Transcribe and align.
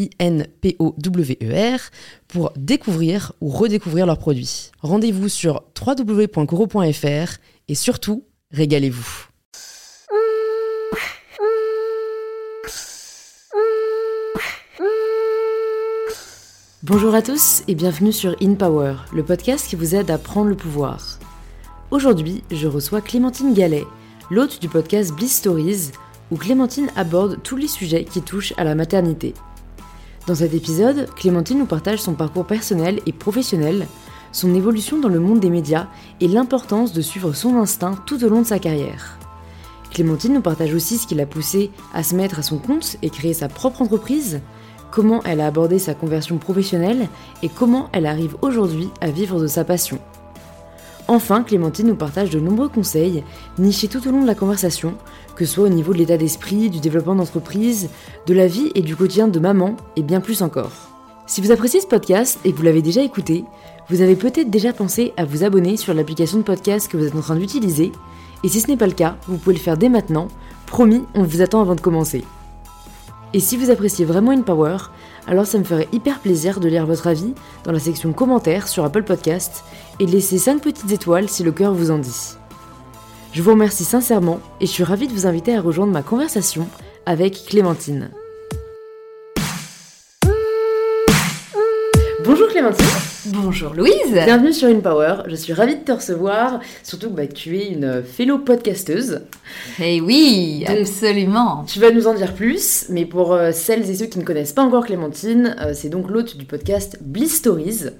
I-N-P-O-W-E-R, 0.00 1.80
pour 2.28 2.52
découvrir 2.56 3.32
ou 3.40 3.48
redécouvrir 3.48 4.06
leurs 4.06 4.18
produits. 4.18 4.70
Rendez-vous 4.80 5.28
sur 5.28 5.62
www.coro.fr 5.78 7.38
et 7.68 7.74
surtout, 7.74 8.24
régalez-vous. 8.52 9.26
Bonjour 16.82 17.14
à 17.14 17.20
tous 17.20 17.62
et 17.68 17.74
bienvenue 17.74 18.10
sur 18.12 18.34
In 18.42 18.54
Power, 18.54 18.94
le 19.12 19.22
podcast 19.22 19.68
qui 19.68 19.76
vous 19.76 19.94
aide 19.94 20.10
à 20.10 20.18
prendre 20.18 20.48
le 20.48 20.56
pouvoir. 20.56 21.18
Aujourd'hui, 21.90 22.42
je 22.50 22.66
reçois 22.66 23.00
Clémentine 23.00 23.52
Gallet, 23.52 23.84
l'hôte 24.30 24.60
du 24.60 24.68
podcast 24.68 25.12
Bliss 25.14 25.36
Stories, 25.36 25.90
où 26.30 26.36
Clémentine 26.36 26.88
aborde 26.96 27.42
tous 27.42 27.56
les 27.56 27.68
sujets 27.68 28.04
qui 28.04 28.22
touchent 28.22 28.54
à 28.56 28.64
la 28.64 28.74
maternité. 28.74 29.34
Dans 30.26 30.34
cet 30.34 30.54
épisode, 30.54 31.08
Clémentine 31.16 31.58
nous 31.58 31.66
partage 31.66 32.00
son 32.00 32.12
parcours 32.12 32.46
personnel 32.46 33.00
et 33.06 33.12
professionnel, 33.12 33.86
son 34.32 34.54
évolution 34.54 34.98
dans 34.98 35.08
le 35.08 35.18
monde 35.18 35.40
des 35.40 35.50
médias 35.50 35.88
et 36.20 36.28
l'importance 36.28 36.92
de 36.92 37.00
suivre 37.00 37.32
son 37.32 37.56
instinct 37.56 37.96
tout 38.06 38.22
au 38.22 38.28
long 38.28 38.42
de 38.42 38.46
sa 38.46 38.58
carrière. 38.58 39.18
Clémentine 39.90 40.34
nous 40.34 40.40
partage 40.40 40.74
aussi 40.74 40.98
ce 40.98 41.06
qui 41.06 41.14
l'a 41.14 41.26
poussée 41.26 41.70
à 41.94 42.04
se 42.04 42.14
mettre 42.14 42.38
à 42.38 42.42
son 42.42 42.58
compte 42.58 42.96
et 43.02 43.10
créer 43.10 43.34
sa 43.34 43.48
propre 43.48 43.82
entreprise, 43.82 44.40
comment 44.92 45.22
elle 45.24 45.40
a 45.40 45.46
abordé 45.46 45.78
sa 45.78 45.94
conversion 45.94 46.36
professionnelle 46.36 47.08
et 47.42 47.48
comment 47.48 47.88
elle 47.92 48.06
arrive 48.06 48.36
aujourd'hui 48.42 48.88
à 49.00 49.10
vivre 49.10 49.40
de 49.40 49.46
sa 49.46 49.64
passion. 49.64 49.98
Enfin, 51.08 51.42
Clémentine 51.42 51.88
nous 51.88 51.96
partage 51.96 52.30
de 52.30 52.38
nombreux 52.38 52.68
conseils, 52.68 53.24
nichés 53.58 53.88
tout 53.88 54.06
au 54.06 54.12
long 54.12 54.22
de 54.22 54.28
la 54.28 54.36
conversation, 54.36 54.94
que 55.40 55.46
ce 55.46 55.54
soit 55.54 55.64
au 55.64 55.70
niveau 55.70 55.94
de 55.94 55.98
l'état 55.98 56.18
d'esprit, 56.18 56.68
du 56.68 56.80
développement 56.80 57.14
d'entreprise, 57.14 57.88
de 58.26 58.34
la 58.34 58.46
vie 58.46 58.70
et 58.74 58.82
du 58.82 58.94
quotidien 58.94 59.26
de 59.26 59.40
maman, 59.40 59.74
et 59.96 60.02
bien 60.02 60.20
plus 60.20 60.42
encore. 60.42 60.70
Si 61.26 61.40
vous 61.40 61.50
appréciez 61.50 61.80
ce 61.80 61.86
podcast 61.86 62.38
et 62.44 62.52
que 62.52 62.58
vous 62.58 62.62
l'avez 62.62 62.82
déjà 62.82 63.00
écouté, 63.00 63.46
vous 63.88 64.02
avez 64.02 64.16
peut-être 64.16 64.50
déjà 64.50 64.74
pensé 64.74 65.14
à 65.16 65.24
vous 65.24 65.42
abonner 65.42 65.78
sur 65.78 65.94
l'application 65.94 66.36
de 66.36 66.42
podcast 66.42 66.88
que 66.88 66.98
vous 66.98 67.06
êtes 67.06 67.16
en 67.16 67.22
train 67.22 67.36
d'utiliser, 67.36 67.90
et 68.44 68.50
si 68.50 68.60
ce 68.60 68.68
n'est 68.68 68.76
pas 68.76 68.86
le 68.86 68.92
cas, 68.92 69.16
vous 69.28 69.38
pouvez 69.38 69.56
le 69.56 69.62
faire 69.62 69.78
dès 69.78 69.88
maintenant, 69.88 70.28
promis, 70.66 71.04
on 71.14 71.22
vous 71.22 71.40
attend 71.40 71.62
avant 71.62 71.74
de 71.74 71.80
commencer. 71.80 72.22
Et 73.32 73.40
si 73.40 73.56
vous 73.56 73.70
appréciez 73.70 74.04
vraiment 74.04 74.32
InPower, 74.32 74.76
alors 75.26 75.46
ça 75.46 75.56
me 75.56 75.64
ferait 75.64 75.88
hyper 75.92 76.18
plaisir 76.18 76.60
de 76.60 76.68
lire 76.68 76.84
votre 76.84 77.06
avis 77.06 77.32
dans 77.64 77.72
la 77.72 77.78
section 77.78 78.12
commentaires 78.12 78.68
sur 78.68 78.84
Apple 78.84 79.04
Podcast 79.04 79.64
et 80.00 80.04
de 80.04 80.10
laisser 80.10 80.36
5 80.36 80.60
petites 80.60 80.92
étoiles 80.92 81.30
si 81.30 81.42
le 81.44 81.52
cœur 81.52 81.72
vous 81.72 81.90
en 81.90 81.98
dit. 81.98 82.36
Je 83.32 83.42
vous 83.42 83.52
remercie 83.52 83.84
sincèrement 83.84 84.40
et 84.60 84.66
je 84.66 84.70
suis 84.72 84.82
ravie 84.82 85.06
de 85.06 85.12
vous 85.12 85.24
inviter 85.24 85.54
à 85.54 85.60
rejoindre 85.60 85.92
ma 85.92 86.02
conversation 86.02 86.66
avec 87.06 87.44
Clémentine. 87.46 88.10
Bonjour 92.24 92.48
Clémentine 92.48 92.86
Bonjour 93.26 93.74
Louise 93.74 94.12
Bienvenue 94.12 94.52
sur 94.52 94.68
InPower, 94.68 95.22
je 95.28 95.36
suis 95.36 95.52
ravie 95.52 95.76
de 95.76 95.84
te 95.84 95.92
recevoir, 95.92 96.58
surtout 96.82 97.10
que 97.10 97.14
bah, 97.14 97.26
tu 97.28 97.56
es 97.56 97.68
une 97.68 98.02
fellow 98.02 98.38
podcasteuse. 98.38 99.20
Eh 99.80 100.00
oui, 100.00 100.64
absolument 100.66 101.64
Tu 101.68 101.78
vas 101.78 101.92
nous 101.92 102.08
en 102.08 102.14
dire 102.14 102.34
plus, 102.34 102.86
mais 102.88 103.06
pour 103.06 103.32
euh, 103.32 103.52
celles 103.52 103.88
et 103.88 103.94
ceux 103.94 104.06
qui 104.06 104.18
ne 104.18 104.24
connaissent 104.24 104.52
pas 104.52 104.62
encore 104.62 104.86
Clémentine, 104.86 105.56
euh, 105.60 105.72
c'est 105.72 105.88
donc 105.88 106.10
l'hôte 106.10 106.36
du 106.36 106.46
podcast 106.46 106.98
Bliss 107.00 107.36
Stories. 107.36 107.90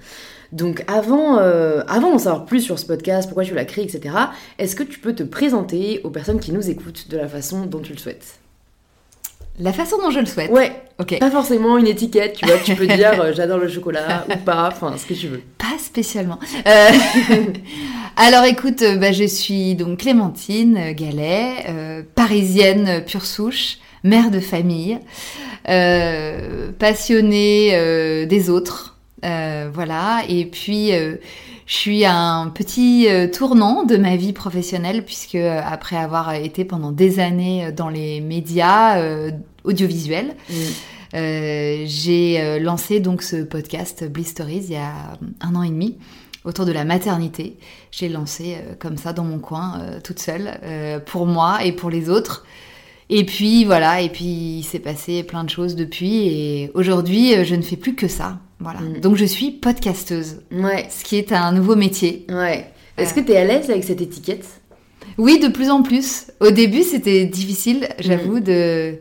Donc 0.53 0.85
avant, 0.89 1.39
euh, 1.39 1.83
avant 1.87 2.11
d'en 2.11 2.19
savoir 2.19 2.45
plus 2.45 2.61
sur 2.61 2.79
ce 2.79 2.85
podcast, 2.87 3.29
pourquoi 3.29 3.45
tu 3.45 3.55
l'as 3.55 3.65
créé, 3.65 3.85
etc., 3.85 4.15
est-ce 4.59 4.75
que 4.75 4.83
tu 4.83 4.99
peux 4.99 5.15
te 5.15 5.23
présenter 5.23 6.01
aux 6.05 6.11
personnes 6.11 6.41
qui 6.41 6.53
nous 6.53 6.69
écoutent 6.71 7.09
de 7.09 7.17
la 7.17 7.29
façon 7.29 7.67
dont 7.67 7.81
tu 7.81 7.93
le 7.93 7.99
souhaites? 7.99 8.37
La 9.61 9.73
façon 9.73 9.99
dont 9.99 10.11
je 10.11 10.21
le 10.21 10.27
souhaite? 10.27 10.51
Ouais, 10.51 10.73
Ok. 10.99 11.19
pas 11.19 11.31
forcément 11.31 11.77
une 11.77 11.87
étiquette, 11.87 12.35
tu 12.37 12.47
vois, 12.47 12.57
tu 12.65 12.75
peux 12.75 12.87
dire 12.97 13.21
euh, 13.21 13.33
j'adore 13.35 13.59
le 13.59 13.69
chocolat 13.69 14.25
ou 14.29 14.37
pas, 14.39 14.69
enfin 14.73 14.97
ce 14.97 15.05
que 15.07 15.15
tu 15.15 15.29
veux. 15.29 15.43
Pas 15.59 15.79
spécialement. 15.79 16.39
Euh, 16.67 16.89
Alors 18.17 18.45
écoute, 18.45 18.83
bah, 18.99 19.13
je 19.13 19.25
suis 19.25 19.75
donc 19.75 19.99
Clémentine 19.99 20.93
Gallet, 20.95 21.67
euh, 21.69 22.03
parisienne 22.15 23.05
pure 23.07 23.25
souche, 23.27 23.79
mère 24.03 24.31
de 24.31 24.41
famille, 24.41 24.99
passionnée 26.79 28.27
des 28.27 28.51
autres. 28.51 28.97
Euh, 29.25 29.69
voilà, 29.73 30.23
et 30.29 30.47
puis 30.47 30.95
euh, 30.95 31.17
je 31.67 31.75
suis 31.75 32.05
à 32.07 32.17
un 32.17 32.49
petit 32.49 33.07
euh, 33.07 33.29
tournant 33.29 33.85
de 33.85 33.99
ma 33.99 34.17
vie 34.17 34.33
professionnelle 34.33 35.05
puisque 35.05 35.35
après 35.35 35.97
avoir 35.97 36.33
été 36.33 36.65
pendant 36.65 36.91
des 36.91 37.21
années 37.21 37.71
dans 37.73 37.91
les 37.91 38.23
médias 38.23 38.99
audiovisuels, 39.65 40.37
euh, 41.15 41.83
j'ai 41.85 42.59
lancé 42.61 43.01
donc 43.01 43.23
ce 43.23 43.43
podcast 43.43 44.09
Bliss 44.09 44.29
Stories 44.29 44.65
il 44.69 44.73
y 44.73 44.77
a 44.77 45.19
un 45.41 45.55
an 45.55 45.63
et 45.63 45.69
demi 45.69 45.99
autour 46.45 46.65
de 46.65 46.73
la 46.73 46.85
maternité. 46.85 47.59
J'ai 47.91 48.09
lancé 48.09 48.57
comme 48.79 48.97
ça 48.97 49.13
dans 49.13 49.25
mon 49.25 49.39
coin, 49.39 49.83
toute 50.03 50.19
seule, 50.19 50.59
pour 51.05 51.27
moi 51.27 51.63
et 51.63 51.73
pour 51.73 51.91
les 51.91 52.09
autres. 52.09 52.47
Et 53.11 53.27
puis 53.27 53.65
voilà, 53.65 54.01
et 54.01 54.09
puis 54.09 54.59
il 54.61 54.63
s'est 54.63 54.79
passé 54.79 55.25
plein 55.25 55.45
de 55.45 55.51
choses 55.51 55.77
depuis, 55.77 56.29
et 56.29 56.71
aujourd'hui 56.75 57.45
je 57.45 57.55
ne 57.57 57.63
fais 57.63 57.77
plus 57.77 57.95
que 57.95 58.09
ça. 58.09 58.39
Voilà. 58.61 58.81
Mm. 58.81 59.01
Donc 59.01 59.17
je 59.17 59.25
suis 59.25 59.51
podcasteuse, 59.51 60.43
Ouais, 60.53 60.87
ce 60.91 61.03
qui 61.05 61.17
est 61.17 61.33
un 61.33 61.53
nouveau 61.53 61.77
métier. 61.77 62.27
ouais. 62.29 62.71
Est-ce 62.99 63.15
que 63.15 63.21
tu 63.21 63.33
es 63.33 63.37
à 63.39 63.45
l'aise 63.47 63.71
avec 63.71 63.85
cette 63.85 64.03
étiquette? 64.03 64.47
Oui, 65.17 65.39
de 65.39 65.49
plus 65.49 65.71
en 65.71 65.83
plus. 65.83 66.27
Au 66.41 66.51
début, 66.51 66.83
c'était 66.83 67.25
difficile, 67.25 67.89
j'avoue, 67.99 68.41
de, 68.41 68.97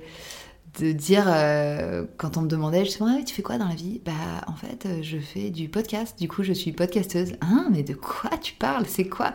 de 0.80 0.92
dire, 0.94 1.26
euh, 1.28 2.06
quand 2.16 2.38
on 2.38 2.42
me 2.44 2.48
demandait 2.48 2.86
justement, 2.86 3.14
Ah, 3.20 3.24
tu 3.26 3.36
fais 3.36 3.42
quoi 3.42 3.58
dans 3.58 3.68
la 3.68 3.76
vie? 3.76 4.00
Bah, 4.06 4.12
en 4.48 4.54
fait, 4.56 4.86
euh, 4.86 5.00
je 5.02 5.18
fais 5.18 5.50
du 5.50 5.68
podcast. 5.68 6.18
Du 6.18 6.30
coup, 6.30 6.44
je 6.44 6.54
suis 6.54 6.72
podcasteuse. 6.72 7.34
Hein, 7.42 7.68
mais 7.72 7.84
de 7.84 7.94
quoi 7.94 8.30
tu 8.42 8.54
parles? 8.54 8.86
C'est 8.88 9.04
quoi? 9.10 9.34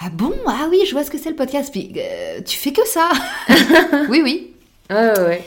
Ah 0.00 0.10
bon? 0.12 0.34
Ah 0.46 0.66
oui, 0.70 0.80
je 0.86 0.92
vois 0.92 1.02
ce 1.04 1.10
que 1.10 1.16
c'est 1.18 1.30
le 1.30 1.36
podcast. 1.36 1.70
Puis, 1.72 1.90
euh, 1.96 2.40
tu 2.44 2.58
fais 2.58 2.72
que 2.72 2.86
ça 2.86 3.08
Oui, 4.10 4.20
oui. 4.22 4.50
Ah 4.90 5.14
ouais, 5.14 5.20
ouais. 5.26 5.44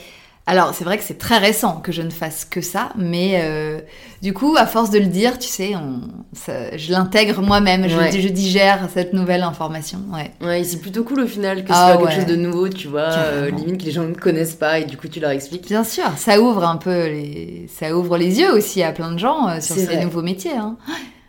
Alors, 0.51 0.73
c'est 0.73 0.83
vrai 0.83 0.97
que 0.97 1.03
c'est 1.03 1.17
très 1.17 1.37
récent 1.37 1.77
que 1.77 1.93
je 1.93 2.01
ne 2.01 2.09
fasse 2.09 2.43
que 2.43 2.59
ça, 2.59 2.89
mais 2.97 3.39
euh, 3.41 3.79
du 4.21 4.33
coup, 4.33 4.55
à 4.57 4.65
force 4.65 4.89
de 4.89 4.99
le 4.99 5.05
dire, 5.05 5.39
tu 5.39 5.47
sais, 5.47 5.75
on, 5.75 6.01
ça- 6.33 6.75
je 6.75 6.91
l'intègre 6.91 7.41
moi-même, 7.41 7.87
je, 7.87 7.95
Ouais. 7.97 8.11
je 8.19 8.27
digère 8.27 8.89
cette 8.93 9.13
nouvelle 9.13 9.43
information. 9.43 9.99
Ouais. 10.13 10.31
Ouais, 10.45 10.63
c'est 10.65 10.81
plutôt 10.81 11.05
cool 11.05 11.21
au 11.21 11.27
final 11.27 11.63
que 11.63 11.69
ce 11.69 11.73
Ah 11.73 11.93
soit 11.93 12.01
ouais. 12.03 12.09
quelque 12.09 12.19
chose 12.25 12.29
de 12.29 12.35
nouveau, 12.35 12.67
tu 12.67 12.89
vois, 12.89 13.11
euh, 13.13 13.49
limite 13.49 13.79
que 13.79 13.85
les 13.85 13.91
gens 13.91 14.03
ne 14.03 14.13
connaissent 14.13 14.55
pas 14.55 14.79
et 14.79 14.85
du 14.85 14.97
coup 14.97 15.07
tu 15.07 15.21
leur 15.21 15.31
expliques. 15.31 15.67
Bien 15.67 15.85
sûr, 15.85 16.03
ça 16.17 16.41
ouvre 16.41 16.65
un 16.65 16.75
peu 16.75 17.05
les, 17.07 17.69
ça 17.73 17.95
ouvre 17.95 18.17
les 18.17 18.39
yeux 18.41 18.51
aussi 18.53 18.83
à 18.83 18.91
plein 18.91 19.11
de 19.13 19.19
gens 19.19 19.47
euh, 19.47 19.61
sur 19.61 19.75
ces 19.75 19.85
vrai. 19.85 20.03
nouveaux 20.03 20.21
métiers. 20.21 20.51
Hein. 20.57 20.75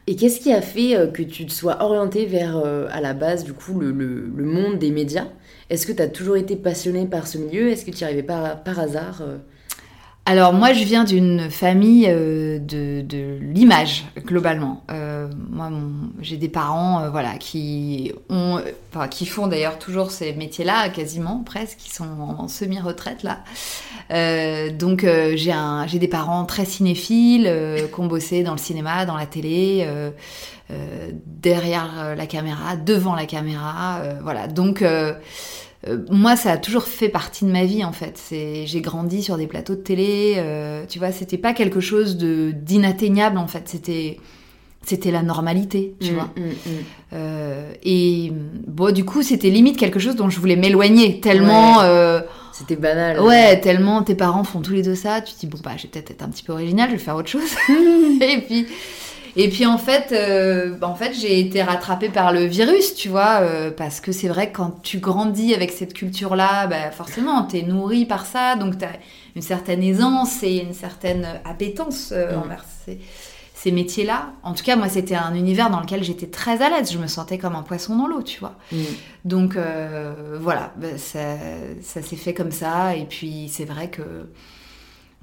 Et 0.09 0.17
qu'est-ce 0.17 0.41
qui 0.41 0.53
a 0.53 0.61
fait 0.63 0.97
que 1.15 1.23
tu 1.23 1.47
te 1.47 1.53
sois 1.53 1.81
orienté 1.81 2.27
vers, 2.27 2.61
à 2.91 3.01
la 3.01 3.13
base, 3.15 3.45
du 3.45 3.53
coup, 3.53 3.79
le, 3.79 3.93
le- 3.93 4.33
le 4.37 4.45
monde 4.45 4.81
des 4.81 4.91
médias? 4.91 5.27
Est-ce 5.73 5.87
que 5.87 5.93
tu 5.93 6.03
as 6.03 6.09
toujours 6.09 6.37
été 6.37 6.55
passionné 6.55 7.07
par 7.07 7.27
ce 7.27 7.39
milieu? 7.39 7.71
Est-ce 7.71 7.87
que 7.87 7.91
tu 7.91 8.01
y 8.01 8.05
arrivais 8.05 8.23
par, 8.23 8.63
par 8.63 8.79
hasard 8.79 9.23
euh? 9.23 9.39
Alors 10.27 10.53
moi 10.53 10.75
je 10.75 10.85
viens 10.85 11.03
d'une 11.03 11.51
famille 11.51 12.07
euh, 12.09 12.59
de, 12.59 13.01
de 13.01 13.39
l'image 13.41 14.05
globalement. 14.19 14.85
Euh, 14.91 15.29
moi 15.51 15.71
j'ai 16.21 16.37
des 16.37 16.51
parents 16.51 17.11
voilà 17.11 17.39
qui 17.39 18.13
ont 18.29 18.61
qui 19.11 19.25
font 19.27 19.49
d'ailleurs 19.49 19.79
toujours 19.79 20.13
ces 20.13 20.35
métiers-là 20.35 20.91
quasiment 20.91 21.43
presque 21.43 21.79
qui 21.79 21.91
sont 21.91 22.05
en, 22.05 22.47
semi-retraite 22.47 23.25
là. 23.25 23.41
donc 24.71 25.05
j'ai 25.05 25.55
j'ai 25.87 25.99
des 25.99 26.09
parents 26.09 26.45
très 26.45 26.67
cinéphiles 26.67 27.53
qui 27.93 28.01
ont 28.01 28.07
bossé 28.07 28.45
dans 28.45 28.53
le 28.53 28.59
cinéma, 28.59 29.07
dans 29.07 29.17
la 29.17 29.27
télé, 29.27 29.89
derrière 31.27 32.15
la 32.17 32.27
caméra, 32.27 32.77
devant 32.77 33.17
la 33.17 33.27
caméra, 33.27 34.03
voilà. 34.23 34.47
Donc 34.47 34.85
euh, 35.89 35.99
moi, 36.11 36.37
ça 36.37 36.53
a 36.53 36.57
toujours 36.59 36.85
fait 36.85 37.09
partie 37.09 37.45
de 37.45 37.51
ma 37.51 37.65
vie 37.65 37.85
en 37.85 37.93
fait. 37.93 38.17
C'est, 38.17 38.67
j'ai 38.67 38.81
grandi 38.81 39.23
sur 39.23 39.37
des 39.37 39.47
plateaux 39.47 39.75
de 39.75 39.81
télé. 39.81 40.35
Euh, 40.37 40.85
tu 40.89 40.99
vois, 40.99 41.13
c'était 41.13 41.39
pas 41.39 41.53
quelque 41.55 41.81
chose 41.81 42.17
de 42.17 42.53
d'inatteignable 42.53 43.39
en 43.39 43.47
fait. 43.49 43.69
C'était 43.69 44.19
c'était 44.85 45.13
la 45.13 45.23
normalité, 45.23 45.95
tu 46.01 46.11
Mm, 46.11 46.15
vois. 46.15 46.31
mm, 46.37 46.41
mm. 46.43 46.53
Euh, 47.13 47.73
et 47.85 48.33
bon, 48.67 48.93
du 48.93 49.05
coup, 49.05 49.23
c'était 49.23 49.49
limite 49.51 49.77
quelque 49.77 50.01
chose 50.01 50.17
dont 50.17 50.29
je 50.29 50.41
voulais 50.41 50.57
m'éloigner 50.57 51.21
tellement. 51.21 51.79
Ouais. 51.79 52.21
C'était 52.53 52.77
banal. 52.77 53.21
Ouais, 53.21 53.61
tellement 53.61 54.03
tes 54.03 54.15
parents 54.15 54.45
font 54.45 54.61
tous 54.61 54.73
les 54.75 54.83
deux 54.83 54.95
ça, 54.95 55.21
tu 55.23 55.33
te 55.35 55.41
dis 55.41 55.47
bon 55.47 55.59
bah 55.65 55.73
je 55.79 55.85
vais 55.85 55.89
peut-être 55.89 56.11
être 56.11 56.23
un 56.23 56.29
petit 56.29 56.43
peu 56.43 56.53
original, 56.53 56.91
je 56.91 56.97
vais 56.97 57.01
faire 57.03 57.17
autre 57.17 57.29
chose. 57.31 57.49
et 58.21 58.41
puis 58.47 58.67
et 59.35 59.49
puis 59.49 59.65
en 59.65 59.79
fait, 59.79 60.13
euh, 60.13 60.77
bah, 60.77 60.89
en 60.89 60.95
fait 60.95 61.15
j'ai 61.15 61.41
été 61.41 61.63
rattrapée 61.63 62.11
par 62.11 62.33
le 62.33 62.45
virus, 62.45 62.95
tu 62.95 63.09
vois, 63.09 63.41
euh, 63.41 63.71
parce 63.71 64.01
que 64.01 64.13
c'est 64.13 64.29
vrai 64.29 64.51
que 64.51 64.57
quand 64.57 64.83
tu 64.83 64.99
grandis 64.99 65.55
avec 65.55 65.71
cette 65.71 65.95
culture-là, 65.95 66.67
bah, 66.67 66.91
forcément 66.91 67.43
t'es 67.45 67.63
nourri 67.63 68.05
par 68.05 68.27
ça, 68.27 68.57
donc 68.57 68.79
t'as 68.79 68.93
une 69.35 69.43
certaine 69.43 69.83
aisance 69.83 70.43
et 70.43 70.59
une 70.59 70.75
certaine 70.75 71.27
appétence 71.45 72.13
euh, 72.13 72.37
envers 72.37 72.65
ces, 72.85 73.01
ces 73.55 73.73
métiers-là. 73.73 74.33
En 74.43 74.53
tout 74.53 74.65
cas, 74.65 74.77
moi 74.77 74.91
c'était 74.91 75.15
un 75.15 75.35
univers 75.35 75.71
dans 75.71 75.81
lequel 75.81 76.05
j'étais 76.05 76.27
très 76.27 76.61
à 76.61 76.69
l'aise, 76.69 76.93
je 76.93 76.99
me 76.99 77.07
sentais 77.07 77.39
comme 77.39 77.57
un 77.57 77.63
poisson 77.63 77.97
dans 77.97 78.07
l'eau, 78.07 78.23
tu 78.23 78.39
vois. 78.39 78.57
Mm. 78.71 78.83
Donc 79.25 79.57
voilà, 80.41 80.73
bah, 80.77 80.99
ça, 80.99 81.37
ça 81.81 82.03
s'est 82.03 82.17
fait 82.17 82.35
comme 82.35 82.53
ça. 82.53 82.97
Et 82.97 83.05
puis 83.07 83.49
c'est 83.51 83.65
vrai 83.65 83.89
que 83.89 84.03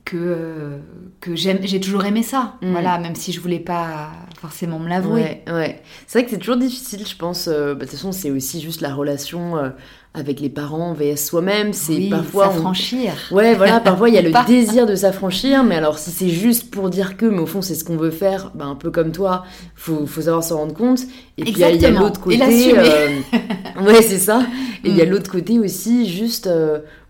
que, 0.10 0.18
euh, 0.18 0.78
que 1.22 1.36
j'ai 1.36 1.80
toujours 1.80 2.06
aimé 2.06 2.24
ça. 2.24 2.56
Mm. 2.62 2.72
Voilà, 2.72 2.98
même 2.98 3.16
si 3.16 3.32
je 3.32 3.40
voulais 3.40 3.60
pas 3.60 4.10
forcément 4.42 4.80
me 4.80 4.90
l'avouer. 4.90 5.42
Ouais, 5.48 5.54
ouais. 5.54 5.82
C'est 6.08 6.20
vrai 6.20 6.26
que 6.26 6.32
c'est 6.32 6.40
toujours 6.40 6.58
difficile, 6.58 7.06
je 7.08 7.16
pense. 7.16 7.48
euh, 7.48 7.74
bah, 7.76 7.82
de 7.82 7.90
toute 7.90 7.92
façon, 7.92 8.12
c'est 8.12 8.32
aussi 8.32 8.60
juste 8.62 8.82
la 8.82 8.94
relation 8.94 9.58
euh, 9.58 9.70
avec 10.16 10.40
les 10.40 10.50
parents 10.50 10.94
vs 10.94 11.18
soi-même. 11.18 11.74
C'est 11.74 11.94
Oui, 11.94 12.10
parfois. 12.10 12.48
on- 12.50 12.54
s'affranchir. 12.54 13.14
Ouais, 13.32 13.54
voilà, 13.54 13.80
parfois 13.80 14.10
il 14.10 14.16
y 14.16 14.18
a 14.18 14.22
le 14.24 14.32
désir 14.48 14.88
de 14.88 14.96
s'affranchir, 14.96 15.64
mais 15.64 15.76
alors 15.76 16.00
si 16.00 16.10
c'est 16.10 16.30
juste 16.30 16.72
pour 16.72 16.90
dire 16.90 17.16
que, 17.16 17.28
mais 17.28 17.40
au 17.40 17.46
fond 17.46 17.62
c'est 17.62 17.76
ce 17.76 17.84
qu'on 17.84 17.98
veut 17.98 18.10
faire, 18.10 18.52
bah, 18.56 18.66
un 18.66 18.76
peu 18.76 18.90
comme 18.90 19.12
toi, 19.12 19.44
faut, 19.76 20.08
faut 20.08 20.22
savoir 20.22 20.44
s'en 20.44 20.58
rendre 20.58 20.74
compte. 20.74 21.02
Et 21.38 21.44
puis 21.44 21.52
il 21.52 21.60
y 21.60 21.64
a- 21.86 21.90
l'autre 21.92 22.20
Et 22.22 22.24
côté. 22.24 22.38
l'assumer. 22.38 22.80
euh, 22.80 23.84
ouais, 23.86 24.02
c'est 24.02 24.18
ça. 24.18 24.42
Et 24.84 24.90
il 24.90 24.96
y 24.98 25.02
a 25.02 25.06
Mm. 25.06 25.10
l'autre 25.10 25.30
côté 25.32 25.60
aussi, 25.60 26.10
juste 26.10 26.48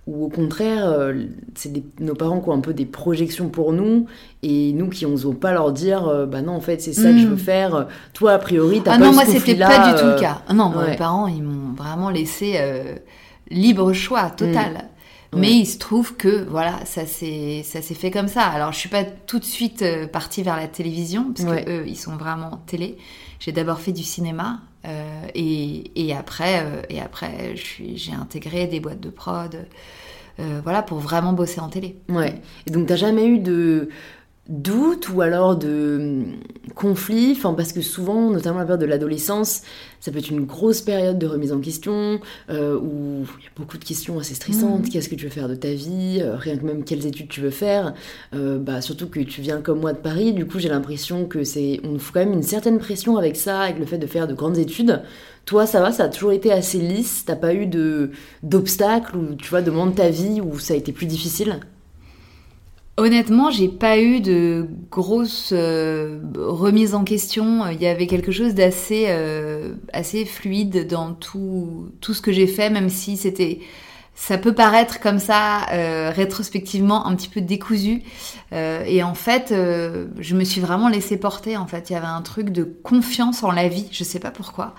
euh, 0.10 0.12
où 0.12 0.26
au 0.26 0.30
contraire, 0.30 0.86
euh, 0.90 1.14
c'est 1.56 1.72
des- 1.72 1.84
nos 2.00 2.16
parents 2.16 2.40
qui 2.42 2.50
ont 2.50 2.54
un 2.54 2.60
peu 2.60 2.74
des 2.74 2.86
projections 2.86 3.50
pour 3.50 3.74
nous, 3.74 4.06
et 4.44 4.74
nous 4.74 4.90
qui 4.90 5.06
n'osons 5.06 5.34
pas 5.34 5.52
leur 5.54 5.72
dire, 5.72 6.08
euh, 6.08 6.26
bah 6.26 6.42
non, 6.42 6.54
en 6.54 6.62
fait 6.62 6.82
c'est 6.82 6.94
ça 6.94 7.12
que 7.12 7.18
je 7.18 7.26
Mm. 7.28 7.30
veux 7.30 7.36
faire. 7.38 7.88
Toi, 8.14 8.34
a 8.34 8.38
priori, 8.40 8.82
t'as 8.84 8.94
Ah 8.94 8.98
pas 9.00 9.06
non, 9.06 9.12
eu 9.12 9.16
moi 9.16 9.24
ce 9.26 9.32
c'était 9.34 9.40
conflit-là, 9.54 9.68
pas 9.68 9.94
du 9.94 10.00
tout 10.00 10.06
euh, 10.08 10.16
le 10.16 10.20
cas. 10.20 10.42
Ah 10.48 10.54
Non, 10.54 10.70
moi, 10.70 10.84
ouais. 10.84 10.92
mes 10.92 10.98
parents 10.98 11.28
ils 11.28 11.44
m'ont 11.44 11.74
vraiment 11.76 12.10
laissé 12.10 12.54
euh, 12.58 12.96
libre 13.50 13.94
choix 13.94 14.30
total. 14.30 14.74
Ouais. 15.32 15.40
Mais 15.42 15.52
il 15.54 15.66
se 15.68 15.78
trouve 15.78 16.16
que 16.16 16.44
voilà, 16.50 16.74
ça 16.86 17.06
s'est 17.06 17.62
ça 17.64 17.84
s'est 17.84 17.94
fait 17.94 18.10
comme 18.10 18.28
ça. 18.28 18.42
Alors 18.42 18.72
je 18.72 18.80
suis 18.80 18.90
pas 18.90 19.04
tout 19.04 19.38
de 19.38 19.46
suite 19.46 19.84
euh, 19.84 20.08
partie 20.08 20.42
vers 20.42 20.56
la 20.56 20.68
télévision 20.68 21.32
parce 21.36 21.48
Ouais. 21.48 21.64
que 21.64 21.70
eux 21.70 21.84
ils 21.88 21.96
sont 21.98 22.16
vraiment 22.16 22.62
télé. 22.66 22.98
J'ai 23.40 23.52
d'abord 23.52 23.80
fait 23.80 23.92
du 23.92 24.02
cinéma 24.02 24.60
euh, 24.86 25.28
et, 25.36 26.14
après 26.16 26.64
euh, 26.64 26.82
et 26.90 27.02
après 27.02 27.56
j'ai 27.56 28.14
intégré 28.14 28.68
des 28.68 28.80
boîtes 28.80 29.02
de 29.02 29.10
prod. 29.10 29.68
euh, 30.40 30.62
voilà 30.64 30.82
pour 30.82 31.00
vraiment 31.00 31.34
bosser 31.34 31.60
en 31.60 31.70
télé. 31.70 31.98
Ouais. 32.08 32.42
Et 32.66 32.72
donc, 32.72 32.88
t'as 32.88 32.96
jamais 32.96 33.26
eu 33.26 33.40
de 33.40 33.90
doute 34.50 35.10
ou 35.10 35.22
alors 35.22 35.56
de 35.56 35.98
hum, 36.00 36.26
conflit 36.76 37.34
Enfin, 37.38 37.54
parce 37.54 37.72
que 37.72 37.82
souvent, 37.82 38.30
notamment 38.32 38.60
la 38.60 38.66
période 38.66 38.82
de 38.82 38.86
l'adolescence, 38.88 39.62
ça 40.00 40.12
peut 40.12 40.18
être 40.18 40.30
une 40.32 40.46
grosse 40.46 40.82
période 40.82 41.20
de 41.20 41.28
remise 41.28 41.54
en 41.54 41.60
question 41.60 42.20
euh, 42.50 42.76
où 42.78 43.26
il 43.40 43.44
y 43.44 43.48
a 43.48 43.52
beaucoup 43.56 43.78
de 43.78 43.86
questions 43.86 44.18
assez 44.20 44.34
stressantes. 44.34 44.84
Mhm. 44.86 44.90
Qu'est-ce 44.90 45.08
que 45.10 45.16
tu 45.16 45.26
veux 45.26 45.30
faire 45.32 45.48
de 45.50 45.56
ta 45.56 45.72
vie? 45.72 46.20
Euh, 46.22 46.36
Rien 46.36 46.58
que 46.58 46.66
même 46.66 46.84
quelles 46.84 47.06
études 47.06 47.28
tu 47.30 47.42
veux 47.42 47.50
faire 47.52 47.94
Euh, 48.34 48.58
Bah, 48.58 48.82
surtout 48.82 49.08
que 49.08 49.20
tu 49.20 49.42
viens 49.42 49.62
comme 49.62 49.82
moi 49.82 49.94
de 49.94 50.00
Paris. 50.00 50.34
Du 50.34 50.46
coup, 50.48 50.58
j'ai 50.60 50.70
l'impression 50.70 51.26
que 51.26 51.44
c'est, 51.44 51.80
on 51.84 51.90
nous 51.90 52.00
fout 52.00 52.14
quand 52.16 52.22
même 52.22 52.34
une 52.34 52.44
certaine 52.44 52.80
pression 52.80 53.18
avec 53.18 53.36
ça, 53.36 53.62
avec 53.62 53.78
le 53.80 53.86
fait 53.86 53.98
de 54.00 54.08
faire 54.08 54.28
de 54.28 54.34
grandes 54.34 54.58
études. 54.58 55.02
Toi, 55.46 55.66
ça 55.66 55.80
va, 55.82 55.92
ça 55.92 56.06
a 56.06 56.10
toujours 56.10 56.32
été 56.32 56.52
assez 56.52 56.80
lisse? 56.80 57.24
T'as 57.26 57.36
pas 57.36 57.54
eu 57.54 57.66
de 57.68 58.12
d'obstacles 58.44 59.16
ou 59.18 59.36
tu 59.36 59.50
vois 59.50 59.62
de 59.62 59.70
moments 59.72 59.88
de 59.88 59.96
ta 59.96 60.10
vie 60.10 60.42
où 60.42 60.58
ça 60.60 60.74
a 60.74 60.78
été 60.78 60.92
plus 60.92 61.06
difficile? 61.08 61.60
Honnêtement, 63.00 63.50
j'ai 63.50 63.70
pas 63.70 63.98
eu 63.98 64.20
de 64.20 64.68
grosses 64.92 65.52
euh, 65.54 66.20
remises 66.36 66.94
en 66.96 67.06
question. 67.06 67.66
Il 67.70 67.82
y 67.82 67.88
avait 67.88 68.08
quelque 68.08 68.34
chose 68.34 68.54
d'assez 68.54 69.06
euh, 69.08 69.76
assez 69.94 70.26
fluide 70.26 70.86
dans 70.86 71.14
tout, 71.14 71.94
tout 72.02 72.14
ce 72.14 72.22
que 72.22 72.34
j'ai 72.34 72.46
fait, 72.46 72.70
même 72.70 72.90
si 72.90 73.16
c'était 73.16 73.62
ça 74.16 74.38
peut 74.38 74.54
paraître 74.54 75.00
comme 75.00 75.20
ça 75.20 75.70
euh, 75.72 76.12
rétrospectivement 76.14 77.08
un 77.08 77.16
petit 77.16 77.30
peu 77.30 77.40
décousu. 77.40 78.04
Euh, 78.52 78.84
et 78.86 79.02
en 79.02 79.14
fait, 79.14 79.54
je 79.54 80.36
me 80.36 80.44
suis 80.44 80.60
vraiment 80.60 80.90
laissée 80.90 81.16
porter. 81.16 81.56
En 81.56 81.68
fait, 81.68 81.90
il 81.90 81.94
y 81.94 81.96
avait 81.96 82.06
un 82.06 82.22
truc 82.22 82.50
de 82.50 82.66
confiance 82.66 83.44
en 83.44 83.52
la 83.52 83.70
vie. 83.70 83.88
Je 83.94 84.04
sais 84.04 84.20
pas 84.20 84.32
pourquoi. 84.32 84.76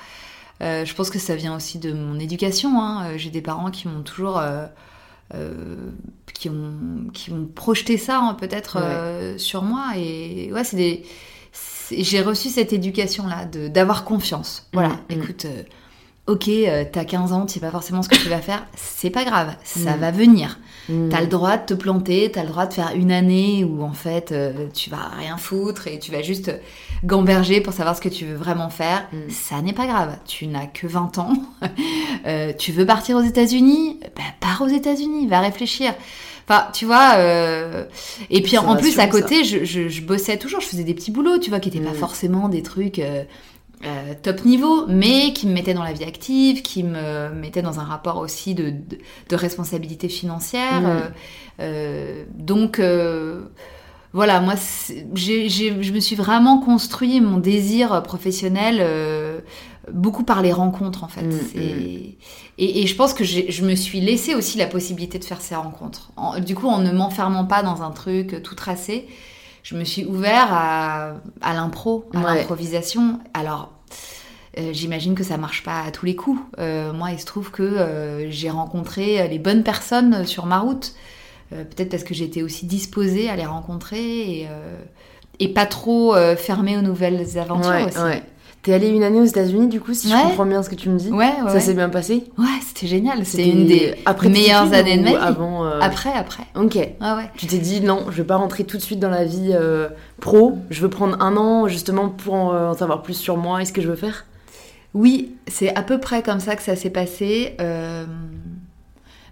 Je 0.61 0.93
pense 0.93 1.08
que 1.08 1.19
ça 1.19 1.37
vient 1.37 1.56
aussi 1.56 1.78
de 1.78 1.94
mon 1.94 2.20
éducation. 2.20 2.82
hein. 2.82 3.16
J'ai 3.16 3.31
des 3.31 3.40
parents 3.40 3.70
qui 3.70 3.88
m'ont 3.88 4.02
toujours 4.02 4.43
euh, 5.35 5.91
qui 6.35 6.49
ont 6.49 6.73
qui 7.12 7.31
ont 7.32 7.47
projeté 7.47 7.97
ça 7.97 8.19
hein, 8.21 8.35
peut-être 8.35 8.77
Ouais. 8.79 8.85
euh, 8.85 9.38
sur 9.38 9.62
moi 9.62 9.93
et 9.97 10.50
ouais 10.53 10.65
c'est 10.65 10.77
des 10.77 11.05
j'ai 11.91 12.23
reçu 12.23 12.49
cette 12.49 12.73
éducation 12.73 13.27
là 13.27 13.44
de 13.44 13.69
d'avoir 13.69 14.05
confiance 14.05 14.69
voilà 14.73 14.91
Mm, 14.91 15.15
mm. 15.15 15.23
écoute 15.23 15.44
euh, 15.47 15.62
ok 16.31 16.49
euh, 16.49 16.85
t'as 16.91 17.05
15 17.05 17.32
ans 17.32 17.44
tu 17.47 17.55
sais 17.55 17.61
pas 17.61 17.71
forcément 17.71 18.03
ce 18.03 18.09
que 18.09 18.17
tu 18.17 18.29
vas 18.29 18.38
faire 18.41 18.65
c'est 18.77 19.11
pas 19.11 19.25
grave 19.25 19.55
ça 19.65 19.97
Mm. 19.97 20.00
va 20.00 20.11
venir 20.11 20.59
Mm. 20.88 21.09
T'as 21.11 21.21
le 21.21 21.27
droit 21.29 21.56
de 21.56 21.67
te 21.67 21.75
planter, 21.75 22.31
t'as 22.32 22.43
le 22.43 22.49
droit 22.49 22.67
de 22.67 22.73
faire 22.73 22.93
une 22.97 23.12
année 23.12 23.62
où 23.65 23.85
en 23.85 23.93
fait 23.93 24.32
euh, 24.32 24.67
tu 24.75 24.91
vas 24.91 25.11
rien 25.19 25.37
foutre 25.37 25.87
et 25.87 26.00
tu 26.00 26.11
vas 26.11 26.21
juste 26.23 26.50
gamberger 27.05 27.61
pour 27.61 27.73
savoir 27.75 27.94
ce 27.97 28.00
que 28.00 28.09
tu 28.09 28.25
veux 28.25 28.35
vraiment 28.35 28.71
faire. 28.71 29.06
Mm. 29.12 29.31
Ça 29.31 29.61
n'est 29.62 29.75
pas 29.75 29.87
grave. 29.87 30.17
Tu 30.27 30.47
n'as 30.49 30.67
que 30.67 30.87
20 30.88 31.19
ans. 31.19 31.32
Euh, 32.27 32.53
tu 32.59 32.73
veux 32.73 32.85
partir 32.85 33.17
aux 33.17 33.23
États-Unis? 33.23 33.99
Bah, 34.17 34.23
pars 34.41 34.61
aux 34.62 34.69
États-Unis, 34.69 35.26
va 35.26 35.41
réfléchir. 35.41 35.94
Enfin, 36.49 36.67
tu 36.73 36.85
vois. 36.85 37.15
euh, 37.17 37.85
Et 38.31 38.43
puis 38.43 38.59
en 38.59 38.76
plus, 38.76 38.99
à 38.99 39.06
côté, 39.06 39.44
je, 39.44 39.65
je- 39.65 39.88
je 39.88 40.03
bossais 40.03 40.37
toujours. 40.37 40.61
Je 40.61 40.67
faisais 40.67 40.85
des 40.85 40.94
petits 40.94 41.11
boulots, 41.12 41.38
tu 41.38 41.49
vois, 41.50 41.61
qui 41.61 41.71
n'étaient 41.71 41.85
pas 41.87 41.94
forcément 41.94 42.49
des 42.49 42.62
trucs. 42.62 42.99
euh, 42.99 43.23
euh, 43.85 44.15
top 44.23 44.44
niveau, 44.44 44.87
mais 44.88 45.32
qui 45.32 45.47
me 45.47 45.53
mettaient 45.53 45.75
dans 45.75 45.82
la 45.85 45.93
vie 45.93 46.05
active, 46.05 46.62
qui 46.62 46.83
me 46.85 47.31
mettaient 47.31 47.62
dans 47.62 47.81
un 47.81 47.85
rapport 47.85 48.19
aussi 48.19 48.54
de, 48.54 48.71
de, 48.71 48.99
de 49.28 49.37
responsabilité 49.37 50.09
financière. 50.09 50.83
Mm. 50.83 50.87
euh, 50.87 51.00
euh, 51.61 52.25
donc 52.35 52.81
voilà, 54.12 54.40
moi, 54.40 54.54
je 55.14 55.93
me 55.93 56.00
suis 56.00 56.16
vraiment 56.16 56.59
construit 56.59 57.21
mon 57.21 57.38
désir 57.38 58.02
professionnel 58.02 58.78
euh, 58.81 59.40
beaucoup 59.93 60.25
par 60.25 60.43
les 60.43 60.52
rencontres 60.52 61.04
en 61.04 61.09
fait. 61.09 61.23
Mm, 61.23 61.38
Et, 62.59 62.83
et 62.83 62.87
je 62.87 62.95
pense 62.97 63.14
que 63.14 63.25
je 63.25 63.64
me 63.64 63.75
suis 63.76 64.00
laissé 64.00 64.35
aussi 64.35 64.59
la 64.59 64.66
possibilité 64.66 65.19
de 65.19 65.25
faire 65.25 65.40
ces 65.40 65.54
rencontres. 65.54 66.11
En- 66.16 66.38
du 66.40 66.54
coup, 66.54 66.66
en 66.69 66.78
ne 66.81 66.90
m'enfermant 66.93 67.45
pas 67.47 67.62
dans 67.62 67.83
un 67.83 67.90
truc 67.90 68.43
tout 68.43 68.54
tracé, 68.54 69.07
je 69.62 69.76
me 69.76 69.85
suis 69.85 70.04
ouvert 70.04 70.49
à, 70.50 71.12
à 71.40 71.54
l'impro, 71.54 72.04
à 72.14 72.19
Ouais. 72.19 72.25
l'improvisation. 72.38 73.21
Alors, 73.33 73.71
euh, 74.59 74.71
j'imagine 74.73 75.14
que 75.14 75.23
ça 75.25 75.37
marche 75.37 75.62
pas 75.62 75.83
à 75.87 75.90
tous 75.90 76.07
les 76.07 76.16
coups. 76.16 76.40
Euh, 76.59 76.92
moi, 76.92 77.11
il 77.12 77.21
se 77.21 77.26
trouve 77.26 77.50
que 77.50 77.62
euh, 77.62 78.30
j'ai 78.30 78.50
rencontré 78.50 79.26
les 79.28 79.38
bonnes 79.38 79.62
personnes 79.62 80.25
sur 80.26 80.47
ma 80.47 80.59
route. 80.59 80.92
Peut-être 81.50 81.88
parce 81.90 82.04
que 82.04 82.14
j'étais 82.14 82.42
aussi 82.42 82.64
disposée 82.66 83.28
à 83.28 83.35
les 83.35 83.45
rencontrer 83.45 83.99
et, 84.42 84.49
et 85.40 85.49
pas 85.49 85.66
trop 85.66 86.14
fermée 86.37 86.76
aux 86.78 86.80
nouvelles 86.80 87.26
aventures 87.38 87.71
ouais, 87.73 87.87
aussi. 87.87 87.99
ouais. 87.99 88.23
T'es 88.62 88.73
allée 88.73 88.88
une 88.88 89.02
année 89.02 89.19
aux 89.21 89.25
États-Unis, 89.25 89.66
du 89.69 89.80
coup, 89.80 89.92
si 89.95 90.09
je 90.09 90.14
Ouais. 90.14 90.23
comprends 90.23 90.45
bien 90.47 90.62
ce 90.62 90.69
que 90.71 90.75
tu 90.76 90.90
me 90.90 90.99
dis. 90.99 91.11
Ouais, 91.11 91.33
ouais, 91.45 91.50
Ça 91.50 91.59
s'est 91.59 91.75
bien 91.75 91.88
passé? 91.88 92.25
Ouais, 92.38 92.45
c'était 92.64 92.87
génial. 92.87 93.25
C'est 93.25 93.38
C'était 93.38 93.49
une 93.49 93.66
des 93.66 93.95
après 94.04 94.28
meilleures 94.28 94.73
années 94.75 94.97
de 94.99 95.02
ma 95.02 95.11
vie. 95.11 95.16
Avant. 95.16 95.64
euh, 95.64 95.80
Après, 95.80 96.12
après. 96.12 96.45
Ok. 96.54 96.75
Ouais, 96.76 96.90
ouais. 97.00 97.30
Tu 97.37 97.47
t'es 97.47 97.59
dit 97.59 97.80
non, 97.80 98.04
je 98.11 98.19
vais 98.19 98.25
pas 98.25 98.37
rentrer 98.37 98.62
tout 98.64 98.76
de 98.76 98.83
suite 98.83 99.00
dans 99.00 99.09
la 99.11 99.25
vie 99.25 99.50
euh, 99.52 99.88
pro. 100.21 100.59
Je 100.71 100.83
veux 100.83 100.90
prendre 100.90 101.21
un 101.21 101.37
an 101.37 101.66
justement 101.69 102.11
pour 102.11 102.35
en, 102.35 102.71
en 102.71 102.75
savoir 102.75 103.02
plus 103.02 103.14
sur 103.14 103.38
moi 103.38 103.61
et 103.61 103.64
ce 103.64 103.73
que 103.73 103.80
je 103.80 103.88
veux 103.88 103.97
faire? 103.97 104.26
Oui, 104.94 105.37
c'est 105.47 105.75
à 105.76 105.82
peu 105.82 105.99
près 105.99 106.23
comme 106.23 106.40
ça 106.40 106.56
que 106.56 106.62
ça 106.62 106.76
s'est 106.76 106.90
passé. 106.90 107.54
euh, 107.61 108.06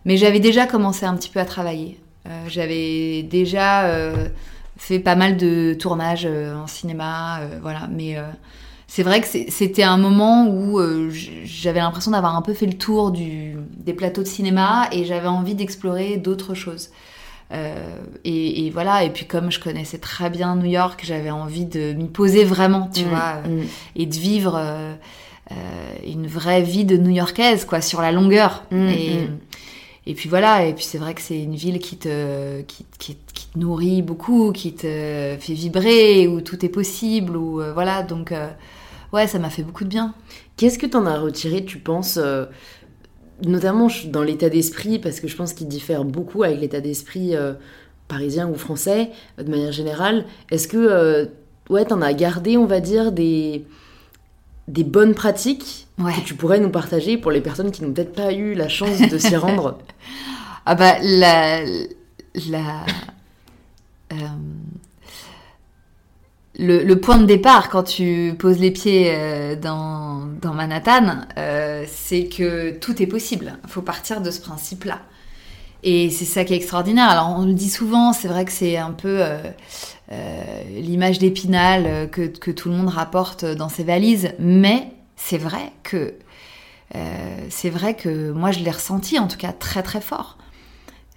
Mais 0.05 0.17
j'avais 0.17 0.41
déjà 0.41 0.67
commencé 0.67 1.05
un 1.07 1.17
petit 1.17 1.31
peu 1.31 1.41
à 1.41 1.45
travailler. 1.45 1.99
J'avais 2.47 3.23
déjà 3.23 3.91
fait 4.77 4.99
pas 4.99 5.17
mal 5.17 5.39
de 5.39 5.73
tournages 5.73 6.27
en 6.27 6.67
cinéma, 6.67 7.41
voilà, 7.63 7.89
mais 7.91 8.19
c'est 8.87 9.03
vrai 9.03 9.23
que 9.23 9.27
c'était 9.27 9.83
un 9.83 9.97
moment 9.97 10.47
où 10.47 10.79
j'avais 11.45 11.81
l'impression 11.81 12.11
d'avoir 12.11 12.37
un 12.37 12.43
peu 12.43 12.53
fait 12.53 12.67
le 12.67 12.75
tour 12.75 13.13
du, 13.13 13.57
des 13.79 13.95
plateaux 13.95 14.23
de 14.23 14.29
cinéma 14.29 14.89
et 14.93 15.07
j'avais 15.07 15.27
envie 15.27 15.55
d'explorer 15.55 16.19
d'autres 16.19 16.53
choses. 16.53 16.91
Euh, 17.51 17.97
et, 18.25 18.71
voilà, 18.71 19.05
et 19.05 19.11
puis 19.11 19.27
comme 19.27 19.51
je 19.51 19.59
connaissais 19.59 19.99
très 19.99 20.31
bien 20.31 20.57
New 20.57 20.67
York, 20.67 21.01
j'avais 21.05 21.31
envie 21.31 21.65
de 21.65 21.93
m'y 21.93 22.09
poser 22.09 22.45
vraiment, 22.45 22.91
tu 22.93 23.05
mm, 23.05 23.09
vois, 23.09 23.35
mm. 23.47 23.63
et 23.97 24.07
de 24.07 24.15
vivre 24.15 24.57
euh, 24.57 24.61
euh, 24.61 24.95
une 26.07 26.27
vraie 26.27 26.63
vie 26.63 26.85
de 26.85 26.97
New-Yorkaise, 26.97 27.65
quoi, 27.65 27.81
sur 27.81 28.03
la 28.03 28.13
longueur. 28.13 28.65
Mm, 28.71 28.89
et, 28.89 29.29
et 30.07 30.15
puis 30.15 30.29
voilà, 30.29 30.67
et 30.67 30.75
puis 30.75 30.85
c'est 30.85 30.99
vrai 30.99 31.15
que 31.15 31.21
c'est 31.21 31.43
une 31.43 31.55
ville 31.55 31.79
qui 31.79 31.97
te, 31.97 32.63
qui, 32.63 32.85
qui, 32.99 33.15
te 33.15 33.59
nourrit 33.59 34.03
beaucoup, 34.03 34.53
qui 34.53 34.75
te 34.75 35.37
fait 35.39 35.53
vibrer, 35.55 36.29
où 36.29 36.41
tout 36.41 36.65
est 36.65 36.71
possible, 36.71 37.37
où 37.37 37.63
voilà, 37.75 38.03
donc 38.03 38.33
ouais, 39.13 39.27
ça 39.27 39.39
m'a 39.39 39.51
fait 39.51 39.63
beaucoup 39.63 39.85
de 39.85 39.91
bien. 39.91 40.15
Qu'est-ce 40.57 40.79
que 40.79 40.87
t'en 40.87 41.07
as 41.07 41.19
retiré, 41.19 41.65
tu 41.65 41.79
penses 41.79 42.19
notamment 43.47 43.89
dans 44.07 44.23
l'état 44.23 44.49
d'esprit, 44.49 44.99
parce 44.99 45.21
que 45.21 45.29
je 45.29 45.37
pense 45.37 45.53
qu'il 45.53 45.69
diffère 45.69 46.05
beaucoup 46.05 46.43
avec 46.43 46.61
l'état 46.61 46.81
d'esprit 46.81 47.37
euh, 47.37 47.53
parisien 48.09 48.49
ou 48.49 48.55
français, 48.55 49.11
euh, 49.39 49.43
de 49.43 49.51
manière 49.51 49.73
générale. 49.73 50.25
Est-ce 50.51 50.69
que, 50.69 50.77
euh, 50.77 51.27
ouais, 51.71 51.85
t'en 51.85 52.03
as 52.03 52.13
gardé, 52.15 52.57
on 52.57 52.67
va 52.67 52.81
dire, 52.81 53.13
des, 53.13 53.65
des 54.69 54.85
bonnes 54.85 55.15
pratiques 55.15 55.89
que 55.99 56.21
tu 56.25 56.35
pourrais 56.35 56.61
nous 56.61 56.71
partager 56.71 57.17
pour 57.17 57.31
les 57.31 57.41
personnes 57.41 57.71
qui 57.71 57.83
n'ont 57.83 57.93
peut-être 57.93 58.15
pas 58.15 58.33
eu 58.33 58.55
la 58.55 58.69
chance 58.69 59.01
de 59.01 59.19
s'y 59.19 59.37
rendre 59.37 59.79
Ah 60.67 60.75
bah, 60.75 60.97
la... 61.03 61.65
la 62.51 62.85
le, 66.59 66.95
point 66.95 67.19
de 67.19 67.25
départ 67.25 67.69
quand 67.71 67.85
tu 67.85 68.35
poses 68.39 68.59
les 68.59 68.71
pieds 68.71 69.13
euh, 69.15 69.57
dans, 69.57 70.29
Manhattan, 70.53 71.21
euh, 71.37 71.85
c'est 71.87 72.27
que 72.27 72.73
tout 72.79 73.01
est 73.03 73.07
possible. 73.07 73.59
Il 73.65 73.71
faut 73.71 73.83
partir 73.83 74.21
de 74.21 74.31
ce 74.31 74.41
principe-là. 74.41 75.01
Et 75.83 76.11
c'est 76.11 76.25
ça 76.25 76.45
qui 76.45 76.55
est 76.55 76.57
extraordinaire. 76.57 77.09
Alors 77.09 77.35
on 77.39 77.47
le 77.47 77.53
dit 77.53 77.71
souvent, 77.71 78.13
c'est 78.13 78.29
vrai 78.29 78.45
que 78.45 78.53
c'est 78.53 78.77
un 78.77 78.91
peu 78.91 79.21
euh, 79.21 80.63
l'image 80.71 81.19
d'épinal 81.19 82.11
que, 82.11 82.51
tout 82.51 82.69
le 82.69 82.75
monde 82.75 82.89
rapporte 82.89 83.45
dans 83.45 83.69
ses 83.69 83.85
valises, 83.85 84.33
mais 84.39 84.91
c'est 85.17 85.39
vrai 85.39 85.73
que 85.83 86.15
c'est 87.51 87.71
vrai 87.71 87.95
que 87.95 88.33
moi 88.33 88.51
je 88.51 88.61
l'ai 88.61 88.71
ressenti 88.71 89.19
en 89.19 89.29
tout 89.29 89.37
cas 89.37 89.53
très 89.53 89.83
très 89.83 90.01
fort. 90.01 90.39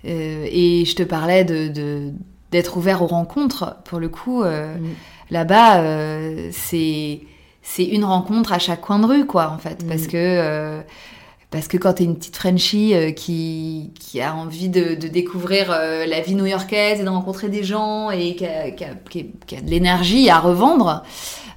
et 0.03 0.83
je 0.85 0.95
te 0.95 1.03
parlais 1.03 1.45
de 1.45 2.11
d'être 2.51 2.75
ouvert 2.75 3.01
aux 3.01 3.07
rencontres. 3.07 3.77
Pour 3.85 3.99
le 3.99 4.09
coup, 4.09 4.43
mm. 4.43 4.93
Là-bas, 5.31 5.81
euh, 5.81 6.49
c'est 6.51 7.21
c'est 7.63 7.85
une 7.85 8.03
rencontre 8.03 8.51
à 8.51 8.59
chaque 8.59 8.81
coin 8.81 8.99
de 8.99 9.05
rue, 9.05 9.25
quoi, 9.25 9.49
en 9.49 9.57
fait, 9.57 9.87
parce 9.87 10.03
mm. 10.03 10.07
que 10.07 10.17
euh, 10.17 10.81
parce 11.51 11.67
que 11.67 11.77
quand 11.77 11.93
t'es 11.93 12.05
une 12.05 12.15
petite 12.15 12.35
Frenchie 12.35 12.95
euh, 12.95 13.11
qui, 13.11 13.91
qui 13.99 14.21
a 14.21 14.33
envie 14.33 14.69
de, 14.69 14.95
de 14.95 15.07
découvrir 15.07 15.69
la 15.69 16.21
vie 16.21 16.33
new-yorkaise 16.33 16.99
et 16.99 17.03
de 17.03 17.09
rencontrer 17.09 17.49
des 17.49 17.63
gens 17.63 18.09
et 18.09 18.35
qui 18.35 18.45
a, 18.45 18.71
qui 18.71 18.83
a, 18.85 18.89
qui 19.09 19.55
a, 19.55 19.61
de 19.61 19.69
l'énergie 19.69 20.29
à 20.29 20.39
revendre, 20.39 21.03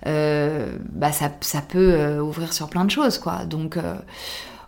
bah 0.05 1.13
ça, 1.13 1.31
ça 1.41 1.63
peut 1.63 2.19
ouvrir 2.19 2.53
sur 2.53 2.69
plein 2.69 2.85
de 2.85 2.91
choses, 2.91 3.19
quoi. 3.19 3.47
Donc 3.47 3.79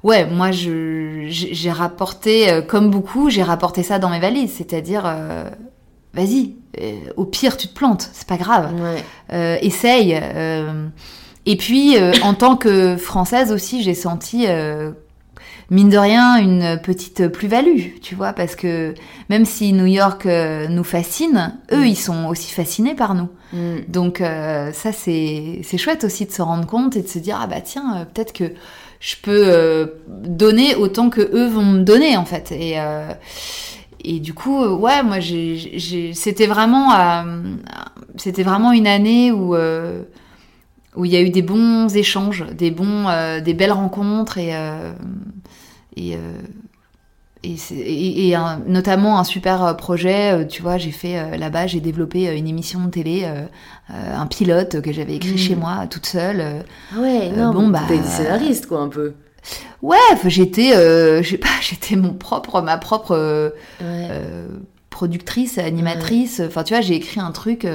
ouais, 0.03 0.27
moi 0.27 0.51
j'ai 0.53 1.71
rapporté, 1.71 2.63
comme 2.67 2.91
beaucoup, 2.91 3.29
j'ai 3.29 3.43
rapporté 3.43 3.83
ça 3.83 3.99
dans 3.99 4.09
mes 4.09 4.21
valises, 4.21 4.55
c'est-à-dire 4.57 5.05
vas-y, 6.17 6.55
euh, 6.81 6.99
au 7.17 7.25
pire, 7.25 7.57
tu 7.57 7.69
te 7.69 7.75
plantes, 7.75 8.09
c'est 8.13 8.27
pas 8.27 8.39
grave. 8.39 8.73
Euh, 9.33 9.57
essaye. 9.61 10.19
Euh. 10.21 10.89
et 11.45 11.57
puis, 11.57 11.97
en 12.23 12.35
tant 12.35 12.57
que 12.57 12.97
française 12.97 13.53
aussi, 13.53 13.83
j'ai 13.83 13.95
senti 13.95 14.47
mine 15.71 15.89
de 15.89 15.99
rien 15.99 16.37
une 16.39 16.79
petite 16.83 17.29
plus-value, 17.29 17.99
tu 18.03 18.15
vois, 18.15 18.33
parce 18.33 18.57
que 18.57 18.95
même 19.29 19.45
si 19.45 19.73
New 19.73 19.87
York 19.87 20.27
nous 20.27 20.85
fascine, 20.85 21.59
eux, 21.73 21.83
mm. 21.83 21.87
ils 21.87 21.97
sont 21.97 22.27
aussi 22.27 22.53
fascinés 22.53 22.95
par 22.95 23.15
nous. 23.15 23.29
Mm. 23.53 23.81
Donc 23.89 24.19
ça, 24.21 24.93
c'est 24.93 25.63
chouette 25.77 26.05
aussi 26.05 26.27
de 26.27 26.33
se 26.33 26.43
rendre 26.43 26.67
compte 26.67 26.97
et 26.97 27.03
de 27.03 27.09
se 27.09 27.19
dire, 27.19 27.39
ah 27.41 27.47
bah 27.47 27.61
tiens, 27.61 28.07
peut-être 28.13 28.33
que 28.33 28.53
je 29.01 29.17
peux 29.23 29.93
donner 30.09 30.75
autant 30.75 31.11
que 31.11 31.21
eux 31.21 31.49
vont 31.49 31.65
me 31.65 31.83
donner, 31.83 32.17
en 32.17 32.25
fait. 32.25 32.53
Et, 32.53 32.79
et 34.09 34.21
du 34.21 34.35
coup, 34.35 34.63
euh, 34.63 34.75
ouais, 34.75 35.03
moi, 35.03 35.17
c'était 35.21 36.47
vraiment, 36.47 36.95
euh, 36.95 37.43
c'était 38.17 38.45
vraiment 38.45 38.71
une 38.71 38.87
année 38.87 39.33
où 39.33 39.57
euh, 39.57 40.03
où 40.97 41.05
il 41.05 41.13
y 41.13 41.17
a 41.17 41.21
eu 41.21 41.31
des 41.31 41.43
bons 41.43 41.95
échanges, 41.95 42.45
des 42.53 42.71
bons, 42.71 43.07
des 43.45 43.55
belles 43.55 43.73
rencontres 43.73 44.39
et 44.39 44.53
et 45.97 46.17
et, 47.45 48.35
notamment 48.67 49.21
un 49.21 49.25
super 49.25 49.77
projet, 49.77 50.49
tu 50.49 50.63
vois, 50.63 50.79
j'ai 50.79 50.91
fait 50.91 51.39
là-bas, 51.39 51.69
j'ai 51.69 51.81
développé 51.81 52.37
une 52.37 52.49
émission 52.49 52.85
de 52.87 52.91
télé, 52.91 53.25
un 53.89 54.27
pilote 54.27 54.81
que 54.81 54.93
j'avais 54.93 55.15
écrit 55.15 55.39
chez 55.39 55.55
mmh. 55.55 55.61
moi 55.61 55.87
toute 55.89 56.07
seule. 56.07 56.65
Ah 56.93 57.01
ouais, 57.01 57.31
non, 57.31 57.53
bon, 57.53 57.69
bah, 57.69 57.83
t'es 57.87 58.03
scénariste 58.03 58.67
quoi 58.67 58.81
un 58.81 58.89
peu. 58.89 59.15
Ouais, 59.83 59.99
j'étais, 60.27 60.73
euh, 60.75 61.23
pas, 61.41 61.49
j'étais 61.61 61.97
mon 61.97 62.15
propre, 62.15 62.61
ma 62.63 62.79
propre 62.79 63.13
euh, 63.13 63.51
euh, 63.83 64.49
productrice, 64.91 65.59
animatrice. 65.59 66.43
Enfin, 66.45 66.65
tu 66.65 66.75
vois, 66.75 66.81
j'ai 66.81 66.95
écrit 66.95 67.21
un 67.21 67.33
truc. 67.33 67.67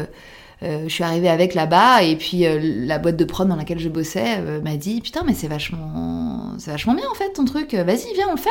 Je 0.62 0.88
suis 0.88 1.03
arrivée 1.03 1.30
avec 1.30 1.53
là-bas 1.53 2.03
et 2.03 2.15
puis 2.15 2.46
la 2.86 3.00
boîte 3.00 3.18
de 3.18 3.25
prod 3.25 3.48
dans 3.48 3.56
laquelle 3.56 3.80
je 3.80 3.89
bossais 3.89 4.41
m'a 4.62 4.77
dit 4.77 5.01
putain 5.01 5.24
mais 5.25 5.34
c'est 5.34 5.48
vachement 5.48 6.53
c'est 6.58 6.72
vachement 6.72 6.94
bien 6.94 7.06
en 7.10 7.15
fait 7.15 7.34
ton 7.34 7.46
truc. 7.46 7.74
Vas-y 7.74 8.13
viens 8.13 8.27
on 8.30 8.36
le 8.36 8.38
fait. 8.38 8.50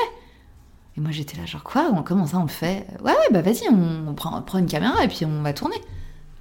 Et 0.96 1.00
moi 1.00 1.10
j'étais 1.12 1.36
là 1.36 1.46
genre 1.46 1.62
quoi? 1.62 1.90
Comment 2.04 2.26
ça 2.26 2.38
on 2.38 2.42
le 2.42 2.48
fait? 2.48 2.86
Ouais 3.04 3.12
ouais 3.12 3.28
bah 3.30 3.42
vas-y 3.42 3.68
on 3.70 4.12
prend 4.14 4.58
une 4.58 4.66
caméra 4.66 5.04
et 5.04 5.08
puis 5.08 5.24
on 5.24 5.42
va 5.42 5.52
tourner 5.52 5.76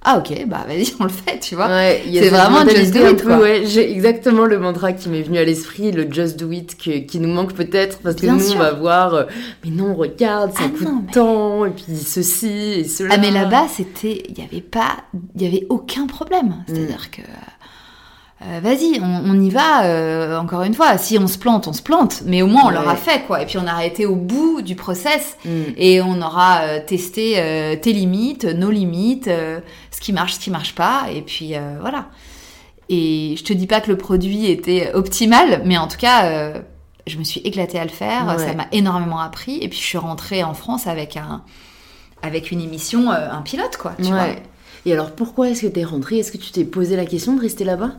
ah 0.02 0.18
ok, 0.18 0.46
bah 0.46 0.64
vas-y, 0.66 0.94
on 1.00 1.04
le 1.04 1.10
fait, 1.10 1.38
tu 1.40 1.54
vois. 1.54 1.68
c'est 1.68 2.28
vraiment 2.28 2.66
just 2.66 2.94
do 2.94 3.06
it. 3.06 3.24
Ouais, 3.24 3.62
j'ai 3.66 3.90
exactement 3.90 4.46
le 4.46 4.58
mantra 4.58 4.92
qui 4.92 5.08
m'est 5.08 5.22
venu 5.22 5.38
à 5.38 5.44
l'esprit, 5.44 5.92
le 5.92 6.10
just 6.10 6.38
do 6.38 6.50
it 6.50 6.76
qui 6.76 7.20
nous 7.20 7.28
manque 7.28 7.52
peut-être 7.52 7.98
parce 7.98 8.16
que 8.16 8.26
nous 8.26 8.52
on 8.52 8.58
va 8.58 8.72
voir, 8.72 9.14
euh, 9.14 9.24
mais 9.64 9.70
non, 9.70 9.94
regarde, 9.94 10.52
ça 10.52 10.64
ah 10.64 10.68
coûte 10.68 11.12
tant 11.12 11.66
et 11.66 11.70
puis 11.70 11.96
ceci 11.96 12.48
et 12.48 12.84
cela. 12.84 13.14
Ah 13.14 13.18
mais 13.18 13.30
là-bas 13.30 13.66
c'était, 13.68 14.22
il 14.28 14.38
y 14.38 14.42
avait 14.42 14.62
pas, 14.62 15.04
il 15.36 15.42
y 15.42 15.46
avait 15.46 15.66
aucun 15.68 16.06
problème. 16.06 16.64
C'est-à-dire 16.66 17.08
mm. 17.08 17.16
que 17.16 17.22
euh, 18.42 18.58
vas-y, 18.62 18.98
on, 19.02 19.38
y 19.38 19.50
va, 19.50 19.84
euh, 19.84 20.38
encore 20.38 20.62
une 20.62 20.72
fois. 20.72 20.96
Si 20.96 21.18
on 21.18 21.26
se 21.26 21.36
plante, 21.36 21.68
on 21.68 21.74
se 21.74 21.82
plante, 21.82 22.22
mais 22.24 22.40
au 22.40 22.46
moins 22.46 22.62
on 22.66 22.70
l'aura 22.70 22.96
fait, 22.96 23.26
quoi. 23.26 23.42
Et 23.42 23.46
puis 23.46 23.58
on 23.58 23.66
a 23.66 23.84
été 23.84 24.06
au 24.06 24.16
bout 24.16 24.62
du 24.62 24.76
process 24.76 25.36
mm. 25.44 25.50
et 25.76 26.00
on 26.00 26.22
aura 26.22 26.62
euh, 26.62 26.80
testé 26.80 27.34
tes 27.82 27.92
limites, 27.92 28.44
nos 28.44 28.70
limites, 28.70 29.26
ce 29.28 30.00
qui 30.00 30.14
marche, 30.14 30.34
ce 30.34 30.40
qui 30.40 30.50
marche 30.50 30.74
pas, 30.74 31.08
et 31.14 31.20
puis 31.20 31.54
voilà. 31.80 32.06
Et 32.88 33.34
je 33.36 33.44
te 33.44 33.52
dis 33.52 33.66
pas 33.66 33.80
que 33.80 33.90
le 33.90 33.98
produit 33.98 34.46
était 34.46 34.92
optimal, 34.94 35.62
mais 35.66 35.76
en 35.76 35.86
tout 35.86 35.98
cas, 35.98 36.54
je 37.06 37.18
me 37.18 37.24
suis 37.24 37.40
éclatée 37.42 37.78
à 37.78 37.84
le 37.84 37.90
faire, 37.90 38.38
ça 38.38 38.54
m'a 38.54 38.66
énormément 38.72 39.20
appris, 39.20 39.58
et 39.60 39.68
puis 39.68 39.78
je 39.78 39.84
suis 39.84 39.98
rentrée 39.98 40.42
en 40.42 40.54
France 40.54 40.86
avec 40.86 41.18
un, 41.18 41.42
avec 42.22 42.50
une 42.50 42.62
émission, 42.62 43.10
un 43.10 43.42
pilote, 43.42 43.76
quoi, 43.76 43.92
tu 43.98 44.10
vois. 44.10 44.28
Et 44.86 44.94
alors 44.94 45.10
pourquoi 45.12 45.50
est-ce 45.50 45.66
que 45.66 45.66
tu 45.66 45.80
es 45.80 45.84
rentrée? 45.84 46.20
Est-ce 46.20 46.32
que 46.32 46.38
tu 46.38 46.52
t'es 46.52 46.64
posé 46.64 46.96
la 46.96 47.04
question 47.04 47.36
de 47.36 47.40
rester 47.42 47.64
là-bas? 47.64 47.92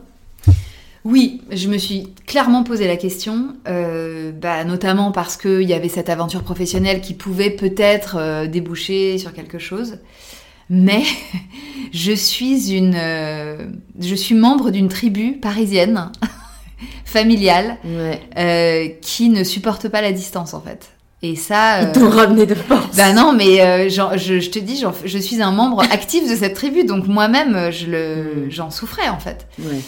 Oui, 1.04 1.40
je 1.50 1.68
me 1.68 1.78
suis 1.78 2.14
clairement 2.26 2.62
posé 2.62 2.86
la 2.86 2.96
question, 2.96 3.56
euh, 3.66 4.30
bah, 4.30 4.62
notamment 4.62 5.10
parce 5.10 5.36
qu'il 5.36 5.62
y 5.62 5.74
avait 5.74 5.88
cette 5.88 6.08
aventure 6.08 6.44
professionnelle 6.44 7.00
qui 7.00 7.14
pouvait 7.14 7.50
peut-être 7.50 8.16
euh, 8.18 8.46
déboucher 8.46 9.18
sur 9.18 9.32
quelque 9.32 9.58
chose. 9.58 9.98
Mais 10.70 11.02
je 11.92 12.12
suis 12.12 12.72
une, 12.72 12.94
euh, 12.96 13.66
je 13.98 14.14
suis 14.14 14.36
membre 14.36 14.70
d'une 14.70 14.88
tribu 14.88 15.32
parisienne 15.32 16.12
familiale 17.04 17.78
qui 19.02 19.28
ne 19.28 19.42
supporte 19.42 19.88
pas 19.88 20.02
la 20.02 20.12
distance 20.12 20.54
en 20.54 20.60
fait. 20.60 20.90
Et 21.24 21.36
ça. 21.36 21.82
Ils 21.82 21.92
t'ont 21.92 22.10
ramené 22.10 22.46
de 22.46 22.54
force. 22.54 22.96
Bah 22.96 23.12
non, 23.12 23.32
mais 23.32 23.88
je, 23.90 24.00
je, 24.16 24.50
te 24.50 24.58
dis, 24.60 24.84
je 25.04 25.18
suis 25.18 25.42
un 25.42 25.52
membre 25.52 25.82
actif 25.82 26.28
de 26.30 26.36
cette 26.36 26.54
tribu, 26.54 26.84
donc 26.84 27.06
moi-même, 27.08 27.70
je 27.72 27.86
le, 27.86 28.46
mm. 28.46 28.50
j'en 28.50 28.70
souffrais 28.70 29.08
en 29.08 29.18
fait. 29.18 29.46
Ouais. 29.60 29.80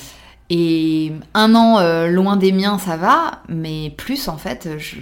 Et 0.51 1.13
un 1.33 1.55
an 1.55 1.79
euh, 1.79 2.09
loin 2.09 2.37
des 2.37 2.53
miens, 2.53 2.79
ça 2.79 2.99
va, 2.99 3.43
mais 3.49 3.95
plus 3.97 4.29
en 4.29 4.37
fait, 4.37 4.69
je, 4.77 4.97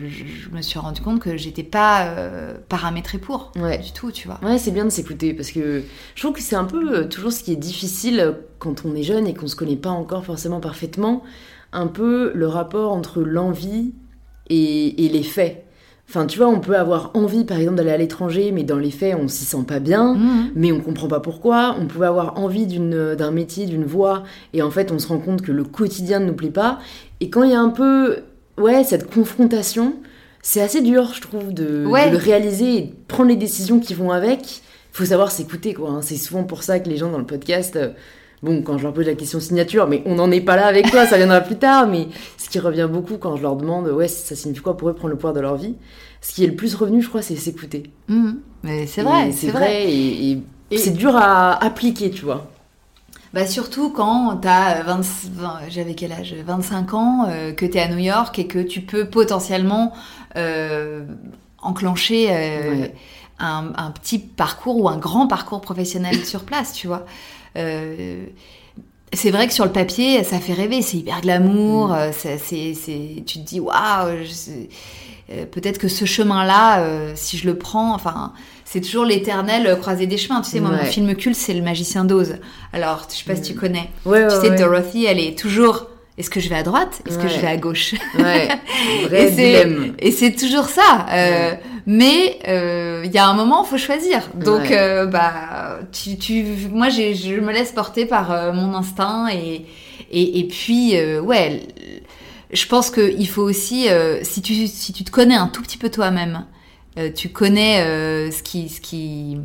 me 0.52 0.62
suis 0.62 0.78
rendu 0.78 1.00
compte 1.00 1.20
que 1.20 1.36
j'étais 1.36 1.64
pas 1.64 2.04
euh, 2.04 2.54
paramétrée 2.68 3.18
pour 3.18 3.50
ouais. 3.56 3.78
du 3.78 3.90
tout, 3.92 4.12
tu 4.12 4.28
vois. 4.28 4.38
Ouais, 4.44 4.58
c'est 4.58 4.70
bien 4.70 4.84
de 4.84 4.90
s'écouter 4.90 5.34
parce 5.34 5.50
que 5.50 5.82
je 6.14 6.22
trouve 6.22 6.34
que 6.34 6.40
c'est 6.40 6.54
un 6.54 6.64
peu 6.64 6.96
euh, 6.96 7.08
toujours 7.08 7.32
ce 7.32 7.42
qui 7.42 7.52
est 7.52 7.56
difficile 7.56 8.36
quand 8.60 8.84
on 8.84 8.94
est 8.94 9.02
jeune 9.02 9.26
et 9.26 9.34
qu'on 9.34 9.48
se 9.48 9.56
connaît 9.56 9.74
pas 9.74 9.90
encore 9.90 10.24
forcément 10.24 10.60
parfaitement, 10.60 11.24
un 11.72 11.88
peu 11.88 12.30
le 12.34 12.46
rapport 12.46 12.92
entre 12.92 13.20
l'envie 13.20 13.94
et, 14.48 15.08
les 15.12 15.22
faits. 15.22 15.66
Enfin, 16.14 16.26
tu 16.26 16.36
vois, 16.36 16.48
on 16.48 16.60
peut 16.60 16.76
avoir 16.76 17.10
envie, 17.14 17.44
par 17.46 17.56
exemple, 17.56 17.78
d'aller 17.78 17.90
à 17.92 17.96
l'étranger, 17.96 18.52
mais 18.52 18.64
dans 18.64 18.76
les 18.76 18.90
faits, 18.90 19.16
on 19.18 19.28
s'y 19.28 19.46
sent 19.46 19.64
pas 19.66 19.78
bien, 19.80 20.12
Mhm. 20.14 20.50
mais 20.54 20.70
on 20.70 20.80
comprend 20.80 21.08
pas 21.08 21.20
pourquoi. 21.20 21.74
On 21.80 21.86
pouvait 21.86 22.04
avoir 22.04 22.38
envie 22.38 22.66
d'une- 22.66 23.14
d'un 23.14 23.30
métier, 23.30 23.64
d'une 23.64 23.84
voie, 23.86 24.24
et 24.52 24.60
en 24.60 24.70
fait, 24.70 24.92
on 24.92 24.98
se 24.98 25.08
rend 25.08 25.16
compte 25.18 25.40
que 25.40 25.52
le 25.52 25.64
quotidien 25.64 26.20
ne 26.20 26.26
nous 26.26 26.34
plaît 26.34 26.50
pas. 26.50 26.80
Et 27.20 27.30
quand 27.30 27.44
il 27.44 27.52
y 27.52 27.54
a 27.54 27.60
un 27.60 27.70
peu, 27.70 28.18
ouais, 28.58 28.84
cette 28.84 29.08
confrontation, 29.10 29.94
c'est 30.42 30.60
assez 30.60 30.82
dur, 30.82 31.12
je 31.14 31.22
trouve, 31.22 31.54
de, 31.54 31.86
Ouais. 31.86 32.08
de 32.08 32.12
le 32.12 32.18
réaliser 32.18 32.76
et 32.76 32.80
de 32.82 32.92
prendre 33.08 33.30
les 33.30 33.36
décisions 33.36 33.80
qui 33.80 33.94
vont 33.94 34.10
avec. 34.10 34.60
faut 34.94 35.06
savoir 35.06 35.30
s'écouter, 35.30 35.72
quoi. 35.72 35.88
hein. 35.88 36.00
C'est 36.02 36.16
souvent 36.18 36.44
pour 36.44 36.62
ça 36.62 36.78
que 36.78 36.86
les 36.90 36.98
gens 36.98 37.10
dans 37.10 37.16
le 37.16 37.24
podcast, 37.24 37.76
euh, 37.76 37.88
bon, 38.42 38.62
quand 38.62 38.78
je 38.78 38.82
leur 38.84 38.92
pose 38.92 39.06
la 39.06 39.14
question 39.14 39.40
signature, 39.40 39.86
mais 39.88 40.02
on 40.06 40.16
n'en 40.16 40.30
est 40.30 40.40
pas 40.40 40.56
là 40.56 40.66
avec 40.66 40.90
toi, 40.90 41.06
ça 41.06 41.16
viendra 41.16 41.40
plus 41.40 41.56
tard, 41.56 41.86
mais 41.86 42.08
ce 42.38 42.48
qui 42.48 42.58
revient 42.58 42.88
beaucoup 42.90 43.16
quand 43.18 43.36
je 43.36 43.42
leur 43.42 43.56
demande, 43.56 43.88
ouais, 43.88 44.08
ça 44.08 44.34
signifie 44.34 44.60
quoi 44.62 44.76
pour 44.76 44.88
eux 44.88 44.94
prendre 44.94 45.10
le 45.10 45.16
pouvoir 45.16 45.32
de 45.34 45.40
leur 45.40 45.56
vie, 45.56 45.74
ce 46.20 46.32
qui 46.34 46.44
est 46.44 46.48
le 46.48 46.56
plus 46.56 46.74
revenu, 46.74 47.02
je 47.02 47.08
crois, 47.08 47.22
c'est 47.22 47.36
s'écouter. 47.36 47.84
Mhm. 48.08 48.40
Mais 48.64 48.86
c'est 48.86 49.02
vrai, 49.02 49.32
c'est 49.32 49.50
vrai, 49.50 49.90
et, 49.90 50.30
et 50.32 50.42
Et- 50.70 50.78
c'est 50.78 50.92
dur 50.92 51.14
à 51.16 51.62
appliquer, 51.64 52.10
tu 52.10 52.24
vois. 52.24 52.46
Bah 53.34 53.46
surtout 53.46 53.90
quand 53.90 54.36
t'as 54.42 54.82
20, 54.82 55.00
20 55.32 55.58
j'avais 55.70 55.94
quel 55.94 56.12
âge? 56.12 56.34
25 56.46 56.92
ans, 56.94 57.26
euh, 57.30 57.52
que 57.52 57.64
t'es 57.64 57.80
à 57.80 57.88
New 57.88 57.98
York 57.98 58.38
et 58.38 58.46
que 58.46 58.58
tu 58.58 58.82
peux 58.82 59.06
potentiellement 59.06 59.92
euh, 60.36 61.02
enclencher 61.62 62.28
euh, 62.30 62.70
Ouais. 62.82 62.94
un, 63.38 63.72
un 63.76 63.90
petit 63.90 64.18
parcours 64.18 64.76
ou 64.82 64.88
un 64.88 64.98
grand 64.98 65.26
parcours 65.28 65.62
professionnel 65.62 66.24
sur 66.26 66.42
place, 66.44 66.74
tu 66.74 66.86
vois. 66.88 67.06
Euh, 67.56 68.24
c'est 69.14 69.30
vrai 69.30 69.46
que 69.46 69.52
sur 69.52 69.64
le 69.66 69.72
papier, 69.72 70.24
ça 70.24 70.38
fait 70.38 70.54
rêver, 70.54 70.80
c'est 70.82 70.96
hyper 70.96 71.20
glamour, 71.20 71.88
Mm. 71.88 71.92
euh, 71.92 72.12
ça- 72.12 72.38
c'est, 72.42 72.74
c'est, 72.74 73.22
tu 73.26 73.38
te 73.40 73.44
dis 73.46 73.60
waouh, 73.60 74.08
euh, 75.30 75.44
peut-être 75.50 75.78
que 75.78 75.88
ce 75.88 76.04
chemin-là, 76.04 76.80
euh, 76.80 77.12
si 77.14 77.36
je 77.36 77.46
le 77.46 77.56
prends, 77.56 77.94
enfin, 77.94 78.32
c'est 78.64 78.80
toujours 78.80 79.04
l'éternel 79.04 79.66
euh, 79.66 79.76
croisé 79.76 80.06
des 80.06 80.16
chemins. 80.18 80.40
Tu 80.40 80.50
sais, 80.50 80.60
moi, 80.60 80.70
mon 80.70 80.84
film 80.84 81.14
culte, 81.14 81.36
c'est 81.36 81.52
Le 81.54 81.62
Magicien 81.62 82.04
d'Oz. 82.04 82.36
Alors, 82.72 83.06
je 83.10 83.16
sais 83.16 83.24
pas 83.24 83.36
si 83.36 83.42
tu 83.42 83.54
connais. 83.54 83.90
Ouais, 84.06 84.26
tu 84.28 84.34
ouais, 84.34 84.40
sais. 84.40 84.54
Dorothy, 84.56 85.04
elle 85.04 85.20
est 85.20 85.38
toujours. 85.38 85.86
Est-ce 86.18 86.28
que 86.30 86.40
je 86.40 86.48
vais 86.50 86.56
à 86.56 86.62
droite 86.62 87.02
Est-ce 87.06 87.18
que 87.18 87.28
je 87.28 87.38
vais 87.38 87.46
à 87.48 87.56
gauche? 87.56 87.94
Ouais, 88.18 88.48
vrai 89.08 89.24
Et 89.28 89.32
c'est-. 89.32 89.92
Et 89.98 90.10
c'est 90.10 90.32
toujours 90.32 90.66
ça. 90.68 91.06
euh, 91.10 91.54
Mais 91.86 92.38
euh, 92.48 93.02
il 93.04 93.10
y 93.12 93.18
a 93.18 93.26
un 93.26 93.34
moment, 93.34 93.64
il 93.64 93.68
faut 93.68 93.78
choisir. 93.78 94.28
Donc, 94.34 94.60
Ouais. 94.70 94.78
euh, 94.78 95.06
bah, 95.06 95.80
tu, 95.92 96.16
tu, 96.16 96.44
moi, 96.70 96.88
je 96.88 97.40
me 97.40 97.52
laisse 97.52 97.72
porter 97.72 98.06
par 98.06 98.30
euh, 98.30 98.52
mon 98.52 98.74
instinct 98.74 99.28
et 99.32 99.66
et, 100.14 100.40
et 100.40 100.44
puis, 100.44 100.96
euh, 100.96 101.20
ouais, 101.20 101.62
je 102.52 102.66
pense 102.66 102.90
que 102.90 103.14
il 103.18 103.26
faut 103.26 103.42
aussi, 103.42 103.88
euh, 103.88 104.20
si 104.22 104.42
tu 104.42 104.66
si 104.66 104.92
tu 104.92 105.04
te 105.04 105.10
connais 105.10 105.36
un 105.36 105.46
tout 105.48 105.62
petit 105.62 105.78
peu 105.78 105.88
toi-même, 105.90 106.44
euh, 106.98 107.10
tu 107.10 107.30
connais 107.30 107.80
euh, 107.80 108.30
ce 108.30 108.42
qui 108.42 108.68
ce 108.68 108.80
qui 108.82 109.38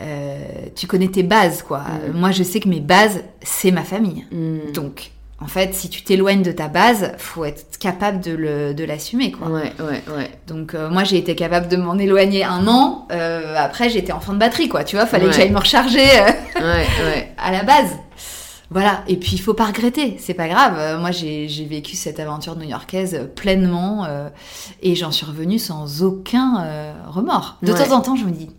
euh, 0.00 0.44
tu 0.76 0.86
connais 0.86 1.08
tes 1.08 1.22
bases, 1.22 1.62
quoi. 1.62 1.80
Mm. 2.12 2.18
Moi, 2.18 2.30
je 2.32 2.42
sais 2.42 2.60
que 2.60 2.68
mes 2.68 2.80
bases, 2.80 3.24
c'est 3.42 3.70
ma 3.70 3.82
famille. 3.82 4.26
Mm. 4.32 4.72
Donc, 4.72 5.11
en 5.42 5.46
fait, 5.48 5.74
si 5.74 5.88
tu 5.90 6.02
t'éloignes 6.02 6.42
de 6.42 6.52
ta 6.52 6.68
base, 6.68 7.12
faut 7.18 7.44
être 7.44 7.78
capable 7.78 8.20
de 8.20 8.30
le- 8.32 8.74
de 8.74 8.84
l'assumer, 8.84 9.32
quoi. 9.32 9.48
Ouais, 9.48 9.72
ouais, 9.80 10.02
ouais. 10.16 10.30
Donc 10.46 10.74
euh, 10.74 10.88
moi 10.88 11.02
j'ai 11.04 11.16
été 11.18 11.34
capable 11.34 11.66
de 11.68 11.76
m'en 11.76 11.98
éloigner 11.98 12.44
un 12.44 12.66
an. 12.68 13.08
Euh, 13.10 13.54
après 13.58 13.90
j'étais 13.90 14.12
en 14.12 14.20
fin 14.20 14.32
de 14.34 14.38
batterie 14.38 14.68
quoi. 14.68 14.84
Tu 14.84 14.96
vois, 14.96 15.06
fallait 15.06 15.26
que 15.26 15.32
j'aille 15.32 15.50
me 15.50 15.58
recharger 15.58 16.00
euh, 16.20 16.30
Ouais, 16.60 16.86
ouais. 17.04 17.32
à 17.38 17.50
la 17.50 17.64
base. 17.64 17.90
Voilà. 18.70 19.02
Et 19.08 19.16
puis 19.16 19.32
il 19.32 19.38
faut 19.40 19.52
pas 19.54 19.66
regretter. 19.66 20.16
C'est 20.18 20.32
pas 20.34 20.48
grave. 20.48 20.98
Moi 21.00 21.10
j'ai 21.10 21.48
j'ai 21.48 21.64
vécu 21.66 21.96
cette 21.96 22.20
aventure 22.20 22.56
new-yorkaise 22.56 23.28
pleinement 23.36 24.04
euh, 24.06 24.28
et 24.80 24.94
j'en 24.94 25.10
suis 25.10 25.26
revenue 25.26 25.58
sans 25.58 26.02
aucun 26.02 26.64
remords. 27.08 27.58
De 27.62 27.72
temps 27.72 27.92
en 27.96 28.00
temps 28.00 28.16
je 28.16 28.24
me 28.24 28.30
dis 28.30 28.50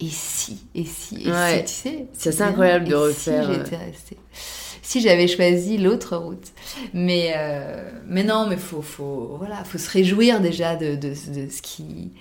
et 0.00 0.08
si 0.10 0.64
et 0.74 0.84
si 0.84 1.14
et 1.16 1.32
si 1.58 1.64
tu 1.64 1.72
sais. 1.72 2.06
C'est 2.12 2.30
assez 2.30 2.38
bien. 2.38 2.46
incroyable 2.48 2.86
de 2.86 2.90
Et 2.92 2.94
refaire, 2.96 3.44
Si 3.44 3.50
euh. 3.50 3.54
j'étais 3.64 3.76
restée. 3.76 4.16
Si 4.82 5.00
j'avais 5.00 5.28
choisi 5.28 5.78
l'autre 5.78 6.16
route. 6.16 6.48
Mais, 6.92 7.32
euh, 7.36 7.88
mais 8.06 8.24
non, 8.24 8.46
mais 8.48 8.56
faut, 8.56 8.82
faut, 8.82 9.36
voilà, 9.38 9.62
faut 9.64 9.78
se 9.78 9.88
réjouir 9.88 10.40
déjà 10.40 10.74
de, 10.76 10.96
de, 10.96 11.10
de 11.10 11.48
ce 11.50 11.62
qui 11.62 12.12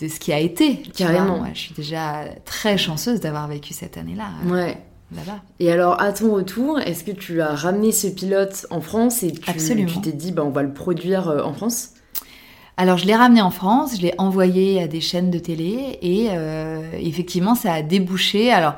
de 0.00 0.08
ce 0.08 0.18
qui 0.18 0.32
a 0.32 0.38
été. 0.40 0.76
Carrément. 0.96 1.26
vois. 1.26 1.36
Moi, 1.38 1.48
je 1.54 1.58
suis 1.60 1.74
déjà 1.74 2.24
très 2.46 2.78
chanceuse 2.78 3.20
d'avoir 3.20 3.46
vécu 3.48 3.74
cette 3.74 3.96
année-là 3.98 4.28
euh, 4.46 4.50
Ouais. 4.50 4.78
là-bas. 5.14 5.40
Et 5.60 5.70
alors, 5.70 6.00
à 6.00 6.10
ton 6.12 6.32
retour, 6.34 6.80
est-ce 6.80 7.04
que 7.04 7.10
tu 7.12 7.42
as 7.42 7.54
ramené 7.54 7.92
ce 7.92 8.06
pilote 8.06 8.66
en 8.70 8.80
France 8.80 9.22
et 9.22 9.30
tu 9.32 9.50
Absolument. 9.50 9.88
tu 9.88 10.00
t'es 10.00 10.12
dit, 10.12 10.32
bah, 10.32 10.42
on 10.44 10.50
va 10.50 10.62
le 10.62 10.72
produire 10.72 11.28
euh, 11.28 11.42
en 11.42 11.52
France? 11.52 11.90
Alors, 12.78 12.96
je 12.96 13.04
l'ai 13.04 13.14
ramené 13.14 13.42
en 13.42 13.50
France, 13.50 13.96
je 13.98 14.00
l'ai 14.02 14.14
envoyé 14.16 14.82
à 14.82 14.88
des 14.88 15.02
chaînes 15.02 15.30
de 15.30 15.38
télé 15.38 15.98
et 16.00 16.28
euh, 16.30 16.80
effectivement, 16.98 17.54
ça 17.54 17.74
a 17.74 17.82
débouché. 17.82 18.50
Alors, 18.50 18.76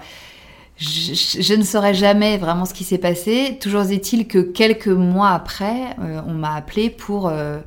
je, 0.82 1.14
je- 1.14 1.42
je 1.42 1.54
ne 1.54 1.62
saurais 1.62 1.94
jamais 1.94 2.38
vraiment 2.38 2.64
ce 2.64 2.74
qui 2.74 2.84
s'est 2.84 2.98
passé. 2.98 3.58
Toujours 3.60 3.82
est-il 3.90 4.26
que 4.26 4.38
quelques 4.38 4.88
mois 4.88 5.30
après, 5.30 5.94
euh, 6.00 6.20
on 6.26 6.32
m'a 6.34 6.54
appelé 6.54 6.90
pour 6.90 7.28
euh, 7.28 7.58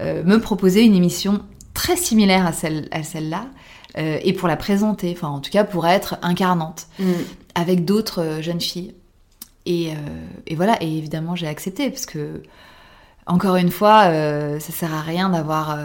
euh, 0.00 0.22
me 0.24 0.38
proposer 0.40 0.82
une 0.84 0.94
émission 0.94 1.42
très 1.74 1.96
similaire 1.96 2.46
à 2.46 2.52
celle 2.52 2.88
à 2.90 3.02
celle-là 3.02 3.46
et 3.96 4.32
pour 4.32 4.46
la 4.46 4.56
présenter. 4.56 5.12
Enfin, 5.16 5.26
en 5.28 5.40
tout 5.40 5.50
cas, 5.50 5.64
pour 5.64 5.84
être 5.86 6.18
incarnante 6.22 6.86
avec 7.56 7.84
d'autres 7.84 8.38
jeunes 8.40 8.60
filles. 8.60 8.94
Et, 9.66 9.90
et 10.46 10.54
voilà, 10.54 10.80
et 10.80 10.96
évidemment 10.98 11.34
j'ai 11.34 11.48
accepté 11.48 11.90
parce 11.90 12.06
que, 12.06 12.42
encore 13.26 13.56
une 13.56 13.72
fois, 13.72 14.04
ça 14.60 14.72
sert 14.72 14.94
à 14.94 15.00
rien 15.00 15.30
d'avoir 15.30 15.76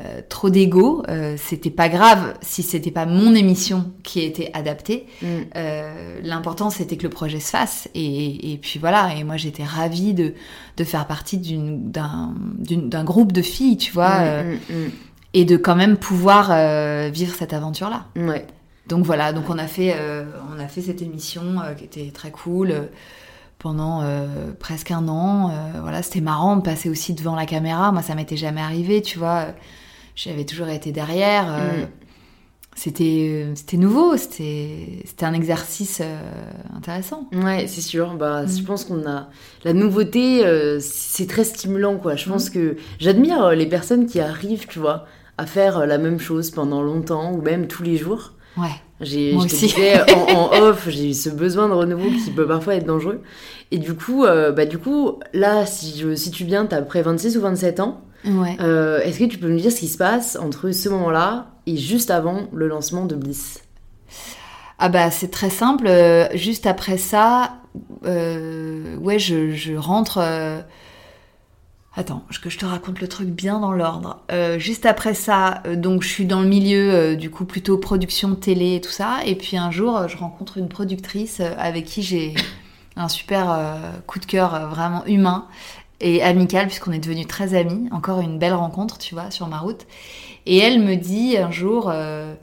euh, 0.00 0.20
trop 0.28 0.50
d'ego. 0.50 1.02
Euh, 1.08 1.36
c'était 1.38 1.70
pas 1.70 1.88
grave 1.88 2.34
si 2.42 2.62
c'était 2.62 2.90
pas 2.90 3.06
mon 3.06 3.34
émission 3.34 3.92
qui 4.02 4.20
était 4.20 4.50
adaptée. 4.54 5.06
Mm. 5.22 5.26
Euh, 5.56 6.20
L'important 6.22 6.68
c'était 6.70 6.96
que 6.96 7.04
le 7.04 7.10
projet 7.10 7.40
se 7.40 7.50
fasse. 7.50 7.88
Et, 7.94 8.52
et 8.52 8.58
puis 8.58 8.78
voilà, 8.78 9.14
et 9.16 9.24
moi 9.24 9.36
j'étais 9.36 9.64
ravie 9.64 10.12
de, 10.14 10.34
de 10.76 10.84
faire 10.84 11.06
partie 11.06 11.38
d'un 11.38 13.04
groupe 13.04 13.32
de 13.32 13.42
filles, 13.42 13.76
tu 13.78 13.92
vois, 13.92 14.16
euh, 14.20 14.56
Mm, 14.68 14.90
et 15.34 15.44
de 15.44 15.56
quand 15.56 15.76
même 15.76 15.96
pouvoir 15.96 16.48
vivre 17.10 17.34
cette 17.34 17.52
aventure-là. 17.52 18.06
mm, 18.16 18.22
mm. 18.22 18.28
Ouais. 18.28 18.46
Donc 18.88 19.04
voilà, 19.04 19.32
donc 19.32 19.50
on 19.50 19.58
a 19.58 19.66
fait, 19.66 19.96
on 20.54 20.60
a 20.62 20.68
fait 20.68 20.80
cette 20.80 21.02
émission 21.02 21.42
qui 21.76 21.84
était 21.84 22.10
très 22.14 22.30
cool 22.30 22.88
pendant 23.58 24.02
euh, 24.02 24.52
presque 24.58 24.90
un 24.92 25.08
an. 25.08 25.50
euh, 25.50 25.80
voilà, 25.80 26.02
c'était 26.02 26.20
marrant 26.20 26.56
de 26.56 26.62
passer 26.62 26.88
aussi 26.88 27.14
devant 27.14 27.34
la 27.34 27.46
caméra. 27.46 27.90
Moi, 27.90 28.02
ça 28.02 28.14
m'était 28.14 28.36
jamais 28.36 28.60
arrivé, 28.60 29.02
tu 29.02 29.18
vois. 29.18 29.46
J'avais 30.16 30.44
toujours 30.44 30.68
été 30.68 30.90
derrière. 30.92 31.46
euh, 31.54 31.82
Mm. 31.84 31.88
C'était, 32.78 33.30
euh, 33.46 33.52
c'était 33.54 33.78
nouveau. 33.78 34.16
C'était, 34.18 35.02
c'était 35.06 35.24
un 35.24 35.32
exercice 35.32 36.00
euh, 36.04 36.18
intéressant. 36.76 37.26
Ouais, 37.32 37.66
c'est 37.68 37.80
sûr. 37.80 38.14
Bah, 38.14 38.42
Mm. 38.42 38.48
Je 38.48 38.62
pense 38.64 38.84
qu'on 38.84 39.06
a. 39.08 39.28
La 39.64 39.72
nouveauté, 39.72 40.42
c'est 40.80 41.26
très 41.26 41.44
stimulant, 41.44 41.96
quoi. 41.96 42.16
Je 42.16 42.28
Mm. 42.28 42.32
pense 42.32 42.50
que 42.50 42.76
j'admire 42.98 43.50
les 43.52 43.66
personnes 43.66 44.06
qui 44.06 44.20
arrivent, 44.20 44.66
tu 44.66 44.78
vois, 44.78 45.06
à 45.38 45.46
faire 45.46 45.86
la 45.86 45.96
même 45.98 46.18
chose 46.18 46.50
pendant 46.50 46.82
longtemps 46.82 47.32
ou 47.32 47.40
même 47.40 47.66
tous 47.66 47.82
les 47.82 47.96
jours. 47.96 48.32
Ouais. 48.58 48.68
J'ai, 49.02 49.32
je 49.32 49.36
aussi. 49.36 49.66
disais, 49.66 50.00
en, 50.12 50.30
en 50.30 50.50
off, 50.62 50.88
j'ai 50.88 51.10
eu 51.10 51.14
ce 51.14 51.28
besoin 51.28 51.68
de 51.68 51.74
renouveau 51.74 52.08
qui 52.24 52.30
peut 52.30 52.46
parfois 52.46 52.74
être 52.76 52.86
dangereux. 52.86 53.20
Et 53.70 53.78
du 53.78 53.92
coup, 53.94 54.24
euh, 54.24 54.52
bah, 54.52 54.64
du 54.66 54.78
coup 54.78 55.18
là, 55.34 55.66
si 55.66 55.98
je 55.98 56.14
situe 56.14 56.44
bien, 56.44 56.64
t'as 56.66 56.80
près 56.82 57.02
26 57.02 57.36
ou 57.36 57.40
27 57.42 57.80
ans. 57.80 58.00
Ouais. 58.24 58.56
Euh, 58.60 59.00
est-ce 59.02 59.18
que 59.20 59.24
tu 59.24 59.38
peux 59.38 59.48
nous 59.48 59.60
dire 59.60 59.70
ce 59.70 59.80
qui 59.80 59.88
se 59.88 59.98
passe 59.98 60.36
entre 60.36 60.70
ce 60.72 60.88
moment-là 60.88 61.48
et 61.66 61.76
juste 61.76 62.10
avant 62.10 62.48
le 62.52 62.66
lancement 62.66 63.04
de 63.06 63.14
Bliss? 63.14 63.62
Ah 64.78 64.88
bah 64.88 65.10
c'est 65.10 65.30
très 65.30 65.50
simple. 65.50 65.86
euh, 65.86 66.26
juste 66.34 66.66
après 66.66 66.98
ça, 66.98 67.56
euh, 68.04 68.96
ouais, 68.98 69.18
je, 69.18 69.50
je 69.52 69.74
rentre. 69.74 70.18
euh, 70.18 70.60
Attends, 71.98 72.24
que 72.42 72.50
je 72.50 72.58
te 72.58 72.66
raconte 72.66 73.00
le 73.00 73.08
truc 73.08 73.28
bien 73.28 73.58
dans 73.58 73.72
l'ordre. 73.72 74.22
Euh, 74.30 74.58
juste 74.58 74.84
après 74.84 75.14
ça, 75.14 75.62
donc 75.76 76.02
je 76.02 76.08
suis 76.08 76.26
dans 76.26 76.42
le 76.42 76.46
milieu 76.46 77.16
du 77.16 77.30
coup 77.30 77.46
plutôt 77.46 77.78
production 77.78 78.34
télé 78.34 78.74
et 78.76 78.80
tout 78.82 78.90
ça. 78.90 79.20
Et 79.24 79.34
puis 79.34 79.56
un 79.56 79.70
jour, 79.70 80.06
je 80.06 80.16
rencontre 80.18 80.58
une 80.58 80.68
productrice 80.68 81.40
avec 81.40 81.86
qui 81.86 82.02
j'ai 82.02 82.34
un 82.96 83.08
super 83.08 83.58
coup 84.06 84.18
de 84.18 84.26
cœur 84.26 84.68
vraiment 84.68 85.06
humain 85.06 85.46
et 86.00 86.22
amical 86.22 86.66
puisqu'on 86.66 86.92
est 86.92 86.98
devenus 86.98 87.26
très 87.26 87.54
amis. 87.54 87.88
Encore 87.90 88.20
une 88.20 88.38
belle 88.38 88.54
rencontre, 88.54 88.98
tu 88.98 89.14
vois, 89.14 89.30
sur 89.30 89.46
ma 89.48 89.58
route. 89.58 89.86
Et 90.46 90.58
elle 90.58 90.80
me 90.80 90.96
dit 90.96 91.36
un 91.36 91.50
jour, 91.50 91.90
euh, 91.90 92.34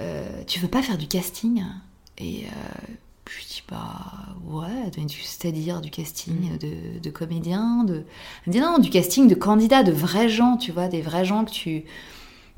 euh, 0.00 0.26
tu 0.46 0.60
veux 0.60 0.68
pas 0.68 0.82
faire 0.82 0.98
du 0.98 1.06
casting? 1.06 1.64
Et 2.18 2.44
euh, 2.44 2.92
je 3.30 3.46
dis 3.46 3.62
bah 3.70 3.94
ouais, 4.46 4.90
c'est-à-dire 5.22 5.80
du 5.80 5.90
casting 5.90 6.58
de, 6.58 6.98
de 7.00 7.10
comédiens, 7.10 7.84
de. 7.84 7.94
Elle 7.94 8.48
me 8.48 8.52
dit 8.52 8.60
non, 8.60 8.78
du 8.78 8.90
casting 8.90 9.28
de 9.28 9.34
candidats, 9.34 9.82
de 9.82 9.92
vrais 9.92 10.28
gens, 10.28 10.56
tu 10.56 10.72
vois, 10.72 10.88
des 10.88 11.00
vrais 11.00 11.24
gens 11.24 11.44
que 11.44 11.50
tu 11.50 11.84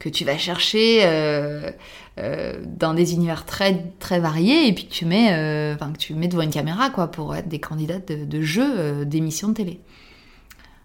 que 0.00 0.08
tu 0.08 0.24
vas 0.24 0.38
chercher 0.38 1.02
euh, 1.04 1.70
euh, 2.18 2.54
dans 2.66 2.94
des 2.94 3.12
univers 3.14 3.44
très 3.44 3.84
très 4.00 4.18
variés 4.18 4.66
et 4.66 4.72
puis 4.72 4.86
que 4.86 4.92
tu 4.92 5.04
mets, 5.04 5.28
euh, 5.32 5.76
que 5.76 5.98
tu 5.98 6.14
mets 6.14 6.26
devant 6.26 6.42
une 6.42 6.50
caméra 6.50 6.90
quoi 6.90 7.08
pour 7.08 7.36
être 7.36 7.48
des 7.48 7.60
candidats 7.60 7.98
de, 7.98 8.24
de 8.24 8.40
jeux, 8.40 9.04
d'émissions 9.04 9.48
de 9.48 9.54
télé. 9.54 9.80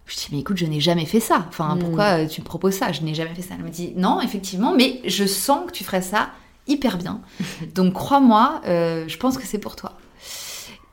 Je 0.05 0.15
dis, 0.15 0.27
mais 0.31 0.39
écoute, 0.39 0.57
je 0.57 0.65
n'ai 0.65 0.79
jamais 0.79 1.05
fait 1.05 1.19
ça. 1.19 1.45
Enfin, 1.49 1.75
Mm. 1.75 1.79
pourquoi 1.79 2.25
tu 2.27 2.41
me 2.41 2.45
proposes 2.45 2.75
ça? 2.75 2.91
Je 2.91 3.01
n'ai 3.01 3.13
jamais 3.15 3.33
fait 3.33 3.41
ça. 3.41 3.55
Elle 3.57 3.63
me 3.65 3.69
dit, 3.69 3.93
non, 3.95 4.21
effectivement, 4.21 4.73
mais 4.75 5.01
je 5.05 5.25
sens 5.25 5.65
que 5.67 5.71
tu 5.71 5.83
ferais 5.83 6.01
ça 6.03 6.29
hyper 6.67 6.97
bien. 6.97 7.21
Donc, 7.75 7.93
crois-moi, 7.93 8.61
euh, 8.67 9.05
je 9.07 9.17
pense 9.17 9.37
que 9.37 9.45
c'est 9.47 9.57
pour 9.59 9.75
toi. 9.75 9.93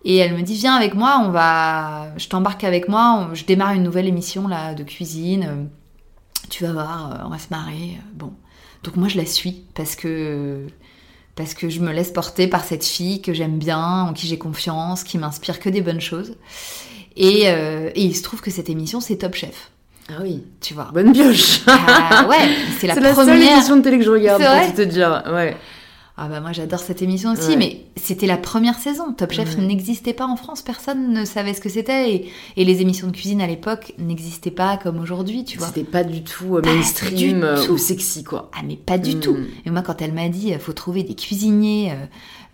Et 0.05 0.17
elle 0.17 0.35
me 0.35 0.43
dit, 0.43 0.55
viens 0.55 0.75
avec 0.75 0.95
moi, 0.95 1.23
on 1.25 1.31
va, 1.31 2.09
je 2.17 2.27
t'embarque 2.29 2.65
avec 2.65 2.89
moi, 2.89 3.29
on- 3.31 3.35
je 3.35 3.45
démarre 3.45 3.73
une 3.73 3.83
nouvelle 3.85 4.09
émission 4.09 4.49
là 4.49 4.75
de 4.75 4.83
cuisine. 4.83 5.69
Tu 6.51 6.65
vas 6.65 6.73
voir, 6.73 7.13
euh, 7.13 7.25
on 7.27 7.29
va 7.29 7.39
se 7.39 7.49
marrer. 7.51 7.99
euh, 7.99 8.03
Bon. 8.15 8.33
Donc, 8.83 8.97
moi, 8.97 9.09
je 9.09 9.17
la 9.17 9.27
suis 9.27 9.65
parce 9.75 9.95
que 9.95 10.67
parce 11.35 11.55
que 11.55 11.71
je 11.71 11.81
me 11.81 11.93
laisse 11.93 12.11
porter 12.11 12.47
par 12.47 12.63
cette 12.65 12.85
fille 12.85 13.23
que 13.23 13.33
j'aime 13.33 13.59
bien, 13.59 14.03
en 14.03 14.13
qui 14.13 14.27
j'ai 14.27 14.37
confiance, 14.39 15.03
qui 15.03 15.17
m'inspire 15.17 15.61
que 15.61 15.71
des 15.71 15.81
bonnes 15.81 16.01
choses. 16.01 16.35
Et, 17.17 17.43
euh, 17.47 17.91
et 17.95 18.03
il 18.03 18.17
se 18.17 18.23
trouve 18.23 18.41
que 18.41 18.51
cette 18.51 18.71
émission, 18.71 19.01
c'est 19.01 19.17
Top 19.17 19.35
Chef, 19.35 19.71
Ah 20.09 20.15
oui. 20.23 20.43
tu 20.61 20.75
vois. 20.75 20.91
Bonne 20.93 21.13
pioche. 21.13 21.61
Ah, 21.67 22.27
ouais, 22.29 22.37
c'est 22.79 22.87
la 22.87 22.95
la 23.01 23.15
seule 23.15 23.27
première. 23.27 23.53
émission 23.57 23.77
de 23.77 23.83
télé 23.83 23.99
que 23.99 24.05
je 24.05 24.11
regarde, 24.11 24.43
pour 24.43 24.75
te 24.75 24.83
dire. 24.83 25.23
Ouais. 25.33 25.57
Ah 26.19 26.29
bah 26.29 26.41
moi 26.41 26.53
j'adore 26.53 26.81
cette 26.81 27.01
émission 27.01 27.33
aussi, 27.33 27.49
Ouais. 27.53 27.57
mais 27.57 27.81
c'était 27.97 28.27
la 28.27 28.37
première 28.37 28.79
saison. 28.79 29.13
Top 29.15 29.33
Chef 29.33 29.57
Ouais. 29.57 29.65
n'existait 29.65 30.13
pas 30.13 30.27
en 30.27 30.37
France, 30.37 30.61
personne 30.61 31.11
ne 31.13 31.25
savait 31.25 31.55
ce 31.55 31.61
que 31.63 31.71
c'était 31.71 32.13
et, 32.15 32.31
et 32.59 32.65
les 32.67 32.83
émissions 32.83 33.07
de 33.07 33.13
cuisine 33.13 33.41
à 33.41 33.47
l'époque 33.47 33.95
n'existaient 33.99 34.51
pas 34.51 34.77
comme 34.77 35.01
aujourd'hui, 35.01 35.45
tu 35.45 35.57
vois. 35.57 35.69
C'était 35.69 35.85
pas 35.85 36.05
du 36.05 36.23
tout 36.23 36.57
euh, 36.59 36.61
Pas 36.61 36.75
mainstream 36.75 37.15
du 37.17 37.43
euh, 37.43 37.65
tout. 37.65 37.73
ou 37.73 37.79
sexy, 37.79 38.25
quoi. 38.25 38.51
Ah 38.55 38.61
mais 38.63 38.77
pas 38.77 38.99
du 38.99 39.17
Mm. 39.17 39.21
tout. 39.21 39.37
Et 39.65 39.71
moi 39.71 39.81
quand 39.81 40.03
elle 40.03 40.13
m'a 40.13 40.29
dit, 40.29 40.53
faut 40.61 40.75
trouver 40.75 41.03
des 41.03 41.15
cuisiniers, 41.15 41.93
euh, 41.93 41.95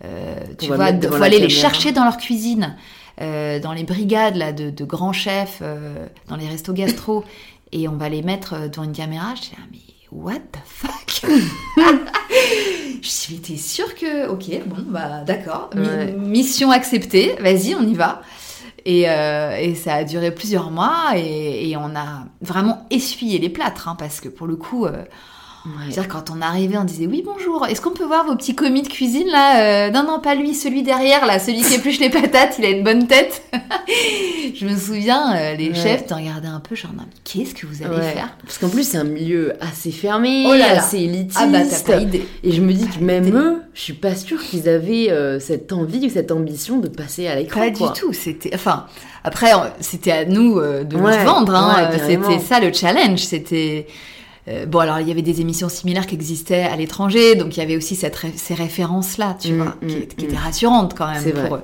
euh, 0.05 0.35
tu 0.57 0.67
vois, 0.67 0.93
faut 0.93 1.21
aller 1.21 1.39
les 1.39 1.49
chercher 1.49 1.91
dans 1.91 2.05
leur 2.05 2.15
cuisine, 2.17 2.77
euh, 3.21 3.59
dans 3.59 3.73
les 3.73 3.83
brigades 3.83 4.37
là 4.37 4.53
de, 4.53 4.69
de 4.69 4.85
grands 4.85 5.11
chefs, 5.13 5.59
euh, 5.61 6.05
dans 6.29 6.37
les 6.37 6.47
restos 6.47 6.71
gastro, 6.71 7.25
et 7.73 7.89
on 7.89 7.97
va 7.97 8.07
les 8.07 8.21
mettre 8.21 8.53
euh, 8.53 8.67
devant 8.69 8.83
une 8.85 8.93
caméra. 8.93 9.35
Je 9.35 9.41
dis 9.41 9.51
ah, 9.57 9.61
mais 9.69 9.79
what 10.11 10.39
the 10.51 10.59
fuck? 10.65 11.29
Je 13.01 13.07
suis 13.07 13.35
mais 13.35 13.39
t'es 13.41 13.57
sûre 13.57 13.95
que 13.95 14.27
ok 14.27 14.45
bon 14.65 14.83
bah 14.87 15.21
d'accord 15.25 15.69
Ouais. 15.75 16.11
mission 16.13 16.71
acceptée, 16.71 17.35
vas-y 17.39 17.75
on 17.75 17.83
y 17.87 17.93
va. 17.93 18.21
Et, 18.85 19.09
euh, 19.09 19.55
et 19.57 19.75
ça 19.75 19.95
a 19.95 20.03
duré 20.03 20.31
plusieurs 20.33 20.71
mois 20.71 21.11
et, 21.15 21.69
et 21.69 21.77
on 21.77 21.95
a 21.95 22.25
vraiment 22.41 22.85
essuyé 22.89 23.37
les 23.37 23.49
plâtres 23.49 23.87
hein, 23.87 23.95
parce 23.97 24.19
que 24.21 24.29
pour 24.29 24.47
le 24.47 24.55
coup. 24.55 24.85
euh, 24.85 25.03
Ouais. 25.65 25.71
c'est-à-dire 25.91 26.07
quand 26.07 26.29
on 26.35 26.41
arrivait, 26.41 26.77
on 26.77 26.85
disait 26.85 27.05
oui 27.05 27.21
bonjour, 27.25 27.65
est-ce 27.67 27.81
qu'on 27.81 27.91
peut 27.91 28.05
voir 28.05 28.25
vos 28.25 28.35
petits 28.35 28.55
commis 28.55 28.81
de 28.81 28.87
cuisine 28.87 29.27
là 29.27 29.87
Euh, 29.87 29.91
Non 29.91 30.03
non 30.03 30.19
pas 30.19 30.33
lui, 30.33 30.55
celui 30.55 30.83
derrière 30.83 31.25
là, 31.25 31.37
celui 31.37 31.61
qui 31.61 31.73
épluche 31.75 31.99
les 31.99 32.09
patates, 32.09 32.55
il 32.59 32.65
a 32.65 32.69
une 32.69 32.83
bonne 32.83 33.07
tête. 33.07 33.43
je 34.55 34.65
me 34.65 34.75
souviens, 34.77 35.35
euh, 35.35 35.55
les 35.55 35.69
Ouais. 35.69 35.75
chefs 35.75 36.05
te 36.05 36.13
regardaient 36.13 36.47
un 36.47 36.61
peu 36.61 36.75
genre 36.75 36.91
qu'est-ce 37.25 37.53
que 37.53 37.65
vous 37.65 37.83
allez 37.83 37.95
Ouais. 37.97 38.11
faire? 38.13 38.35
Parce 38.43 38.57
qu'en 38.57 38.69
plus, 38.69 38.87
c'est 38.87 38.97
un 38.97 39.03
milieu 39.03 39.53
assez 39.59 39.91
fermé, 39.91 40.45
Oh 40.47 40.51
là 40.53 40.57
là. 40.75 40.77
assez 40.81 40.97
élitiste. 40.99 41.37
Ah 41.41 41.47
bah 41.47 41.59
t'as 41.69 41.93
pas 41.95 42.01
idée. 42.01 42.25
Et 42.43 42.51
je 42.53 42.61
me 42.61 42.71
dis 42.73 42.87
que 42.87 43.03
même 43.03 43.27
idée. 43.27 43.37
eux, 43.37 43.61
je 43.73 43.81
suis 43.81 43.93
pas 43.93 44.15
sûre 44.15 44.41
qu'ils 44.41 44.69
avaient 44.69 45.09
euh, 45.11 45.39
cette 45.39 45.73
envie 45.73 46.05
ou 46.05 46.09
cette 46.09 46.31
ambition 46.31 46.77
de 46.77 46.87
passer 46.87 47.27
à 47.27 47.35
l'écran. 47.35 47.59
Pas 47.59 47.71
quoi. 47.71 47.91
du 47.91 47.99
tout, 47.99 48.13
c'était 48.13 48.51
enfin 48.55 48.85
après 49.25 49.51
c'était 49.81 50.11
à 50.11 50.23
nous 50.25 50.61
de 50.61 50.95
nous 50.95 51.03
vendre, 51.03 51.53
hein. 51.53 51.89
c'était 52.07 52.39
ça 52.39 52.61
le 52.61 52.71
challenge, 52.71 53.19
c'était 53.19 53.87
euh, 54.47 54.65
bon 54.65 54.79
alors 54.79 54.99
il 54.99 55.07
y 55.07 55.11
avait 55.11 55.21
des 55.21 55.41
émissions 55.41 55.69
similaires 55.69 56.07
qui 56.07 56.15
existaient 56.15 56.63
à 56.63 56.75
l'étranger, 56.75 57.35
donc 57.35 57.55
il 57.57 57.59
y 57.59 57.63
avait 57.63 57.75
aussi 57.75 57.95
cette 57.95 58.15
ré- 58.15 58.33
ces 58.35 58.53
références 58.53 59.17
là, 59.17 59.35
tu 59.39 59.51
Mm, 59.53 59.57
vois, 59.61 59.75
qui, 59.87 59.95
mm, 59.95 60.05
qui 60.07 60.25
mm. 60.25 60.29
étaient 60.29 60.37
rassurantes 60.37 60.93
quand 60.97 61.11
même 61.11 61.23
pour 61.23 61.33
vrai. 61.41 61.49
eux. 61.59 61.61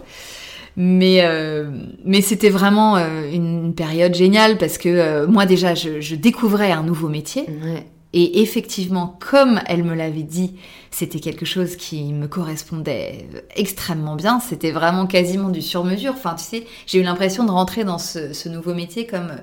Mais 0.78 1.20
euh, 1.24 1.70
mais 2.04 2.22
c'était 2.22 2.50
vraiment 2.50 2.98
euh, 2.98 3.32
une 3.32 3.74
période 3.74 4.14
géniale 4.14 4.58
parce 4.58 4.78
que 4.78 4.90
euh, 4.90 5.26
moi 5.26 5.46
déjà 5.46 5.74
je, 5.74 6.02
je 6.02 6.16
découvrais 6.16 6.72
un 6.74 6.84
nouveau 6.84 7.08
métier 7.08 7.44
Ouais. 7.48 7.86
Et 8.18 8.42
effectivement, 8.42 9.18
comme 9.20 9.60
elle 9.68 9.84
me 9.84 9.94
l'avait 9.94 10.24
dit, 10.24 10.56
c'était 10.90 11.20
quelque 11.20 11.46
chose 11.46 11.76
qui 11.76 12.14
me 12.14 12.28
correspondait 12.28 13.28
extrêmement 13.58 14.16
bien. 14.16 14.40
C'était 14.40 14.72
vraiment 14.72 15.06
quasiment 15.06 15.50
du 15.50 15.62
sur-mesure. 15.62 16.14
Enfin, 16.16 16.36
tu 16.36 16.44
sais, 16.46 16.66
j'ai 16.88 17.00
eu 17.00 17.04
l'impression 17.04 17.44
de 17.44 17.52
rentrer 17.52 17.84
dans 17.84 17.98
ce, 17.98 18.32
ce 18.32 18.48
nouveau 18.48 18.74
métier 18.74 19.06
comme, 19.06 19.34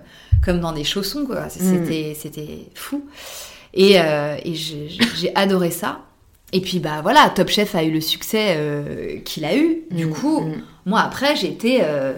comme 0.42 0.60
dans 0.60 0.72
des 0.72 0.84
chaussons, 0.84 1.26
quoi. 1.26 1.50
C'était, 1.50 2.16
c'était 2.18 2.66
fou. 2.74 3.04
Et, 3.74 4.00
euh, 4.00 4.36
et 4.42 4.54
j'ai 4.54 5.32
adoré 5.34 5.70
ça. 5.70 6.00
Et 6.54 6.60
puis, 6.60 6.80
bah 6.80 7.00
voilà, 7.02 7.30
Top 7.34 7.48
Chef 7.48 7.74
a 7.74 7.82
eu 7.82 7.90
le 7.90 8.00
succès 8.00 8.54
euh, 8.56 9.18
qu'il 9.24 9.44
a 9.44 9.54
eu. 9.56 9.82
Du 9.90 10.06
Mm, 10.06 10.10
coup, 10.10 10.40
mm. 10.40 10.62
moi, 10.86 11.00
après, 11.00 11.34
été, 11.44 11.80
euh, 11.82 12.14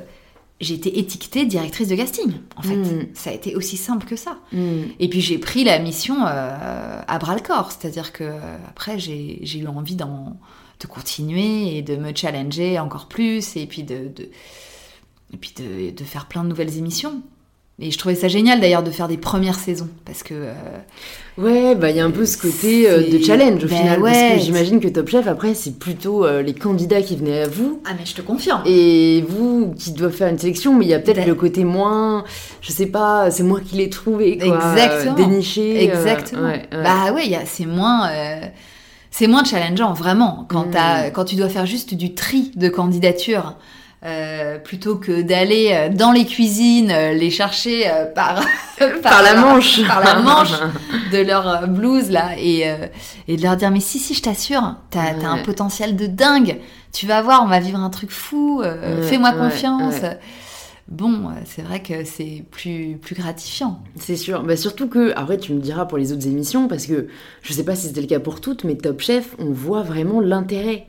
j'ai 0.61 0.75
été 0.75 0.99
étiquetée 0.99 1.45
directrice 1.47 1.89
de 1.89 1.97
casting, 1.97 2.33
en 2.57 2.63
fait. 2.63 2.77
Mm. 2.77 3.09
Ça 3.15 3.31
a 3.31 3.33
été 3.33 3.57
aussi 3.57 3.77
simple 3.77 4.07
que 4.07 4.17
ça. 4.17 4.39
Mm. 4.53 4.83
Et 5.01 5.09
puis 5.09 5.21
j'ai 5.21 5.39
pris 5.39 5.65
la 5.65 5.79
mission 5.79 6.17
euh, 6.27 7.01
à 7.07 7.19
bras 7.19 7.35
le 7.35 7.41
corps, 7.43 7.73
c'est-à-dire 7.73 8.13
que 8.13 8.33
après 8.69 8.99
j'ai 8.99 9.41
j'ai 9.43 9.59
eu 9.61 9.67
envie 9.67 9.97
d'en 9.97 10.37
de 10.81 10.87
continuer 10.87 11.77
et 11.77 11.83
de 11.83 11.97
me 11.97 12.15
challenger 12.15 12.79
encore 12.79 13.07
plus 13.09 13.57
et 13.57 13.67
puis 13.67 13.85
de, 13.85 14.09
de- 14.09 14.29
et 15.33 15.37
puis 15.37 15.53
de, 15.57 15.91
de 15.91 16.05
faire 16.05 16.27
plein 16.27 16.45
de 16.45 16.49
nouvelles 16.49 16.77
émissions. 16.79 17.23
Et 17.81 17.91
je 17.91 17.99
trouvais 17.99 18.15
ça 18.15 18.29
génial 18.29 18.61
d'ailleurs 18.61 18.85
de 18.85 18.91
faire 18.93 19.09
des 19.09 19.17
premières 19.17 19.59
saisons 19.59 19.89
parce 20.05 20.23
que 20.23 20.33
euh, 20.35 20.53
Ouais, 21.37 21.75
bah 21.75 21.91
il 21.91 21.97
y 21.97 22.01
a 22.01 22.05
un 22.05 22.11
peu 22.13 22.25
ce 22.25 22.39
côté 22.39 22.89
euh, 22.89 23.11
de 23.11 23.19
challenge 23.19 23.65
au 23.65 23.67
Ben 23.67 23.77
final. 23.77 24.01
ouais. 24.01 24.13
Parce 24.13 24.35
que 24.39 24.45
j'imagine 24.45 24.79
que 24.79 24.87
Top 24.87 25.09
Chef, 25.09 25.27
après, 25.27 25.55
c'est 25.55 25.77
plutôt 25.77 26.25
euh, 26.25 26.41
les 26.41 26.55
candidats 26.55 27.03
qui 27.03 27.17
venaient 27.17 27.43
à 27.43 27.49
vous. 27.49 27.83
ah 27.85 27.91
mais 27.99 28.07
je 28.07 28.15
te 28.15 28.23
confirme. 28.23 28.63
Et 28.65 29.25
vous 29.29 29.75
qui 29.77 29.91
doivent 29.91 30.13
faire 30.13 30.29
une 30.29 30.39
sélection, 30.39 30.73
mais 30.73 30.85
il 30.85 30.89
y 30.89 30.95
a 30.95 31.01
peut-être 31.01 31.17
Ben- 31.17 31.27
le 31.27 31.35
côté 31.35 31.65
moins, 31.65 32.23
je 32.61 32.71
sais 32.71 32.87
pas, 32.87 33.33
c'est 33.33 33.43
moi 33.43 33.59
qui 33.61 33.75
l'ai 33.75 33.91
trouvé, 33.91 34.39
quoi, 34.39 34.55
Exactement. 34.73 35.15
déniché. 35.15 35.83
Exactement. 35.83 36.43
ouais, 36.43 36.69
ouais. 36.71 36.83
Bah 36.85 37.13
ouais, 37.13 37.25
il 37.27 37.33
y 37.33 37.37
a- 37.37 37.45
c'est 37.45 37.67
moins, 37.67 38.09
c'est 39.11 39.27
moins 39.27 39.43
challengeant 39.43 39.93
vraiment 39.95 40.47
quand, 40.49 40.67
Mm. 40.67 40.71
t'as- 40.71 41.11
quand 41.11 41.25
tu 41.25 41.35
dois 41.35 41.49
faire 41.49 41.67
juste 41.67 41.95
du 41.95 42.15
tri 42.15 42.53
de 42.55 42.69
candidatures. 42.69 43.57
Euh, 44.05 44.59
plutôt 44.59 44.97
que 44.97 45.23
d'aller 45.23 45.71
euh, 45.73 45.89
dans 45.89 46.13
les 46.13 46.27
cuisines 46.27 46.91
euh, 46.91 47.13
les 47.15 47.31
chercher 47.31 47.91
par, 48.15 48.41
Par 49.03 49.23
la 49.23 49.35
manche. 49.35 49.87
par 49.87 50.05
la 50.05 50.17
manche 50.21 50.53
de 51.13 51.19
leur 51.19 51.67
blouse 51.69 52.11
là 52.11 52.33
et, 52.39 52.65
et 53.29 53.37
de 53.37 53.43
leur 53.43 53.57
dire 53.57 53.71
mais 53.71 53.81
si 53.81 53.99
si 53.99 54.13
je 54.15 54.21
t'assure 54.23 54.77
t'as 54.91 55.15
t'as 55.15 55.29
un 55.29 55.37
Ouais. 55.37 55.43
potentiel 55.43 55.97
de 55.97 56.07
dingue 56.07 56.59
tu 56.93 57.07
vas 57.07 57.23
voir 57.23 57.43
on 57.45 57.49
va 57.49 57.61
vivre 57.61 57.79
un 57.81 57.91
truc 57.91 58.11
fou 58.11 58.61
Ouais, 58.61 59.03
fais-moi 59.03 59.31
ouais, 59.31 59.39
confiance 59.39 59.95
ouais. 60.03 60.19
bon 60.89 61.31
c'est 61.47 61.63
vrai 61.63 61.81
que 61.81 62.05
c'est 62.05 62.45
plus 62.51 62.99
plus 63.01 63.15
gratifiant 63.15 63.81
C'est 63.99 64.17
sûr. 64.17 64.43
Bah, 64.43 64.57
surtout 64.57 64.89
que, 64.89 65.13
après, 65.17 65.39
tu 65.39 65.53
me 65.55 65.61
diras 65.61 65.87
pour 65.87 65.97
les 65.99 66.13
autres 66.13 66.27
émissions, 66.27 66.69
parce 66.69 66.87
que 66.87 67.09
je 67.43 67.53
sais 67.55 67.65
pas 67.65 67.75
si 67.75 67.87
c'était 67.87 68.01
le 68.03 68.07
cas 68.07 68.21
pour 68.21 68.41
toutes, 68.43 68.65
mais 68.65 68.75
Top 68.77 69.01
Chef, 69.01 69.35
on 69.39 69.51
voit 69.53 69.83
vraiment 69.83 70.21
l'intérêt 70.21 70.87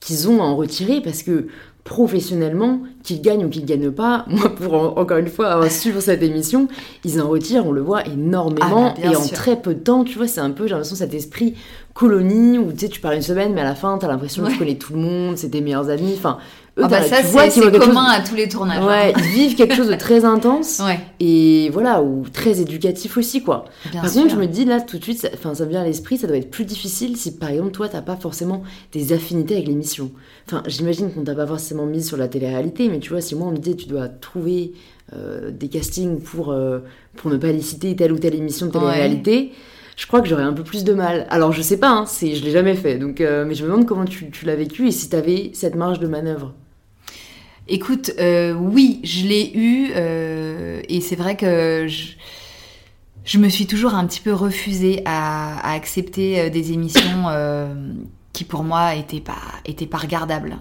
qu'ils 0.00 0.28
ont 0.28 0.42
à 0.42 0.44
en 0.46 0.54
retirer, 0.56 1.00
parce 1.00 1.22
que 1.22 1.48
professionnellement, 1.84 2.80
qu'ils 3.02 3.20
gagnent 3.22 3.44
ou 3.44 3.48
qu'ils 3.48 3.64
gagnent 3.64 3.90
pas, 3.90 4.24
moi, 4.28 4.48
pour 4.54 4.74
en- 4.74 4.96
encore 4.98 5.18
une 5.18 5.28
fois 5.28 5.48
avoir 5.48 5.70
suivre 5.70 6.00
cette 6.00 6.22
émission, 6.22 6.66
ils 7.04 7.20
en 7.20 7.28
retirent, 7.28 7.66
on 7.66 7.72
le 7.72 7.82
voit 7.82 8.06
énormément, 8.06 8.94
Ah 8.96 9.00
bah, 9.00 9.10
et 9.12 9.14
en 9.16 9.22
sûr. 9.22 9.36
très 9.36 9.56
peu 9.60 9.74
de 9.74 9.80
temps, 9.80 10.04
tu 10.04 10.16
vois, 10.18 10.26
c'est 10.26 10.40
un 10.40 10.50
peu, 10.50 10.64
j'ai 10.64 10.70
l'impression, 10.70 10.96
cet 10.96 11.14
esprit 11.14 11.54
colonie, 11.92 12.58
où 12.58 12.72
tu 12.72 12.78
sais, 12.80 12.88
tu 12.88 13.00
parles 13.00 13.16
une 13.16 13.22
semaine, 13.22 13.52
mais 13.54 13.60
à 13.60 13.64
la 13.64 13.74
fin, 13.74 13.96
t'as 13.98 14.08
l'impression 14.08 14.44
que 14.44 14.50
tu 14.50 14.58
connais 14.58 14.74
tout 14.76 14.94
le 14.94 14.98
monde, 14.98 15.36
c'est 15.38 15.50
tes 15.50 15.60
meilleurs 15.60 15.90
amis, 15.90 16.14
enfin, 16.16 16.38
eux, 16.78 16.82
Ah 16.84 16.88
bah 16.88 17.02
ça 17.02 17.18
tu 17.22 17.26
c'est 17.50 17.62
chose- 17.62 17.78
commun 17.78 18.04
à 18.06 18.20
tous 18.20 18.34
les 18.34 18.48
tournages 18.48 18.82
hein. 18.82 19.12
Ils 19.16 19.22
vivent 19.24 19.54
quelque 19.56 19.74
chose 19.74 19.88
de 19.88 19.94
très 19.94 20.24
intense 20.24 20.80
ouais 20.84 20.98
et 21.20 21.70
voilà, 21.72 22.02
ou 22.02 22.24
très 22.32 22.60
éducatif 22.60 23.16
aussi, 23.16 23.42
quoi. 23.42 23.64
bien 23.92 24.00
par 24.02 24.10
sûr. 24.10 24.22
contre, 24.22 24.34
je 24.34 24.40
me 24.40 24.46
dis 24.46 24.64
là 24.64 24.80
tout 24.80 24.98
de 24.98 25.02
suite, 25.04 25.20
ça, 25.20 25.28
ça 25.54 25.64
me 25.64 25.70
vient 25.70 25.82
à 25.82 25.84
l'esprit, 25.84 26.16
ça 26.18 26.26
doit 26.26 26.36
être 26.36 26.50
plus 26.50 26.64
difficile 26.64 27.16
si 27.16 27.36
par 27.36 27.50
exemple 27.50 27.70
toi 27.70 27.88
t'as 27.88 28.02
pas 28.02 28.16
forcément 28.16 28.62
des 28.92 29.12
affinités 29.12 29.54
avec 29.54 29.68
l'émission. 29.68 30.10
Enfin, 30.48 30.62
j'imagine 30.66 31.12
qu'on 31.12 31.22
t'a 31.22 31.34
pas 31.34 31.46
forcément 31.46 31.86
mise 31.86 32.06
sur 32.08 32.16
la 32.16 32.28
télé-réalité, 32.28 32.88
mais 32.88 32.98
tu 32.98 33.10
vois, 33.10 33.20
si 33.20 33.34
moi 33.34 33.46
on 33.48 33.52
me 33.52 33.56
disait 33.58 33.76
tu 33.76 33.86
dois 33.86 34.08
trouver 34.08 34.72
euh, 35.14 35.50
des 35.52 35.68
castings 35.68 36.20
pour, 36.20 36.50
euh, 36.50 36.80
pour 37.16 37.30
ne 37.30 37.36
pas 37.36 37.52
les 37.52 37.60
citer 37.62 37.94
telle 37.94 38.12
ou 38.12 38.18
telle 38.18 38.34
émission 38.34 38.66
de 38.66 38.72
télé-réalité. 38.72 39.52
Je 39.96 40.08
crois 40.08 40.20
que 40.20 40.26
j'aurais 40.28 40.42
un 40.42 40.52
peu 40.52 40.64
plus 40.64 40.82
de 40.82 40.92
mal. 40.92 41.24
Alors 41.30 41.52
je 41.52 41.62
sais 41.62 41.76
pas, 41.76 41.88
hein, 41.90 42.04
c'est, 42.06 42.34
je 42.34 42.44
l'ai 42.44 42.50
jamais 42.50 42.74
fait, 42.74 42.98
donc 42.98 43.20
euh, 43.20 43.44
mais 43.46 43.54
je 43.54 43.62
me 43.64 43.70
demande 43.70 43.86
comment 43.86 44.04
tu, 44.06 44.28
tu 44.32 44.44
l'as 44.44 44.56
vécu 44.56 44.88
et 44.88 44.90
si 44.90 45.08
t'avais 45.08 45.50
cette 45.54 45.76
marge 45.76 46.00
de 46.00 46.08
manœuvre. 46.08 46.52
Écoute, 47.66 48.10
euh, 48.18 48.52
oui, 48.52 49.00
je 49.04 49.26
l'ai 49.26 49.50
eu 49.54 49.90
euh, 49.96 50.82
et 50.88 51.00
c'est 51.00 51.16
vrai 51.16 51.34
que 51.34 51.86
je, 51.88 53.38
me 53.38 53.48
suis 53.48 53.66
toujours 53.66 53.94
un 53.94 54.06
petit 54.06 54.20
peu 54.20 54.34
refusée 54.34 55.00
à, 55.06 55.72
accepter 55.72 56.40
euh, 56.40 56.50
des 56.50 56.72
émissions 56.72 57.24
qui 58.34 58.44
pour 58.44 58.64
moi 58.64 58.96
étaient 58.96 59.20
pas 59.20 59.38
étaient 59.64 59.86
pas 59.86 59.96
regardables. 59.96 60.58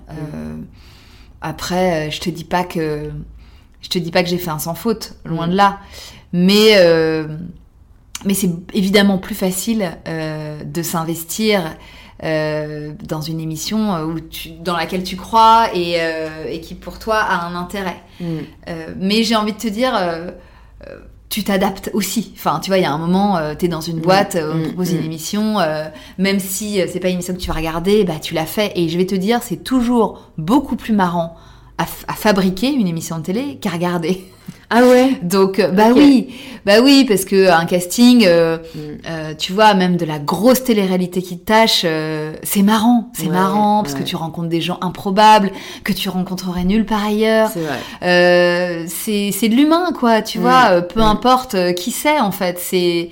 Après, 1.42 2.10
je 2.10 2.22
te 2.22 2.30
dis 2.30 2.46
pas 2.46 2.64
que 2.64 3.12
je 3.82 3.90
te 3.90 4.00
dis 4.00 4.12
pas 4.12 4.24
que 4.24 4.30
j'ai 4.30 4.38
fait 4.38 4.52
un 4.52 4.60
sans 4.60 4.76
faute, 4.76 5.16
loin 5.26 5.50
de 5.50 5.56
là, 5.56 5.80
mais 6.32 6.72
mais 8.24 8.34
c'est 8.34 8.52
évidemment 8.74 9.18
plus 9.18 9.36
facile 9.36 9.98
de 10.06 10.84
s'investir 10.84 11.76
euh, 12.24 12.94
dans 13.04 13.22
une 13.22 13.40
émission 13.40 13.94
euh, 13.94 14.06
où 14.06 14.20
tu, 14.20 14.52
dans 14.52 14.78
laquelle 14.78 15.04
tu 15.04 15.16
crois 15.16 15.68
et, 15.74 15.96
euh, 15.98 16.46
et 16.48 16.62
qui 16.62 16.76
pour 16.76 17.00
toi 17.00 17.18
a 17.18 17.46
un 17.46 17.56
intérêt. 17.56 18.02
Mm. 18.20 18.26
Euh, 18.70 18.88
mais 18.98 19.24
j'ai 19.24 19.36
envie 19.36 19.54
de 19.54 19.58
te 19.58 19.68
dire, 19.68 19.94
tu 21.30 21.44
t'adaptes 21.44 21.90
aussi. 21.94 22.32
Enfin, 22.36 22.60
tu 22.62 22.70
vois, 22.70 22.78
il 22.78 22.84
y 22.84 22.86
a 22.86 22.92
un 22.92 22.98
moment, 22.98 23.40
tu 23.58 23.66
es 23.66 23.68
dans 23.68 23.82
une 23.82 24.00
boîte, 24.00 24.36
euh, 24.36 24.54
on 24.54 24.60
te 24.60 24.68
propose 24.68 24.92
une 24.92 25.04
émission, 25.04 25.58
même 26.18 26.40
si 26.40 26.80
c'est 26.88 27.00
pas 27.00 27.10
une 27.10 27.16
émission 27.16 27.34
que 27.34 27.40
tu 27.40 27.48
vas 27.48 27.56
regarder, 27.56 28.04
bah 28.04 28.20
tu 28.22 28.34
l'as 28.34 28.46
fait. 28.46 28.72
Et 28.76 28.88
je 28.88 28.98
vais 28.98 29.06
te 29.06 29.16
dire, 29.16 29.42
c'est 29.42 29.64
toujours 29.64 30.32
beaucoup 30.38 30.76
plus 30.76 30.94
marrant 30.94 31.36
à, 31.78 31.84
à 32.08 32.14
fabriquer 32.14 32.72
une 32.72 32.88
émission 32.88 33.18
de 33.18 33.24
télé 33.24 33.58
qu'à 33.58 33.72
regarder. 33.72 34.24
Ah 34.76 34.84
ouais. 34.88 35.20
Donc 35.22 35.60
euh, 35.60 35.68
bah 35.68 35.90
oui, 35.96 36.34
bah 36.66 36.82
oui 36.82 37.06
parce 37.08 37.26
que 37.26 37.48
un 37.48 37.66
casting, 37.66 38.24
euh, 38.26 38.58
mm. 38.58 38.80
euh, 39.08 39.34
tu 39.38 39.54
vois 39.54 39.76
même 39.76 39.98
de 39.98 40.06
la 40.06 40.18
grosse 40.18 40.64
télé-réalité 40.64 41.22
qui 41.22 41.38
te 41.38 41.46
tâche, 41.46 41.86
c'est 42.42 42.64
marrant, 42.64 43.12
c'est 43.14 43.28
marrant 43.28 43.84
parce 43.84 43.94
que 43.94 44.02
tu 44.02 44.16
rencontres 44.16 44.50
des 44.50 44.62
gens 44.62 44.80
improbables 44.82 45.52
que 45.84 45.94
tu 45.94 46.10
rencontrerais 46.10 46.64
nulle 46.64 46.86
part 46.86 47.06
ailleurs. 47.06 47.52
C'est 47.52 49.30
c'est 49.32 49.50
de 49.50 49.56
l'humain 49.56 49.92
quoi, 49.98 50.24
tu 50.24 50.40
mm. 50.40 50.42
vois. 50.42 50.82
peu 50.82 51.02
mm. 51.02 51.04
importe 51.04 51.76
qui 51.76 51.92
c'est 51.92 52.20
en 52.20 52.32
fait, 52.32 52.58
c'est 52.60 53.12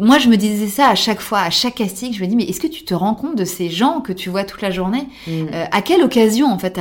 moi, 0.00 0.18
je 0.18 0.28
me 0.28 0.36
disais 0.36 0.68
ça 0.68 0.88
à 0.88 0.94
chaque 0.94 1.20
fois, 1.20 1.40
à 1.40 1.50
chaque 1.50 1.74
casting. 1.74 2.14
Je 2.14 2.22
me 2.22 2.28
dis, 2.28 2.36
mais 2.36 2.44
est-ce 2.44 2.60
que 2.60 2.66
tu 2.66 2.84
te 2.84 2.94
rends 2.94 3.14
compte 3.14 3.36
de 3.36 3.44
ces 3.44 3.68
gens 3.68 4.00
que 4.00 4.12
tu 4.12 4.30
vois 4.30 4.44
toute 4.44 4.62
la 4.62 4.70
journée? 4.70 5.06
À 5.52 5.82
quelle 5.82 6.02
occasion, 6.02 6.46
en 6.46 6.58
fait, 6.58 6.80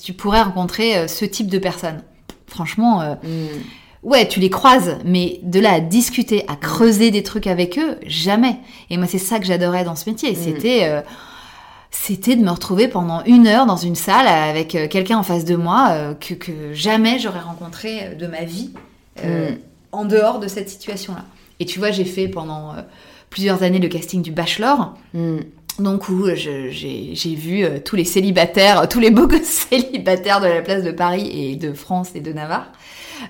tu 0.00 0.12
pourrais 0.12 0.42
rencontrer 0.42 1.08
ce 1.08 1.24
type 1.24 1.48
de 1.48 1.58
personnes? 1.58 2.02
Franchement, 2.54 3.00
euh, 3.00 3.14
mm. 3.24 3.48
ouais, 4.04 4.28
tu 4.28 4.38
les 4.38 4.48
croises, 4.48 4.98
mais 5.04 5.40
de 5.42 5.58
là 5.58 5.72
à 5.72 5.80
discuter, 5.80 6.44
à 6.46 6.54
creuser 6.54 7.10
des 7.10 7.24
trucs 7.24 7.48
avec 7.48 7.80
eux, 7.80 7.98
jamais. 8.06 8.58
Et 8.90 8.96
moi, 8.96 9.08
c'est 9.08 9.18
ça 9.18 9.40
que 9.40 9.44
j'adorais 9.44 9.82
dans 9.82 9.96
ce 9.96 10.08
métier. 10.08 10.32
Mm. 10.32 10.36
C'était 10.36 10.84
euh, 10.84 11.00
c'était 11.90 12.36
de 12.36 12.44
me 12.44 12.50
retrouver 12.50 12.86
pendant 12.86 13.24
une 13.24 13.48
heure 13.48 13.66
dans 13.66 13.76
une 13.76 13.96
salle 13.96 14.28
avec 14.28 14.76
euh, 14.76 14.86
quelqu'un 14.86 15.18
en 15.18 15.24
face 15.24 15.44
de 15.44 15.56
moi 15.56 16.14
que, 16.20 16.72
jamais 16.72 17.18
j'aurais 17.18 17.40
rencontré 17.40 18.14
de 18.16 18.28
ma 18.28 18.44
vie 18.44 18.72
mm. 19.22 19.56
en 19.90 20.04
dehors 20.04 20.38
de 20.38 20.46
cette 20.46 20.68
situation-là. 20.68 21.24
Et 21.58 21.66
tu 21.66 21.80
vois, 21.80 21.90
j'ai 21.90 22.04
fait 22.04 22.28
pendant 22.28 22.74
plusieurs 23.30 23.64
années 23.64 23.80
le 23.80 23.88
casting 23.88 24.22
du 24.22 24.30
Bachelor. 24.30 24.94
Donc 25.78 26.08
où 26.08 26.28
j'ai 26.34 27.34
vu 27.34 27.64
euh, 27.64 27.78
tous 27.84 27.96
les 27.96 28.04
célibataires, 28.04 28.88
tous 28.88 29.00
les 29.00 29.10
beaux 29.10 29.28
célibataires 29.42 30.40
de 30.40 30.46
la 30.46 30.62
place 30.62 30.84
de 30.84 30.92
Paris 30.92 31.30
et 31.32 31.56
de 31.56 31.72
France 31.72 32.10
et 32.14 32.20
de 32.20 32.32
Navarre, 32.32 32.70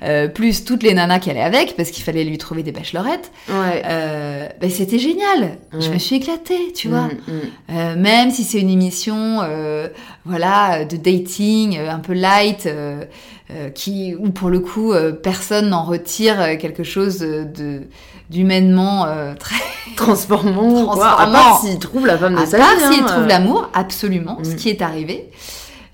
euh, 0.03 0.29
plus 0.29 0.65
toutes 0.65 0.83
les 0.83 0.95
nanas 0.95 1.19
qui 1.21 1.31
allaient 1.31 1.43
avec, 1.43 1.77
parce 1.77 1.91
qu'il 1.91 2.05
fallait 2.05 2.25
lui 2.25 2.39
trouver 2.39 2.63
des 2.63 2.73
bachelorettes. 2.73 3.31
Ouais. 3.49 3.83
Euh, 3.87 4.49
ben 4.61 4.71
c'était 4.71 4.99
génial. 4.99 5.59
Je 5.79 5.91
me 5.91 5.99
suis 5.99 6.17
éclatée, 6.17 6.73
tu 6.75 6.89
vois. 6.89 7.07
Mm, 7.07 7.19
mm. 7.29 7.41
Euh, 7.71 7.97
même 7.97 8.31
si 8.31 8.45
c'est 8.45 8.61
une 8.61 8.71
émission, 8.71 9.41
euh, 9.43 9.89
voilà, 10.25 10.85
de 10.85 10.97
dating, 10.97 11.79
un 11.79 11.99
peu 11.99 12.13
light, 12.13 12.69
qui 13.75 14.15
où 14.19 14.31
pour 14.31 14.49
le 14.49 14.59
coup 14.59 14.95
personne 15.23 15.69
n'en 15.69 15.85
retire 15.85 16.59
quelque 16.59 16.83
chose 16.83 17.19
de 17.19 17.83
d'humainement 18.31 19.07
très 19.39 19.57
transformant, 19.97 20.85
transformant. 20.85 21.17
à 21.17 21.27
part 21.27 21.61
s'il 21.61 21.79
trouve 21.79 22.07
la 22.07 22.19
femme 22.19 22.35
de 22.35 22.47
sa 22.47 22.57
vie. 22.57 22.63
À 22.63 22.67
part 22.67 22.93
s'il 22.93 23.03
hein, 23.03 23.07
trouve 23.07 23.27
l'amour, 23.27 23.71
absolument, 23.75 24.39
ce 24.43 24.51
mm. 24.51 24.57
qui 24.57 24.69
est 24.71 24.83
arrivé 24.83 25.31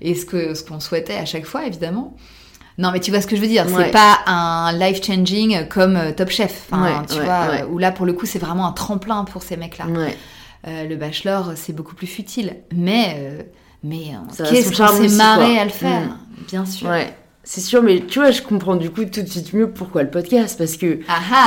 et 0.01 0.15
ce 0.15 0.25
que 0.25 0.53
ce 0.53 0.63
qu'on 0.63 0.79
souhaitait 0.79 1.17
à 1.17 1.25
chaque 1.25 1.45
fois 1.45 1.65
évidemment. 1.65 2.15
Non, 2.77 2.91
mais 2.91 2.99
tu 2.99 3.11
vois 3.11 3.21
ce 3.21 3.27
que 3.27 3.35
je 3.35 3.41
veux 3.41 3.47
dire. 3.47 3.65
C'est 3.67 3.91
pas 3.91 4.19
un 4.25 4.71
life 4.73 5.03
changing 5.03 5.67
comme 5.67 5.95
euh, 5.95 6.11
Top 6.11 6.29
Chef. 6.29 6.67
Enfin, 6.71 7.03
tu 7.07 7.19
vois, 7.19 7.65
où 7.69 7.77
là 7.77 7.91
pour 7.91 8.05
le 8.05 8.13
coup 8.13 8.25
c'est 8.25 8.39
vraiment 8.39 8.67
un 8.67 8.71
tremplin 8.71 9.23
pour 9.25 9.43
ces 9.43 9.57
mecs-là. 9.57 9.85
Euh, 10.67 10.87
le 10.87 10.95
Bachelor 10.95 11.53
c'est 11.55 11.73
beaucoup 11.73 11.95
plus 11.95 12.07
futile, 12.07 12.57
mais 12.75 13.15
euh, 13.17 13.41
mais 13.83 14.11
qu'est-ce 14.37 14.77
qu'on 14.77 14.87
s'est 14.87 15.15
marré 15.15 15.57
à 15.57 15.63
le 15.63 15.71
faire, 15.71 16.01
mm. 16.01 16.17
bien 16.47 16.65
sûr. 16.65 16.89
C'est 17.43 17.61
sûr, 17.61 17.81
mais 17.81 18.01
tu 18.07 18.19
vois, 18.19 18.29
je 18.29 18.43
comprends 18.43 18.75
du 18.75 18.91
coup 18.91 19.03
tout 19.05 19.23
de 19.23 19.27
suite 19.27 19.53
mieux 19.53 19.71
pourquoi 19.71 20.03
le 20.03 20.11
podcast. 20.11 20.59
Parce 20.59 20.77
que, 20.77 20.97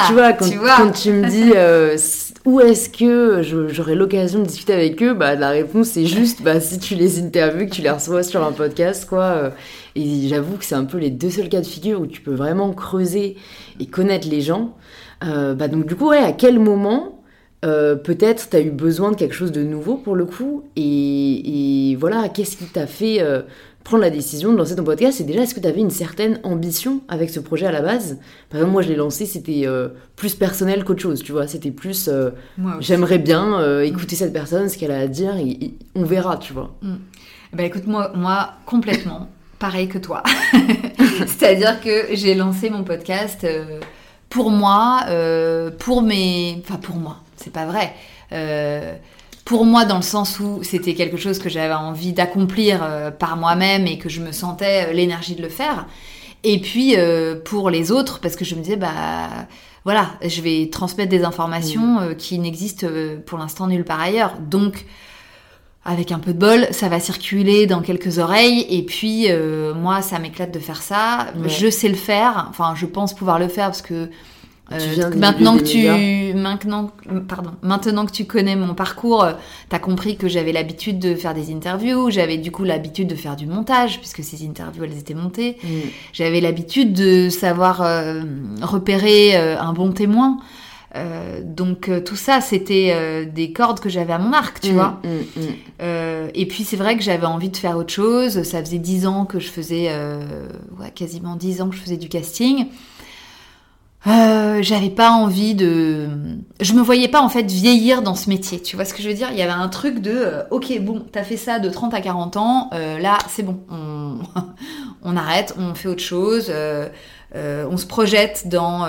tu, 0.08 0.12
vois, 0.12 0.32
quand 0.32 0.90
tu, 0.90 1.12
me 1.12 1.28
dis 1.28 1.52
euh, 1.54 1.96
où 2.44 2.60
est-ce 2.60 2.88
que 2.88 3.42
j'aurai 3.42 3.94
l'occasion 3.94 4.40
de 4.40 4.46
discuter 4.46 4.72
avec 4.72 5.00
eux, 5.04 5.14
bah, 5.14 5.36
la 5.36 5.50
réponse 5.50 5.88
c'est 5.88 6.06
juste 6.06 6.42
bah, 6.42 6.58
si 6.58 6.80
tu 6.80 6.96
les 6.96 7.22
interviews, 7.22 7.66
que 7.66 7.70
tu 7.70 7.82
les 7.82 7.90
reçois 7.90 8.24
sur 8.24 8.44
un 8.44 8.50
podcast, 8.50 9.08
quoi. 9.08 9.22
Euh, 9.22 9.50
et 9.94 10.26
j'avoue 10.26 10.56
que 10.56 10.64
c'est 10.64 10.74
un 10.74 10.84
peu 10.84 10.98
les 10.98 11.10
deux 11.10 11.30
seuls 11.30 11.48
cas 11.48 11.60
de 11.60 11.66
figure 11.66 12.00
où 12.00 12.06
tu 12.06 12.20
peux 12.20 12.34
vraiment 12.34 12.72
creuser 12.72 13.36
et 13.78 13.86
connaître 13.86 14.28
les 14.28 14.40
gens. 14.40 14.76
Euh, 15.22 15.54
bah, 15.54 15.68
donc, 15.68 15.86
du 15.86 15.94
coup, 15.94 16.08
ouais, 16.08 16.18
à 16.18 16.32
quel 16.32 16.58
moment 16.58 17.20
peut-être 17.62 18.50
tu 18.50 18.56
as 18.58 18.60
eu 18.60 18.70
besoin 18.70 19.12
de 19.12 19.16
quelque 19.16 19.34
chose 19.34 19.50
de 19.50 19.62
nouveau 19.62 19.94
pour 19.94 20.16
le 20.16 20.26
coup 20.26 20.64
et, 20.76 21.92
et 21.92 21.96
voilà, 21.96 22.28
qu'est-ce 22.28 22.58
qui 22.58 22.66
t'a 22.66 22.86
fait 22.86 23.22
prendre 23.84 24.02
la 24.02 24.10
décision 24.10 24.50
de 24.52 24.56
lancer 24.56 24.74
ton 24.74 24.82
podcast, 24.82 25.18
c'est 25.18 25.24
déjà 25.24 25.42
est-ce 25.42 25.54
que 25.54 25.60
tu 25.60 25.68
avais 25.68 25.80
une 25.80 25.90
certaine 25.90 26.40
ambition 26.42 27.02
avec 27.08 27.28
ce 27.28 27.38
projet 27.38 27.66
à 27.66 27.72
la 27.72 27.82
base? 27.82 28.18
Par 28.48 28.58
exemple, 28.58 28.72
moi 28.72 28.82
je 28.82 28.88
l'ai 28.88 28.96
lancé, 28.96 29.26
c'était 29.26 29.66
euh, 29.66 29.88
plus 30.16 30.34
personnel 30.34 30.84
qu'autre 30.84 31.02
chose, 31.02 31.22
tu 31.22 31.32
vois. 31.32 31.46
C'était 31.46 31.70
plus 31.70 32.08
euh, 32.08 32.30
j'aimerais 32.80 33.18
bien 33.18 33.60
euh, 33.60 33.82
écouter 33.82 34.16
cette 34.16 34.32
personne, 34.32 34.70
ce 34.70 34.78
qu'elle 34.78 34.90
a 34.90 35.00
à 35.00 35.06
dire, 35.06 35.36
et, 35.36 35.74
on 35.94 36.04
verra, 36.04 36.38
tu 36.38 36.54
vois. 36.54 36.74
Bah 37.52 37.62
écoute, 37.62 37.86
moi, 37.86 38.10
moi 38.14 38.54
complètement, 38.64 39.28
pareil 39.58 39.86
que 39.86 39.98
toi. 39.98 40.22
C'est-à-dire 41.26 41.80
que 41.82 42.14
j'ai 42.14 42.34
lancé 42.34 42.70
mon 42.70 42.84
podcast 42.84 43.46
pour 44.30 44.50
moi, 44.50 45.02
pour 45.78 46.00
mes. 46.00 46.62
Enfin, 46.64 46.78
pour 46.78 46.96
moi, 46.96 47.18
c'est 47.36 47.52
pas 47.52 47.66
vrai 47.66 47.92
pour 49.44 49.64
moi 49.64 49.84
dans 49.84 49.96
le 49.96 50.02
sens 50.02 50.40
où 50.40 50.62
c'était 50.62 50.94
quelque 50.94 51.16
chose 51.16 51.38
que 51.38 51.48
j'avais 51.48 51.74
envie 51.74 52.12
d'accomplir 52.12 52.80
euh, 52.82 53.10
par 53.10 53.36
moi-même 53.36 53.86
et 53.86 53.98
que 53.98 54.08
je 54.08 54.20
me 54.20 54.32
sentais 54.32 54.86
euh, 54.88 54.92
l'énergie 54.92 55.34
de 55.34 55.42
le 55.42 55.48
faire. 55.48 55.86
Et 56.44 56.60
puis 56.60 56.94
euh, 56.96 57.36
pour 57.42 57.70
les 57.70 57.90
autres, 57.90 58.20
parce 58.20 58.36
que 58.36 58.44
je 58.44 58.54
me 58.54 58.60
disais, 58.60 58.76
bah 58.76 59.28
voilà, 59.84 60.12
je 60.22 60.40
vais 60.40 60.68
transmettre 60.70 61.10
des 61.10 61.24
informations 61.24 62.00
mmh. 62.00 62.14
qui 62.16 62.38
n'existent 62.38 62.86
pour 63.26 63.38
l'instant 63.38 63.66
nulle 63.66 63.84
part 63.84 64.00
ailleurs. 64.00 64.38
Donc, 64.40 64.86
avec 65.84 66.10
un 66.10 66.18
peu 66.18 66.32
de 66.32 66.38
bol, 66.38 66.66
ça 66.70 66.88
va 66.88 67.00
circuler 67.00 67.66
dans 67.66 67.82
quelques 67.82 68.18
oreilles. 68.18 68.66
Et 68.70 68.82
puis, 68.82 69.28
moi, 69.76 70.00
ça 70.00 70.18
m'éclate 70.18 70.54
de 70.54 70.58
faire 70.58 70.80
ça. 70.80 71.26
Je 71.44 71.68
sais 71.68 71.90
le 71.90 71.96
faire. 71.96 72.46
Enfin, 72.48 72.72
je 72.74 72.86
pense 72.86 73.14
pouvoir 73.14 73.38
le 73.38 73.48
faire 73.48 73.66
parce 73.66 73.82
que 73.82 74.08
euh, 74.72 75.14
maintenant 75.16 75.58
que 75.58 75.62
tu 75.62 75.86
maintenant 76.34 76.90
pardon 77.28 77.50
maintenant 77.60 78.06
que 78.06 78.12
tu 78.12 78.24
connais 78.24 78.56
mon 78.56 78.74
parcours, 78.74 79.22
euh, 79.22 79.32
tu 79.68 79.76
as 79.76 79.78
compris 79.78 80.16
que 80.16 80.26
j'avais 80.26 80.52
l'habitude 80.52 80.98
de 80.98 81.14
faire 81.14 81.34
des 81.34 81.52
interviews, 81.52 82.10
j'avais 82.10 82.38
du 82.38 82.50
coup 82.50 82.64
l'habitude 82.64 83.06
de 83.08 83.14
faire 83.14 83.36
du 83.36 83.46
montage 83.46 83.98
puisque 83.98 84.24
ces 84.24 84.46
interviews 84.46 84.84
elles 84.84 84.98
étaient 84.98 85.14
montées. 85.14 85.58
Mm. 85.62 85.68
J'avais 86.14 86.40
l'habitude 86.40 86.94
de 86.94 87.28
savoir 87.28 87.82
euh, 87.82 88.22
repérer 88.62 89.36
un 89.36 89.74
bon 89.74 89.92
témoin. 89.92 90.38
donc 91.42 91.90
tout 92.04 92.16
ça, 92.16 92.40
c'était 92.40 93.26
des 93.26 93.52
cordes 93.52 93.80
que 93.80 93.90
j'avais 93.90 94.14
à 94.14 94.18
mon 94.18 94.32
arc, 94.32 94.60
tu 94.60 94.70
mm, 94.70 94.74
vois. 94.74 95.00
Mm, 95.04 96.30
et 96.34 96.46
puis 96.46 96.64
c'est 96.64 96.76
vrai 96.76 96.96
que 96.96 97.02
j'avais 97.02 97.26
envie 97.26 97.50
de 97.50 97.56
faire 97.58 97.76
autre 97.76 97.92
chose. 97.92 98.44
Ça 98.44 98.64
faisait 98.64 98.78
dix 98.78 99.06
ans 99.06 99.26
que 99.26 99.40
je 99.40 99.48
faisais, 99.48 99.90
ouais, 100.80 100.90
quasiment 100.94 101.36
dix 101.36 101.60
ans 101.60 101.68
que 101.68 101.76
je 101.76 101.82
faisais 101.82 101.98
du 101.98 102.08
casting. 102.08 102.66
Euh, 104.06 104.58
j'avais 104.60 104.90
pas 104.90 105.10
envie 105.12 105.54
de 105.54 106.08
je 106.60 106.74
me 106.74 106.82
voyais 106.82 107.08
pas 107.08 107.22
en 107.22 107.30
fait 107.30 107.50
vieillir 107.50 108.02
dans 108.02 108.14
ce 108.14 108.28
métier. 108.28 108.60
Tu 108.60 108.76
vois 108.76 108.84
ce 108.84 108.92
que 108.92 109.02
je 109.02 109.08
veux 109.08 109.14
dire? 109.14 109.28
Il 109.32 109.38
y 109.38 109.42
avait 109.42 109.52
un 109.52 109.68
truc 109.68 110.00
de 110.00 110.12
euh, 110.14 110.42
ok 110.50 110.78
bon 110.80 111.06
t'as 111.10 111.22
fait 111.22 111.38
ça 111.38 111.58
de 111.58 111.70
30 111.70 111.94
à 111.94 112.00
40 112.02 112.36
ans 112.36 112.70
euh, 112.74 112.98
là 112.98 113.16
c'est 113.28 113.42
bon. 113.42 113.60
On... 113.70 114.18
on, 115.02 115.16
arrête 115.16 115.54
on 115.58 115.74
fait 115.74 115.88
autre 115.88 116.02
chose 116.02 116.52
on 117.34 117.76
se 117.76 117.86
projette 117.86 118.48
dans 118.48 118.86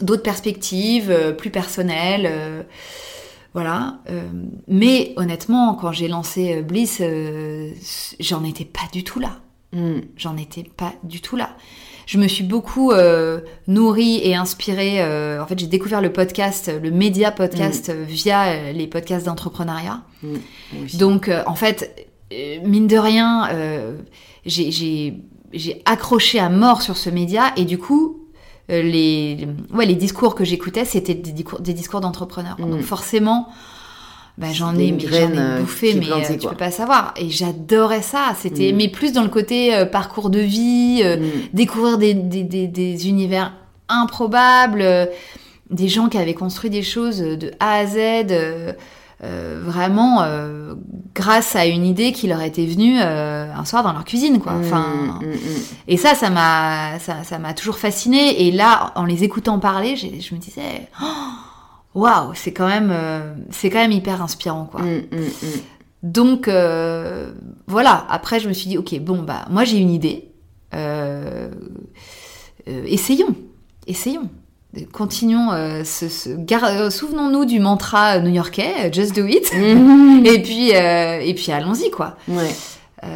d'autres 0.00 0.22
perspectives 0.22 1.34
plus 1.36 1.50
personnelles 1.50 2.64
voilà. 3.54 3.98
Mais 4.68 5.14
honnêtement 5.16 5.74
quand 5.74 5.92
j'ai 5.92 6.08
lancé 6.08 6.62
Bliss 6.62 7.02
j'en 8.20 8.44
étais 8.44 8.64
pas 8.64 8.88
du 8.92 9.04
tout 9.04 9.18
là. 9.20 9.40
Hmm. 9.72 9.98
j'en 10.16 10.36
étais 10.36 10.62
pas 10.62 10.92
du 11.02 11.20
tout 11.20 11.34
là 11.34 11.50
je 12.06 12.18
me 12.18 12.28
suis 12.28 12.44
beaucoup 12.44 12.92
euh, 12.92 13.40
nourrie 13.66 14.20
et 14.22 14.36
inspirée. 14.36 15.02
Euh, 15.02 15.42
en 15.42 15.46
fait, 15.46 15.58
j'ai 15.58 15.66
découvert 15.66 16.00
le 16.00 16.12
podcast, 16.12 16.70
le 16.80 16.90
média 16.92 17.32
podcast, 17.32 17.90
mm. 17.90 18.04
via 18.04 18.44
euh, 18.44 18.72
les 18.72 18.86
podcasts 18.86 19.26
d'entrepreneuriat. 19.26 20.02
Mm. 20.22 20.36
Donc, 20.94 21.30
en 21.46 21.56
fait, 21.56 22.08
mine 22.64 22.86
de 22.86 22.96
rien, 22.96 23.48
j'ai 24.46 25.82
accroché 25.84 26.38
à 26.38 26.48
mort 26.48 26.80
sur 26.80 26.96
ce 26.96 27.10
média 27.10 27.52
et 27.56 27.64
du 27.64 27.76
coup, 27.76 28.22
les, 28.68 29.46
ouais, 29.74 29.86
les 29.86 29.94
discours 29.94 30.34
que 30.34 30.44
j'écoutais, 30.44 30.84
c'était 30.84 31.14
des 31.14 31.32
discours, 31.32 31.60
des 31.60 31.74
discours 31.74 32.00
d'entrepreneurs. 32.00 32.56
Donc, 32.56 32.74
mm. 32.74 32.82
forcément, 32.82 33.48
bah, 34.38 34.48
j'en 34.52 34.76
ai, 34.76 34.88
ai, 34.88 34.92
bouffé, 34.92 35.94
mais 35.94 36.10
euh, 36.10 36.36
tu 36.38 36.46
peux 36.46 36.56
pas 36.56 36.70
savoir. 36.70 37.14
Et 37.16 37.30
j'adorais 37.30 38.02
ça. 38.02 38.34
C'était, 38.38 38.72
mm. 38.72 38.76
mais 38.76 38.88
plus 38.88 39.12
dans 39.12 39.22
le 39.22 39.28
côté 39.28 39.74
euh, 39.74 39.86
parcours 39.86 40.28
de 40.28 40.40
vie, 40.40 41.00
euh, 41.02 41.16
mm. 41.16 41.30
découvrir 41.54 41.96
des, 41.96 42.12
des, 42.12 42.42
des, 42.42 42.66
des, 42.66 43.08
univers 43.08 43.54
improbables, 43.88 45.08
des 45.70 45.88
gens 45.88 46.08
qui 46.08 46.18
avaient 46.18 46.34
construit 46.34 46.70
des 46.70 46.82
choses 46.82 47.18
de 47.20 47.50
A 47.60 47.78
à 47.78 47.86
Z. 47.86 47.96
euh, 49.24 49.62
vraiment 49.64 50.22
euh, 50.22 50.74
grâce 51.14 51.56
à 51.56 51.64
une 51.64 51.86
idée 51.86 52.12
qui 52.12 52.26
leur 52.26 52.42
était 52.42 52.66
venue 52.66 52.98
euh, 53.00 53.50
un 53.50 53.64
soir 53.64 53.82
dans 53.82 53.92
leur 53.92 54.04
cuisine, 54.04 54.40
quoi. 54.40 54.52
Enfin, 54.60 55.18
Mm, 55.22 55.26
mm. 55.26 55.36
et 55.88 55.96
ça, 55.96 56.14
ça 56.14 56.28
m'a, 56.28 56.98
ça, 56.98 57.24
ça 57.24 57.38
m'a 57.38 57.54
toujours 57.54 57.78
fasciné. 57.78 58.46
Et 58.46 58.52
là, 58.52 58.92
en 58.94 59.06
les 59.06 59.24
écoutant 59.24 59.58
parler, 59.58 59.96
je 59.96 60.34
me 60.34 60.38
disais, 60.40 60.88
Oh, 61.02 61.06
waouh, 61.96 62.32
c'est 62.34 62.52
quand 62.52 62.68
même, 62.68 62.90
euh, 62.92 63.34
c'est 63.50 63.70
quand 63.70 63.78
même 63.80 63.90
hyper 63.92 64.22
inspirant, 64.22 64.66
quoi. 64.70 64.82
Mm, 64.82 65.02
mm, 65.10 65.18
mm. 65.18 65.60
Donc 66.04 66.46
euh, 66.46 67.32
voilà. 67.66 68.06
Après, 68.08 68.38
je 68.38 68.46
me 68.48 68.52
suis 68.52 68.68
dit, 68.68 68.78
ok, 68.78 68.98
bon 69.00 69.22
bah, 69.22 69.44
moi 69.50 69.64
j'ai 69.64 69.78
une 69.78 69.90
idée. 69.90 70.30
Euh, 70.74 71.48
essayons, 72.66 73.34
essayons. 73.86 74.28
Continuons. 74.92 75.50
ce, 75.84 76.08
ce- 76.08 76.36
gar- 76.36 76.92
Souvenons-nous 76.92 77.46
du 77.46 77.60
mantra 77.60 78.18
new-yorkais, 78.18 78.92
just 78.92 79.14
do 79.16 79.24
it. 79.26 79.50
Et 80.26 80.42
puis, 80.42 80.68
et 80.70 81.34
puis 81.34 81.50
allons-y 81.50 81.90
quoi. 81.90 82.16
Ouais. 82.28 82.50
Euh, 83.04 83.08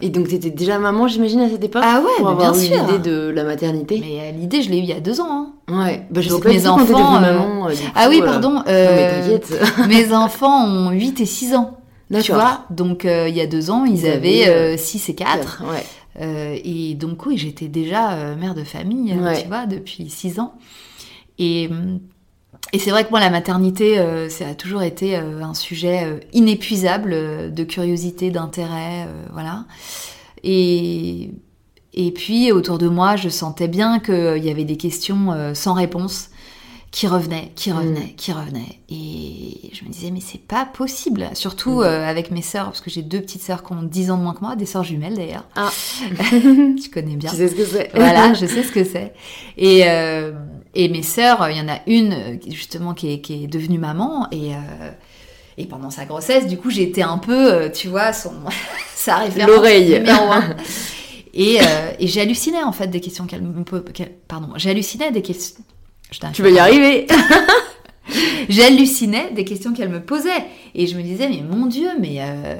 Et 0.00 0.10
donc, 0.10 0.28
t'étais 0.28 0.50
déjà 0.50 0.78
maman, 0.78 1.08
j'imagine, 1.08 1.40
à 1.40 1.48
cette 1.48 1.64
époque 1.64 1.82
Ah 1.84 2.00
ouais, 2.00 2.06
Pour 2.18 2.26
mais 2.26 2.32
avoir 2.32 2.52
bien 2.52 2.60
sûr. 2.62 2.86
l'idée 2.86 2.98
de 3.10 3.28
la 3.30 3.42
maternité 3.44 3.98
mais 4.00 4.20
euh, 4.20 4.30
l'idée, 4.30 4.62
je 4.62 4.70
l'ai 4.70 4.78
eue 4.78 4.82
il 4.82 4.86
y 4.88 4.92
a 4.92 5.00
deux 5.00 5.20
ans. 5.20 5.26
hein. 5.28 5.52
Ouais. 5.68 6.06
Bah, 6.10 6.20
je 6.20 6.28
Donc, 6.28 6.42
sais 6.42 6.48
pas 6.48 6.54
mes 6.54 6.66
enfants, 6.68 7.16
euh, 7.16 7.20
maman. 7.20 7.68
euh, 7.68 7.72
Ah 7.96 8.04
coup, 8.04 8.10
oui, 8.10 8.20
euh, 8.22 8.24
pardon. 8.24 8.50
non, 8.50 8.62
mais 8.66 8.72
euh, 8.72 9.38
mes 9.88 10.12
enfants 10.14 10.64
ont 10.66 10.90
8 10.90 11.20
et 11.20 11.26
6 11.26 11.54
ans. 11.54 11.78
Tu 12.08 12.14
D'accord. 12.14 12.34
vois, 12.36 12.60
donc 12.70 13.06
euh, 13.06 13.28
il 13.28 13.34
y 13.36 13.40
a 13.40 13.46
deux 13.46 13.70
ans, 13.70 13.84
ils, 13.84 14.00
Ils 14.00 14.06
avaient 14.06 14.44
avaient, 14.44 14.76
6 14.76 15.08
et 15.08 15.14
4. 15.14 15.62
Ouais. 15.68 15.84
Euh, 16.20 16.56
et 16.62 16.94
donc 16.94 17.26
oui, 17.26 17.36
j'étais 17.38 17.66
déjà 17.66 18.12
euh, 18.12 18.36
mère 18.36 18.54
de 18.54 18.62
famille, 18.62 19.12
euh, 19.12 19.24
Ouais. 19.24 19.42
tu 19.42 19.48
vois, 19.48 19.66
depuis 19.66 20.08
six 20.10 20.38
ans. 20.38 20.52
Et, 21.40 21.66
hum, 21.68 21.98
et 22.74 22.78
c'est 22.80 22.90
vrai 22.90 23.04
que 23.04 23.10
moi, 23.10 23.20
la 23.20 23.30
maternité, 23.30 24.00
euh, 24.00 24.28
ça 24.28 24.48
a 24.48 24.54
toujours 24.56 24.82
été 24.82 25.16
euh, 25.16 25.44
un 25.44 25.54
sujet 25.54 26.06
euh, 26.06 26.18
inépuisable 26.32 27.54
de 27.54 27.62
curiosité, 27.62 28.32
d'intérêt, 28.32 29.06
voilà. 29.32 29.64
Et, 30.42 31.30
et 31.92 32.10
puis 32.10 32.50
autour 32.50 32.78
de 32.78 32.88
moi, 32.88 33.14
je 33.14 33.28
sentais 33.28 33.68
bien 33.68 34.00
qu'il 34.00 34.44
y 34.44 34.50
avait 34.50 34.64
des 34.64 34.76
questions 34.76 35.54
sans 35.54 35.74
réponse 35.74 36.30
qui 36.94 37.08
revenaient, 37.08 37.50
qui 37.56 37.72
revenaient, 37.72 38.14
qui 38.16 38.30
revenaient. 38.30 38.78
Et 38.88 39.70
je 39.72 39.84
me 39.84 39.90
disais, 39.90 40.12
mais 40.12 40.20
c'est 40.20 40.38
pas 40.40 40.64
possible. 40.64 41.28
Surtout 41.34 41.80
Mm. 41.80 41.82
euh, 41.82 42.06
avec 42.08 42.30
mes 42.30 42.40
sœurs, 42.40 42.66
parce 42.66 42.80
que 42.80 42.88
j'ai 42.88 43.02
deux 43.02 43.20
petites 43.20 43.42
sœurs 43.42 43.64
qui 43.64 43.72
ont 43.72 43.82
10 43.82 44.12
ans 44.12 44.16
de 44.16 44.22
moins 44.22 44.32
que 44.32 44.42
moi, 44.42 44.54
des 44.54 44.64
sœurs 44.64 44.84
jumelles 44.84 45.16
d'ailleurs. 45.16 45.44
Ah. 45.56 45.72
tu 46.80 46.90
connais 46.90 47.16
bien. 47.16 47.30
Tu 47.30 47.36
sais 47.36 47.48
ce 47.48 47.56
que 47.56 47.64
c'est 47.64 47.90
Voilà, 47.96 48.32
je 48.40 48.46
sais 48.46 48.62
ce 48.62 48.70
que 48.70 48.84
c'est. 48.84 49.12
Et, 49.56 49.82
euh, 49.88 50.32
et 50.76 50.88
mes 50.88 51.02
sœurs, 51.02 51.48
il 51.50 51.56
y 51.56 51.60
en 51.60 51.68
a 51.68 51.80
une 51.88 52.12
euh, 52.12 52.36
justement 52.48 52.94
qui 52.94 53.12
est, 53.12 53.20
qui 53.20 53.42
est 53.42 53.46
devenue 53.48 53.78
maman 53.78 54.28
et, 54.30 54.54
euh, 54.54 54.90
et 55.58 55.66
pendant 55.66 55.90
sa 55.90 56.04
grossesse, 56.04 56.46
du 56.46 56.58
coup, 56.58 56.70
été 56.70 57.02
un 57.02 57.18
peu, 57.18 57.72
tu 57.72 57.88
vois, 57.88 58.12
son 58.12 58.34
sa 58.94 59.16
référence 59.16 59.50
L'oreille. 59.50 59.94
numéro 59.98 60.30
un. 60.30 60.54
Et, 61.36 61.58
et 61.98 62.06
j'ai 62.06 62.20
halluciné 62.20 62.62
en 62.62 62.70
fait 62.70 62.86
des 62.86 63.00
questions 63.00 63.26
qu'elle 63.26 63.42
me 63.42 63.64
pose. 63.64 63.82
qu'elle- 63.92 64.12
Pardon, 64.28 64.50
j'ai 64.54 64.70
halluciné 64.70 65.10
des 65.10 65.22
questions. 65.22 65.64
Tu 66.32 66.42
vas 66.42 66.50
y 66.50 66.58
arriver 66.58 67.06
J'hallucinais 68.48 69.30
des 69.32 69.44
questions 69.44 69.72
qu'elle 69.72 69.88
me 69.88 70.00
posait. 70.02 70.30
Et 70.74 70.86
je 70.86 70.96
me 70.96 71.02
disais, 71.02 71.28
mais 71.28 71.42
mon 71.42 71.66
Dieu, 71.66 71.88
mais, 71.98 72.16
euh, 72.20 72.56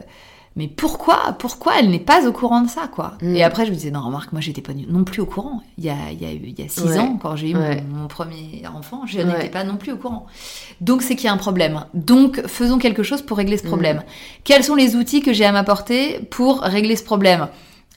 mais 0.56 0.68
pourquoi 0.68 1.36
Pourquoi 1.38 1.74
elle 1.78 1.90
n'est 1.90 1.98
pas 1.98 2.26
au 2.26 2.32
courant 2.32 2.62
de 2.62 2.68
ça, 2.68 2.88
quoi? 2.92 3.12
Mm. 3.20 3.34
Et 3.36 3.44
après, 3.44 3.66
je 3.66 3.70
me 3.70 3.76
disais, 3.76 3.90
non, 3.90 4.00
remarque, 4.00 4.32
moi, 4.32 4.40
j'étais 4.40 4.62
pas 4.62 4.72
non 4.88 5.04
plus 5.04 5.20
au 5.20 5.26
courant. 5.26 5.62
Il 5.78 5.84
y 5.84 5.90
a, 5.90 5.96
il 6.12 6.22
y 6.22 6.24
a, 6.26 6.32
eu- 6.32 6.40
il 6.56 6.58
y 6.58 6.62
a 6.64 6.68
six 6.68 6.82
Ouais. 6.84 6.98
ans, 6.98 7.18
quand 7.20 7.36
j'ai 7.36 7.50
eu 7.50 7.54
mon- 7.54 7.60
Ouais. 7.60 7.82
mon, 7.86 8.06
premier 8.08 8.62
enfant, 8.74 9.02
je 9.06 9.18
Ouais. 9.18 9.24
n'étais 9.24 9.50
pas 9.50 9.64
non 9.64 9.76
plus 9.76 9.92
au 9.92 9.96
courant. 9.96 10.26
Donc, 10.80 11.02
c'est 11.02 11.14
qu'il 11.16 11.26
y 11.26 11.28
a 11.28 11.32
un 11.32 11.36
problème. 11.38 11.84
Donc, 11.92 12.40
faisons 12.46 12.78
quelque 12.78 13.02
chose 13.02 13.20
pour 13.22 13.36
régler 13.36 13.58
ce 13.58 13.64
problème. 13.66 14.02
Quels 14.44 14.64
sont 14.64 14.74
les 14.74 14.96
outils 14.96 15.20
que 15.20 15.32
j'ai 15.32 15.44
à 15.44 15.52
m'apporter 15.52 16.20
pour 16.30 16.60
régler 16.62 16.96
ce 16.96 17.04
problème? 17.04 17.48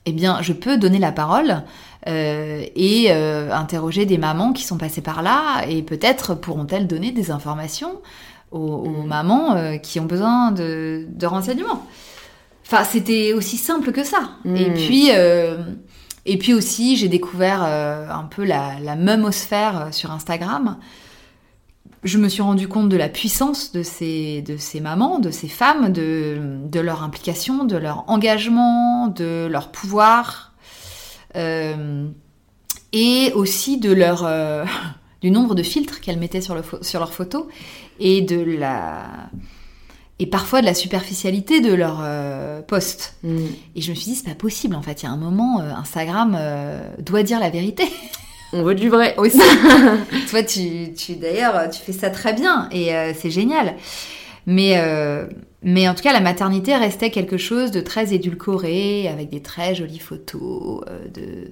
Eh 0.10 0.14
bien, 0.14 0.42
je 0.42 0.54
peux 0.54 0.78
donner 0.78 1.00
la 1.00 1.12
parole 1.12 1.64
euh, 2.08 2.64
et 2.76 3.08
euh, 3.10 3.52
interroger 3.52 4.06
des 4.06 4.18
mamans 4.18 4.54
qui 4.54 4.64
sont 4.64 4.78
passées 4.78 5.02
par 5.02 5.22
là 5.22 5.66
et 5.68 5.82
peut-être 5.84 6.34
pourront-elles 6.34 6.88
donner 6.88 7.12
des 7.12 7.30
informations 7.30 8.00
aux, 8.52 8.60
aux 8.60 9.04
Mm. 9.04 9.08
mamans 9.08 9.56
euh, 9.56 9.76
qui 9.76 10.00
ont 10.00 10.06
besoin 10.06 10.52
de, 10.52 11.06
de 11.10 11.26
renseignements. 11.26 11.86
Enfin, 12.66 12.86
c'était 12.86 13.34
aussi 13.34 13.58
simple 13.58 13.92
que 13.92 14.06
ça. 14.06 14.32
Mm. 14.46 14.56
Et 14.56 14.74
puis, 14.74 15.10
et 16.30 16.38
puis 16.38 16.54
aussi, 16.54 16.96
j'ai 16.96 17.08
découvert 17.10 17.64
un 17.64 18.28
peu 18.30 18.44
la, 18.46 18.74
la 18.82 18.96
memosphère 18.96 19.82
euh, 19.82 19.92
sur 19.92 20.12
Instagram. 20.12 20.78
Je 22.08 22.18
me 22.18 22.30
suis 22.30 22.42
rendu 22.42 22.70
compte 22.70 22.88
de 22.88 22.96
la 22.96 23.10
puissance 23.10 23.74
de 23.74 23.84
ces, 23.84 24.42
de 24.42 24.56
ces 24.56 24.80
mamans, 24.80 25.20
de 25.20 25.30
ces 25.30 25.50
femmes, 25.50 25.92
de, 25.92 26.38
de 26.64 26.80
leur 26.80 27.04
implication, 27.04 27.66
de 27.66 27.76
leur 27.76 28.06
engagement, 28.08 29.08
de 29.08 29.48
leur 29.52 29.72
pouvoir, 29.72 30.54
euh, 31.36 32.08
et 32.94 33.34
aussi 33.36 33.78
de 33.78 33.92
leur, 33.92 34.24
euh, 34.24 34.64
du 35.22 35.32
nombre 35.32 35.54
de 35.54 35.64
filtres 35.64 36.00
qu'elles 36.00 36.20
mettaient 36.20 36.40
sur, 36.40 36.56
le 36.56 36.64
sur 36.82 37.00
leurs 37.02 37.14
photos 37.14 37.46
et 38.00 38.22
de 38.22 38.40
la 38.40 39.30
et 40.20 40.26
parfois 40.26 40.62
de 40.62 40.66
la 40.66 40.74
superficialité 40.74 41.62
de 41.62 41.74
leurs 41.74 42.00
euh, 42.02 42.62
posts. 42.62 43.18
Mm. 43.24 43.46
Et 43.76 43.82
je 43.82 43.90
me 43.92 43.96
suis 43.96 44.12
dit, 44.12 44.16
c'est 44.16 44.28
pas 44.28 44.36
possible 44.36 44.76
en 44.76 44.82
fait. 44.82 45.04
Il 45.04 45.06
y 45.06 45.10
a 45.10 45.12
un 45.12 45.18
moment, 45.18 45.62
euh, 45.62 45.72
Instagram 45.72 46.36
euh, 46.40 46.82
doit 47.00 47.24
dire 47.24 47.40
la 47.40 47.50
vérité 47.50 47.84
On 48.54 48.64
veut 48.64 48.76
du 48.76 48.90
vrai. 48.90 49.16
aussi. 49.18 49.40
Toi, 50.30 50.44
tu, 50.44 50.94
tu 50.94 51.16
d'ailleurs, 51.16 51.70
tu 51.70 51.82
fais 51.82 51.92
ça 51.94 52.10
très 52.10 52.34
bien 52.34 52.68
et 52.72 52.96
euh, 52.96 53.14
c'est 53.18 53.30
génial. 53.32 53.76
Mais, 54.46 54.76
euh, 54.78 55.28
mais 55.62 55.90
en 55.90 55.94
tout 55.94 56.04
cas, 56.04 56.14
la 56.14 56.22
maternité 56.22 56.76
restait 56.76 57.12
quelque 57.12 57.38
chose 57.38 57.72
de 57.72 57.82
très 57.82 58.14
édulcoré, 58.14 59.10
avec 59.10 59.30
des 59.30 59.42
très 59.42 59.76
jolies 59.76 60.00
photos 60.00 60.82
euh, 60.90 61.08
de, 61.14 61.52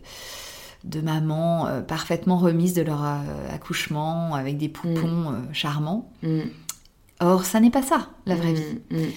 de 0.85 1.01
mamans 1.01 1.67
euh, 1.67 1.81
parfaitement 1.81 2.37
remises 2.37 2.73
de 2.73 2.81
leur 2.83 3.03
euh, 3.03 3.53
accouchement, 3.53 4.33
avec 4.35 4.57
des 4.57 4.69
poupons 4.69 5.31
euh, 5.31 5.33
charmants. 5.51 6.09
Mm. 6.23 6.39
Or, 7.19 7.43
ça 7.45 7.59
n'est 7.59 7.71
pas 7.71 7.81
ça, 7.83 8.09
la 8.25 8.35
vraie 8.35 8.53
Mm, 8.53 8.55
vie. 8.55 8.79
mm. 8.91 9.11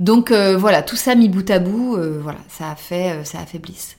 Donc 0.00 0.30
voilà, 0.32 0.82
tout 0.82 0.94
ça 0.96 1.14
mis 1.16 1.28
bout 1.28 1.50
à 1.50 1.58
bout, 1.58 1.98
voilà, 2.22 2.38
ça 2.48 2.70
a 2.70 2.76
fait, 2.76 3.24
ça 3.24 3.40
a 3.40 3.46
fait 3.46 3.58
Bliss. 3.58 3.96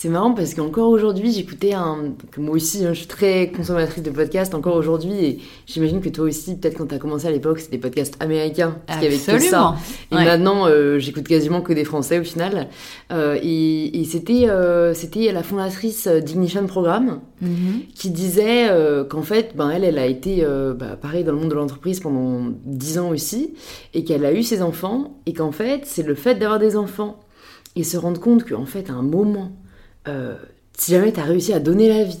C'est 0.00 0.10
marrant 0.10 0.32
parce 0.32 0.54
qu'encore 0.54 0.90
aujourd'hui, 0.90 1.32
j'écoutais 1.32 1.72
un. 1.72 2.14
Moi 2.36 2.54
aussi, 2.54 2.84
hein, 2.86 2.90
je 2.92 2.98
suis 2.98 3.08
très 3.08 3.50
consommatrice 3.50 4.04
de 4.04 4.10
podcasts 4.10 4.54
encore 4.54 4.76
aujourd'hui 4.76 5.24
et 5.24 5.38
j'imagine 5.66 6.00
que 6.00 6.08
toi 6.08 6.26
aussi, 6.26 6.54
peut-être 6.54 6.78
quand 6.78 6.86
t'as 6.86 6.98
commencé 6.98 7.26
à 7.26 7.32
l'époque, 7.32 7.58
c'était 7.58 7.78
des 7.78 7.80
podcasts 7.80 8.14
américains. 8.20 8.76
Parce 8.86 9.00
qu'il 9.00 9.10
y 9.10 9.12
avait 9.12 9.38
que 9.38 9.44
ça. 9.44 9.74
Et 10.12 10.14
Ouais. 10.14 10.24
maintenant, 10.24 10.68
euh, 10.68 11.00
j'écoute 11.00 11.26
quasiment 11.26 11.62
que 11.62 11.72
des 11.72 11.82
Français 11.82 12.20
au 12.20 12.22
final. 12.22 12.68
Euh, 13.10 13.40
et 13.42 14.00
et 14.00 14.04
c'était 14.04 14.48
euh, 14.48 14.94
c'était 14.94 15.32
la 15.32 15.42
fondatrice 15.42 16.06
d'Ignition 16.06 16.64
Programme 16.68 17.18
Mhm. 17.40 17.80
qui 17.92 18.10
disait 18.10 18.68
qu'en 19.10 19.22
fait, 19.22 19.56
ben, 19.56 19.68
elle, 19.70 19.82
elle 19.82 19.98
a 19.98 20.06
été 20.06 20.46
bah, 20.78 20.96
pareil 21.02 21.24
dans 21.24 21.32
le 21.32 21.38
monde 21.38 21.50
de 21.50 21.54
l'entreprise 21.56 21.98
pendant 21.98 22.52
10 22.66 22.98
ans 23.00 23.08
aussi, 23.10 23.52
et 23.94 24.04
qu'elle 24.04 24.24
a 24.24 24.32
eu 24.32 24.44
ses 24.44 24.62
enfants, 24.62 25.18
et 25.26 25.32
qu'en 25.32 25.50
fait, 25.50 25.80
c'est 25.86 26.04
le 26.06 26.14
fait 26.14 26.36
d'avoir 26.36 26.60
des 26.60 26.76
enfants 26.76 27.18
et 27.74 27.82
se 27.82 27.96
rendre 27.96 28.20
compte 28.20 28.44
qu'en 28.48 28.64
fait, 28.64 28.90
à 28.90 28.92
un 28.92 29.02
moment, 29.02 29.50
euh, 30.08 30.34
si 30.76 30.92
jamais 30.92 31.12
tu 31.12 31.20
as 31.20 31.24
réussi 31.24 31.52
à 31.52 31.60
donner 31.60 31.88
la 31.88 32.04
vie, 32.04 32.20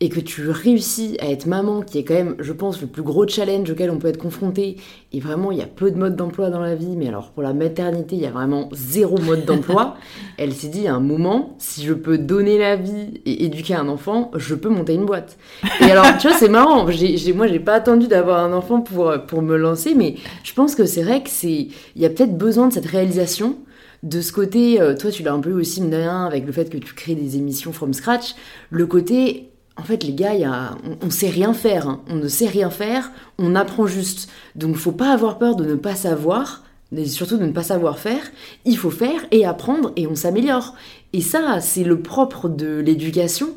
et 0.00 0.10
que 0.10 0.20
tu 0.20 0.48
réussis 0.48 1.16
à 1.20 1.26
être 1.28 1.46
maman, 1.46 1.82
qui 1.82 1.98
est 1.98 2.04
quand 2.04 2.14
même, 2.14 2.36
je 2.38 2.52
pense, 2.52 2.80
le 2.80 2.86
plus 2.86 3.02
gros 3.02 3.26
challenge 3.26 3.68
auquel 3.68 3.90
on 3.90 3.98
peut 3.98 4.06
être 4.06 4.16
confronté, 4.18 4.76
et 5.12 5.18
vraiment, 5.18 5.50
il 5.50 5.58
y 5.58 5.60
a 5.60 5.66
peu 5.66 5.90
de 5.90 5.98
modes 5.98 6.14
d'emploi 6.14 6.50
dans 6.50 6.60
la 6.60 6.76
vie, 6.76 6.94
mais 6.96 7.08
alors 7.08 7.32
pour 7.32 7.42
la 7.42 7.52
maternité, 7.52 8.14
il 8.14 8.22
y 8.22 8.26
a 8.26 8.30
vraiment 8.30 8.68
zéro 8.70 9.18
mode 9.18 9.44
d'emploi. 9.44 9.96
Elle 10.38 10.52
s'est 10.52 10.68
dit, 10.68 10.86
à 10.86 10.94
un 10.94 11.00
moment, 11.00 11.56
si 11.58 11.82
je 11.84 11.94
peux 11.94 12.16
donner 12.16 12.58
la 12.58 12.76
vie 12.76 13.20
et 13.26 13.44
éduquer 13.44 13.74
un 13.74 13.88
enfant, 13.88 14.30
je 14.36 14.54
peux 14.54 14.68
monter 14.68 14.94
une 14.94 15.04
boîte. 15.04 15.36
Et 15.80 15.90
alors, 15.90 16.06
tu 16.20 16.28
vois, 16.28 16.36
c'est 16.36 16.48
marrant. 16.48 16.88
J'ai, 16.92 17.16
j'ai- 17.16 17.32
moi, 17.32 17.48
j'ai 17.48 17.58
pas 17.58 17.74
attendu 17.74 18.06
d'avoir 18.06 18.44
un 18.44 18.52
enfant 18.52 18.80
pour, 18.80 19.12
pour 19.26 19.42
me 19.42 19.56
lancer, 19.56 19.96
mais 19.96 20.14
je 20.44 20.52
pense 20.54 20.76
que 20.76 20.86
c'est 20.86 21.02
vrai 21.02 21.24
que 21.24 21.28
c'est, 21.30 21.50
il 21.96 22.02
y 22.02 22.06
a 22.06 22.10
peut-être 22.10 22.38
besoin 22.38 22.68
de 22.68 22.72
cette 22.72 22.86
réalisation. 22.86 23.56
De 24.02 24.20
ce 24.20 24.32
côté, 24.32 24.80
euh, 24.80 24.96
toi, 24.96 25.10
tu 25.10 25.22
l'as 25.22 25.32
un 25.32 25.40
peu 25.40 25.52
aussi 25.52 25.82
rien 25.82 26.24
avec 26.26 26.46
le 26.46 26.52
fait 26.52 26.70
que 26.70 26.78
tu 26.78 26.94
crées 26.94 27.14
des 27.14 27.36
émissions 27.36 27.72
from 27.72 27.92
scratch. 27.92 28.34
Le 28.70 28.86
côté, 28.86 29.50
en 29.76 29.82
fait, 29.82 30.04
les 30.04 30.14
gars, 30.14 30.34
y 30.34 30.44
a, 30.44 30.76
on, 30.84 31.06
on 31.06 31.10
sait 31.10 31.30
rien 31.30 31.52
faire. 31.52 31.88
hein. 31.88 32.00
On 32.08 32.16
ne 32.16 32.28
sait 32.28 32.46
rien 32.46 32.70
faire. 32.70 33.10
On 33.38 33.54
apprend 33.54 33.86
juste. 33.86 34.28
Donc, 34.54 34.76
faut 34.76 34.92
pas 34.92 35.12
avoir 35.12 35.38
peur 35.38 35.56
de 35.56 35.64
ne 35.64 35.74
pas 35.74 35.94
savoir. 35.94 36.62
Et 36.96 37.04
surtout 37.06 37.36
de 37.36 37.44
ne 37.44 37.52
pas 37.52 37.62
savoir 37.62 37.98
faire, 37.98 38.22
il 38.64 38.78
faut 38.78 38.90
faire 38.90 39.20
et 39.30 39.44
apprendre 39.44 39.92
et 39.96 40.06
on 40.06 40.14
s'améliore. 40.14 40.74
Et 41.12 41.20
ça, 41.20 41.60
c'est 41.60 41.84
le 41.84 42.00
propre 42.00 42.48
de 42.48 42.78
l'éducation. 42.78 43.48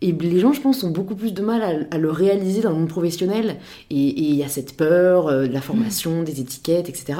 Et 0.00 0.12
les 0.12 0.38
gens, 0.38 0.52
je 0.52 0.60
pense, 0.60 0.84
ont 0.84 0.90
beaucoup 0.90 1.16
plus 1.16 1.34
de 1.34 1.42
mal 1.42 1.88
à, 1.90 1.98
le 1.98 2.10
réaliser 2.10 2.60
dans 2.62 2.70
le 2.70 2.76
monde 2.76 2.88
professionnel. 2.88 3.56
Et 3.90 4.08
et 4.08 4.22
il 4.22 4.36
y 4.36 4.44
a 4.44 4.48
cette 4.48 4.76
peur 4.76 5.26
euh, 5.26 5.46
de 5.48 5.52
la 5.52 5.60
formation, 5.60 6.22
des 6.22 6.40
étiquettes, 6.40 6.88
etc. 6.88 7.18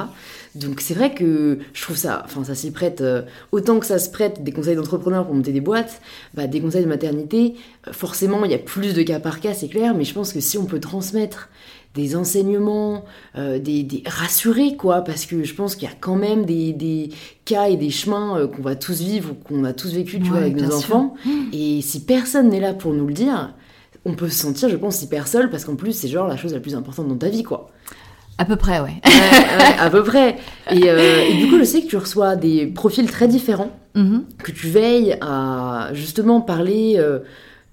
Donc 0.59 0.81
c'est 0.81 0.93
vrai 0.93 1.13
que 1.13 1.59
je 1.73 1.81
trouve 1.81 1.95
ça, 1.95 2.21
enfin 2.25 2.43
ça 2.43 2.53
s'y 2.53 2.71
prête, 2.71 3.01
euh, 3.01 3.21
autant 3.51 3.79
que 3.79 3.85
ça 3.85 3.97
se 3.97 4.09
prête 4.09 4.43
des 4.43 4.51
conseils 4.51 4.75
d'entrepreneurs 4.75 5.25
pour 5.25 5.33
monter 5.33 5.51
des 5.51 5.61
boîtes, 5.61 6.01
bah, 6.33 6.47
des 6.47 6.59
conseils 6.59 6.83
de 6.83 6.89
maternité, 6.89 7.55
euh, 7.87 7.93
forcément 7.93 8.43
il 8.43 8.51
y 8.51 8.55
a 8.55 8.59
plus 8.59 8.93
de 8.93 9.01
cas 9.01 9.19
par 9.19 9.39
cas, 9.39 9.53
c'est 9.53 9.69
clair, 9.69 9.95
mais 9.95 10.03
je 10.03 10.13
pense 10.13 10.33
que 10.33 10.39
si 10.39 10.57
on 10.57 10.65
peut 10.65 10.79
transmettre 10.79 11.49
des 11.95 12.15
enseignements, 12.15 13.05
euh, 13.35 13.57
des, 13.59 13.83
des 13.83 14.03
rassurer 14.05 14.75
quoi, 14.75 15.01
parce 15.01 15.25
que 15.25 15.43
je 15.43 15.55
pense 15.55 15.75
qu'il 15.75 15.87
y 15.87 15.91
a 15.91 15.95
quand 15.99 16.15
même 16.15 16.45
des, 16.45 16.71
des 16.73 17.09
cas 17.45 17.67
et 17.69 17.77
des 17.77 17.89
chemins 17.89 18.37
euh, 18.37 18.47
qu'on 18.47 18.61
va 18.61 18.75
tous 18.75 19.01
vivre, 19.01 19.35
qu'on 19.43 19.63
a 19.63 19.73
tous 19.73 19.93
vécu, 19.93 20.19
tu 20.19 20.29
vois, 20.29 20.39
avec 20.39 20.55
nos 20.55 20.67
sûr. 20.67 20.77
enfants. 20.77 21.15
Et 21.51 21.81
si 21.81 22.01
personne 22.01 22.49
n'est 22.49 22.59
là 22.59 22.73
pour 22.73 22.93
nous 22.93 23.07
le 23.07 23.13
dire, 23.13 23.55
on 24.05 24.13
peut 24.13 24.29
se 24.29 24.37
sentir, 24.39 24.69
je 24.69 24.77
pense, 24.77 25.01
hyper 25.01 25.27
seul, 25.27 25.49
parce 25.49 25.65
qu'en 25.65 25.75
plus 25.75 25.93
c'est 25.93 26.07
genre 26.07 26.27
la 26.27 26.37
chose 26.37 26.53
la 26.53 26.59
plus 26.59 26.75
importante 26.75 27.07
dans 27.07 27.17
ta 27.17 27.29
vie 27.29 27.43
quoi. 27.43 27.71
À 28.39 28.45
peu 28.45 28.55
près, 28.55 28.79
ouais. 28.79 28.95
Ouais, 29.05 29.11
ouais, 29.11 29.75
à 29.79 29.89
peu 29.91 30.01
près. 30.03 30.37
Et, 30.71 30.89
euh, 30.89 31.23
et 31.29 31.35
du 31.35 31.47
coup, 31.49 31.59
je 31.59 31.63
sais 31.65 31.81
que 31.81 31.87
tu 31.87 31.97
reçois 31.97 32.35
des 32.35 32.65
profils 32.67 33.09
très 33.09 33.27
différents 33.27 33.75
Mhm. 33.95 34.23
que 34.43 34.51
tu 34.51 34.67
veilles 34.67 35.17
à 35.19 35.89
justement 35.93 36.41
parler 36.41 36.95
euh, 36.97 37.19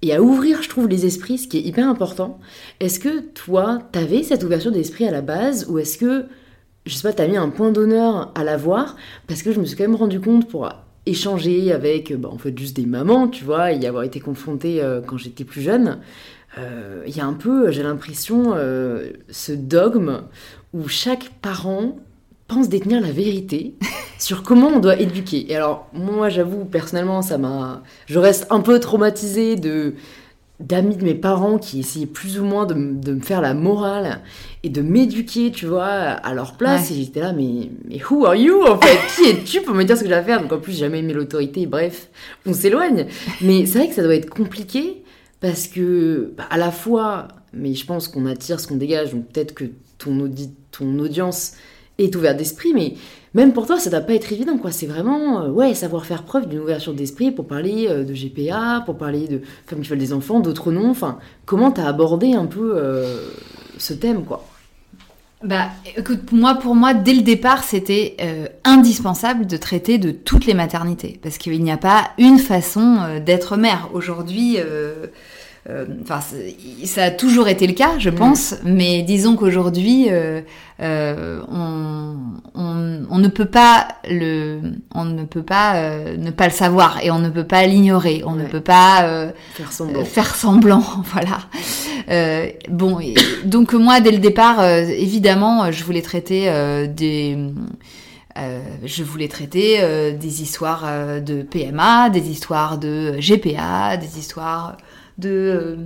et 0.02 0.14
à 0.14 0.22
ouvrir, 0.22 0.62
je 0.62 0.68
trouve, 0.68 0.88
les 0.88 1.04
esprits, 1.06 1.36
ce 1.38 1.46
qui 1.46 1.58
est 1.58 1.60
hyper 1.62 1.86
important. 1.88 2.38
Est-ce 2.80 2.98
que 2.98 3.20
toi, 3.20 3.78
t'avais 3.92 4.22
cette 4.22 4.42
ouverture 4.42 4.72
d'esprit 4.72 5.06
à 5.06 5.10
la 5.10 5.20
base 5.20 5.66
ou 5.68 5.78
est-ce 5.78 5.98
que, 5.98 6.24
je 6.86 6.94
sais 6.94 7.02
pas, 7.06 7.12
t'as 7.12 7.28
mis 7.28 7.36
un 7.36 7.50
point 7.50 7.70
d'honneur 7.70 8.32
à 8.34 8.44
l'avoir? 8.44 8.96
Parce 9.28 9.42
que 9.42 9.52
je 9.52 9.60
me 9.60 9.66
suis 9.66 9.76
quand 9.76 9.84
même 9.84 9.94
rendu 9.94 10.18
compte 10.20 10.48
pour 10.48 10.68
échanger 11.04 11.70
avec, 11.70 12.12
bah, 12.18 12.30
en 12.32 12.38
fait, 12.38 12.58
juste 12.58 12.74
des 12.76 12.86
mamans, 12.86 13.28
tu 13.28 13.44
vois, 13.44 13.72
et 13.72 13.76
y 13.76 13.86
avoir 13.86 14.02
été 14.02 14.18
confrontée 14.18 14.82
euh, 14.82 15.00
quand 15.06 15.18
j'étais 15.18 15.44
plus 15.44 15.60
jeune. 15.60 15.98
Il 17.06 17.14
y 17.14 17.20
a 17.20 17.26
un 17.26 17.34
peu, 17.34 17.70
j'ai 17.70 17.82
l'impression, 17.82 18.54
ce 19.28 19.52
dogme 19.52 20.22
où 20.72 20.88
chaque 20.88 21.30
parent 21.42 21.96
pense 22.48 22.68
détenir 22.68 23.00
la 23.00 23.10
vérité 23.10 23.74
sur 24.18 24.42
comment 24.42 24.68
on 24.68 24.78
doit 24.78 25.00
éduquer. 25.00 25.50
Et 25.50 25.56
alors, 25.56 25.88
moi, 25.92 26.28
j'avoue, 26.28 26.64
personnellement, 26.64 27.22
ça 27.22 27.38
m'a... 27.38 27.82
Je 28.06 28.18
reste 28.18 28.46
un 28.50 28.60
peu 28.60 28.78
traumatisée 28.80 29.56
de 29.56 29.94
d'amis 30.58 30.96
de 30.96 31.04
mes 31.04 31.14
parents 31.14 31.58
qui 31.58 31.80
essayaient 31.80 32.06
plus 32.06 32.38
ou 32.40 32.44
moins 32.44 32.64
de, 32.64 32.74
de 32.74 33.12
me 33.12 33.20
faire 33.20 33.42
la 33.42 33.52
morale 33.52 34.22
et 34.62 34.70
de 34.70 34.80
m'éduquer, 34.80 35.50
tu 35.50 35.66
vois, 35.66 35.84
à 35.84 36.34
leur 36.34 36.56
place. 36.56 36.88
Ouais. 36.88 36.96
Et 36.96 37.04
j'étais 37.04 37.20
là, 37.20 37.32
mais, 37.32 37.70
mais 37.86 38.00
who 38.02 38.24
are 38.24 38.34
you, 38.34 38.62
en 38.66 38.78
fait? 38.80 38.98
Qui 39.14 39.28
es-tu 39.28 39.60
pour 39.60 39.74
me 39.74 39.84
dire 39.84 39.96
ce 39.96 40.02
que 40.02 40.08
j'ai 40.08 40.14
à 40.14 40.22
faire? 40.22 40.40
Donc, 40.40 40.52
en 40.52 40.58
plus, 40.58 40.72
j'ai 40.72 40.78
jamais 40.78 41.00
aimé 41.00 41.12
l'autorité. 41.12 41.66
Bref, 41.66 42.08
on 42.46 42.54
s'éloigne. 42.54 43.06
Mais 43.42 43.66
c'est 43.66 43.78
vrai 43.78 43.88
que 43.88 43.94
ça 43.94 44.02
doit 44.02 44.14
être 44.14 44.30
compliqué 44.30 45.02
parce 45.40 45.68
que, 45.68 46.32
bah, 46.36 46.44
à 46.48 46.56
la 46.56 46.70
fois, 46.70 47.28
mais 47.52 47.74
je 47.74 47.84
pense 47.84 48.08
qu'on 48.08 48.24
attire 48.24 48.58
ce 48.58 48.66
qu'on 48.66 48.76
dégage, 48.76 49.12
donc 49.12 49.26
peut-être 49.26 49.54
que 49.54 49.64
ton, 49.98 50.20
audi 50.20 50.50
ton 50.70 50.98
audience 50.98 51.52
est 51.98 52.14
ouverte 52.14 52.36
d'esprit, 52.36 52.72
mais 52.74 52.94
même 53.36 53.52
pour 53.52 53.66
toi, 53.66 53.78
ça 53.78 53.90
doit 53.90 54.00
pas 54.00 54.14
être 54.14 54.32
évident, 54.32 54.56
quoi. 54.56 54.72
C'est 54.72 54.86
vraiment, 54.86 55.42
euh, 55.42 55.50
ouais, 55.50 55.74
savoir 55.74 56.06
faire 56.06 56.22
preuve 56.22 56.48
d'une 56.48 56.60
ouverture 56.60 56.94
d'esprit 56.94 57.30
pour 57.30 57.46
parler 57.46 57.86
euh, 57.86 58.02
de 58.02 58.14
GPA, 58.14 58.82
pour 58.86 58.96
parler 58.96 59.28
de 59.28 59.42
femmes 59.66 59.82
qui 59.82 59.88
veulent 59.88 59.98
des 59.98 60.14
enfants, 60.14 60.40
d'autres 60.40 60.72
non. 60.72 60.88
Enfin, 60.88 61.18
comment 61.44 61.70
t'as 61.70 61.86
abordé 61.86 62.32
un 62.32 62.46
peu 62.46 62.72
euh, 62.76 63.28
ce 63.76 63.92
thème, 63.92 64.24
quoi? 64.24 64.46
Bah, 65.44 65.68
écoute, 65.94 66.32
moi, 66.32 66.54
pour 66.54 66.74
moi, 66.74 66.94
dès 66.94 67.12
le 67.12 67.20
départ, 67.20 67.62
c'était 67.62 68.16
indispensable 68.64 69.46
de 69.46 69.58
traiter 69.58 69.98
de 69.98 70.10
toutes 70.10 70.46
les 70.46 70.54
maternités, 70.54 71.20
parce 71.22 71.36
qu'il 71.36 71.62
n'y 71.62 71.70
a 71.70 71.76
pas 71.76 72.12
une 72.16 72.38
façon 72.38 73.20
d'être 73.24 73.58
mère. 73.58 73.90
Aujourd'hui, 73.92 74.56
enfin, 76.02 76.20
c'est- 76.20 76.86
ça 76.86 77.04
a 77.04 77.10
toujours 77.10 77.48
été 77.48 77.66
le 77.66 77.72
cas, 77.72 77.98
je 77.98 78.10
Mm. 78.10 78.14
pense, 78.14 78.54
mais 78.64 79.02
disons 79.02 79.36
qu'aujourd'hui, 79.36 80.06
euh, 80.10 80.40
euh, 80.80 81.40
on, 81.50 82.16
on, 82.54 83.02
on 83.10 83.18
ne 83.18 83.28
peut 83.28 83.46
pas 83.46 83.88
le, 84.08 84.60
on 84.94 85.04
ne 85.04 85.24
peut 85.24 85.42
pas 85.42 85.76
euh, 85.76 86.16
ne 86.16 86.30
pas 86.30 86.44
le 86.46 86.52
savoir 86.52 87.02
et 87.02 87.10
on 87.10 87.18
ne 87.18 87.30
peut 87.30 87.44
pas 87.46 87.66
l'ignorer, 87.66 88.22
on 88.26 88.32
ne 88.36 88.44
peut 88.44 88.60
pas 88.60 89.04
euh, 89.04 89.30
Faire 89.54 89.66
euh, 89.68 89.72
semblant. 89.72 90.04
faire 90.04 90.34
semblant, 90.34 90.84
voilà. 91.12 91.38
Euh, 92.10 92.48
bon, 92.68 93.00
et- 93.00 93.14
donc 93.44 93.72
moi, 93.72 94.00
dès 94.00 94.12
le 94.12 94.18
départ, 94.18 94.60
euh, 94.60 94.82
évidemment, 94.82 95.72
je 95.72 95.82
voulais 95.84 96.02
traiter 96.02 96.48
euh, 96.48 96.86
des... 96.86 97.36
euh, 98.38 98.60
je 98.84 99.02
voulais 99.02 99.28
traiter 99.28 99.78
euh, 99.80 100.12
des 100.12 100.42
histoires 100.42 100.84
euh, 100.86 101.20
de 101.20 101.42
PMA, 101.42 102.10
des 102.10 102.28
histoires 102.30 102.78
de 102.78 103.14
GPA, 103.18 103.96
des 103.96 104.18
histoires 104.18 104.76
de 105.18 105.76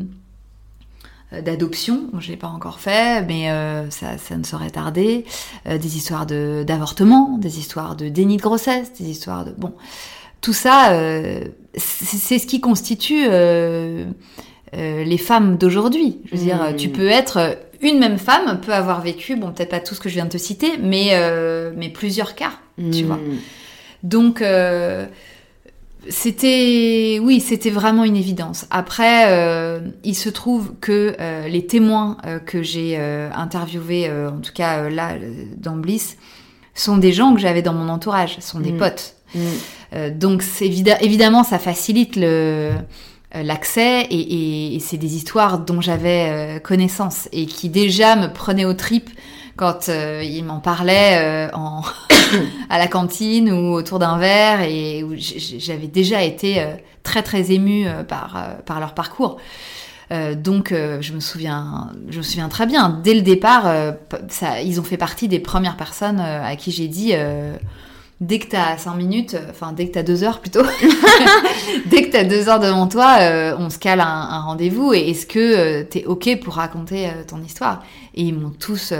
euh, 1.32 1.40
d'adoption. 1.42 2.06
Je 2.18 2.28
l'ai 2.28 2.36
pas 2.36 2.48
encore 2.48 2.80
fait, 2.80 3.22
mais 3.26 3.50
euh, 3.50 3.88
ça, 3.90 4.18
ça 4.18 4.36
ne 4.36 4.42
saurait 4.44 4.70
tarder. 4.70 5.24
Euh, 5.68 5.78
des 5.78 5.96
histoires 5.96 6.26
de 6.26 6.64
d'avortement, 6.66 7.38
des 7.38 7.58
histoires 7.58 7.94
de 7.96 8.08
déni 8.08 8.36
de 8.36 8.42
grossesse, 8.42 8.92
des 8.98 9.08
histoires 9.08 9.44
de 9.44 9.52
bon. 9.56 9.72
Tout 10.40 10.52
ça, 10.52 10.92
euh, 10.92 11.44
c'est 11.76 12.38
ce 12.38 12.46
qui 12.46 12.60
constitue 12.60 13.28
les 14.72 15.18
femmes 15.18 15.56
d'aujourd'hui. 15.58 16.18
Je 16.26 16.36
veux 16.36 16.42
dire, 16.42 16.70
Mmh. 16.72 16.76
tu 16.76 16.88
peux 16.88 17.08
être 17.08 17.58
une 17.82 17.98
même 17.98 18.18
femme 18.18 18.60
peut 18.60 18.72
avoir 18.72 19.00
vécu, 19.02 19.36
bon 19.36 19.52
peut-être 19.52 19.70
pas 19.70 19.80
tout 19.80 19.94
ce 19.94 20.00
que 20.00 20.08
je 20.08 20.14
viens 20.14 20.24
de 20.24 20.30
te 20.30 20.38
citer, 20.38 20.78
mais 20.78 21.12
mais 21.76 21.90
plusieurs 21.90 22.34
cas. 22.34 22.52
tu 22.90 23.04
vois. 23.04 23.16
Mm. 23.16 23.38
Donc 24.02 24.42
c'était 26.08 27.18
oui, 27.22 27.40
c'était 27.40 27.70
vraiment 27.70 28.04
une 28.04 28.16
évidence. 28.16 28.66
Après, 28.70 29.26
euh, 29.28 29.80
il 30.04 30.14
se 30.14 30.28
trouve 30.28 30.72
que 30.80 31.14
euh, 31.20 31.48
les 31.48 31.66
témoins 31.66 32.16
euh, 32.26 32.38
que 32.38 32.62
j'ai 32.62 32.96
euh, 32.98 33.30
interviewés, 33.34 34.08
euh, 34.08 34.30
en 34.30 34.38
tout 34.40 34.52
cas 34.54 34.78
euh, 34.84 34.90
là 34.90 35.12
dans 35.56 35.76
Bliss, 35.76 36.16
sont 36.74 36.96
des 36.96 37.12
gens 37.12 37.34
que 37.34 37.40
j'avais 37.40 37.62
dans 37.62 37.74
mon 37.74 37.88
entourage, 37.88 38.38
sont 38.40 38.60
des 38.60 38.72
Mm. 38.72 38.78
potes. 38.78 39.14
Mm. 39.34 39.40
Donc 40.14 40.42
évid- 40.60 40.96
évidemment 41.00 41.42
ça 41.44 41.58
facilite 41.58 42.14
le 42.16 42.70
l'accès 43.34 44.02
et, 44.02 44.14
et- 44.18 44.74
et 44.76 44.80
c'est 44.80 44.96
des 44.96 45.14
histoires 45.16 45.58
dont 45.60 45.80
j'avais 45.80 46.28
euh, 46.30 46.58
connaissance 46.58 47.28
et 47.32 47.46
qui 47.46 47.68
déjà 47.68 48.16
me 48.16 48.26
prenaient 48.32 48.64
aux 48.64 48.74
tripes 48.74 49.10
quand 49.56 49.88
euh, 49.88 50.22
ils 50.24 50.44
m'en 50.44 50.58
parlaient 50.60 51.18
euh, 51.48 51.48
en 51.54 51.82
à 52.70 52.78
la 52.78 52.86
cantine 52.86 53.50
ou 53.50 53.72
autour 53.72 53.98
d'un 53.98 54.18
verre 54.18 54.62
et 54.62 55.02
où 55.02 55.14
j'avais 55.16 55.86
déjà 55.86 56.22
été 56.22 56.60
euh, 56.60 56.74
très 57.02 57.22
très 57.22 57.52
émue 57.52 57.86
euh, 57.86 58.02
par 58.02 58.36
euh, 58.36 58.54
par 58.64 58.80
leur 58.80 58.94
parcours. 58.94 59.38
Donc 60.42 60.74
je 60.74 61.12
me 61.12 61.20
souviens 61.20 61.92
je 62.08 62.18
me 62.18 62.22
souviens 62.24 62.48
très 62.48 62.66
bien 62.66 62.88
dès 62.88 63.14
le 63.14 63.20
départ 63.20 63.72
ils 64.60 64.80
ont 64.80 64.82
fait 64.82 64.96
partie 64.96 65.28
des 65.28 65.38
premières 65.38 65.76
personnes 65.76 66.18
à 66.18 66.56
qui 66.56 66.72
j'ai 66.72 66.88
dit 66.88 67.14
dès 68.20 68.40
que 68.40 68.48
t'as 68.48 68.76
5 68.76 68.96
minutes, 68.96 69.36
enfin 69.50 69.72
dès 69.72 69.86
que 69.86 69.92
t'as 69.92 70.02
2 70.02 70.24
heures 70.24 70.40
plutôt, 70.40 70.64
dès 71.86 72.02
que 72.02 72.10
t'as 72.10 72.24
2 72.24 72.48
heures 72.48 72.58
devant 72.58 72.88
toi, 72.88 73.18
on 73.56 73.70
se 73.70 73.78
cale 73.78 74.00
un, 74.00 74.04
un 74.04 74.40
rendez-vous 74.40 74.92
et 74.92 75.10
est-ce 75.10 75.26
que 75.26 75.82
t'es 75.82 76.04
ok 76.06 76.40
pour 76.42 76.54
raconter 76.54 77.08
ton 77.28 77.40
histoire? 77.40 77.84
Et 78.16 78.22
ils 78.22 78.34
m'ont 78.34 78.50
tous, 78.50 78.92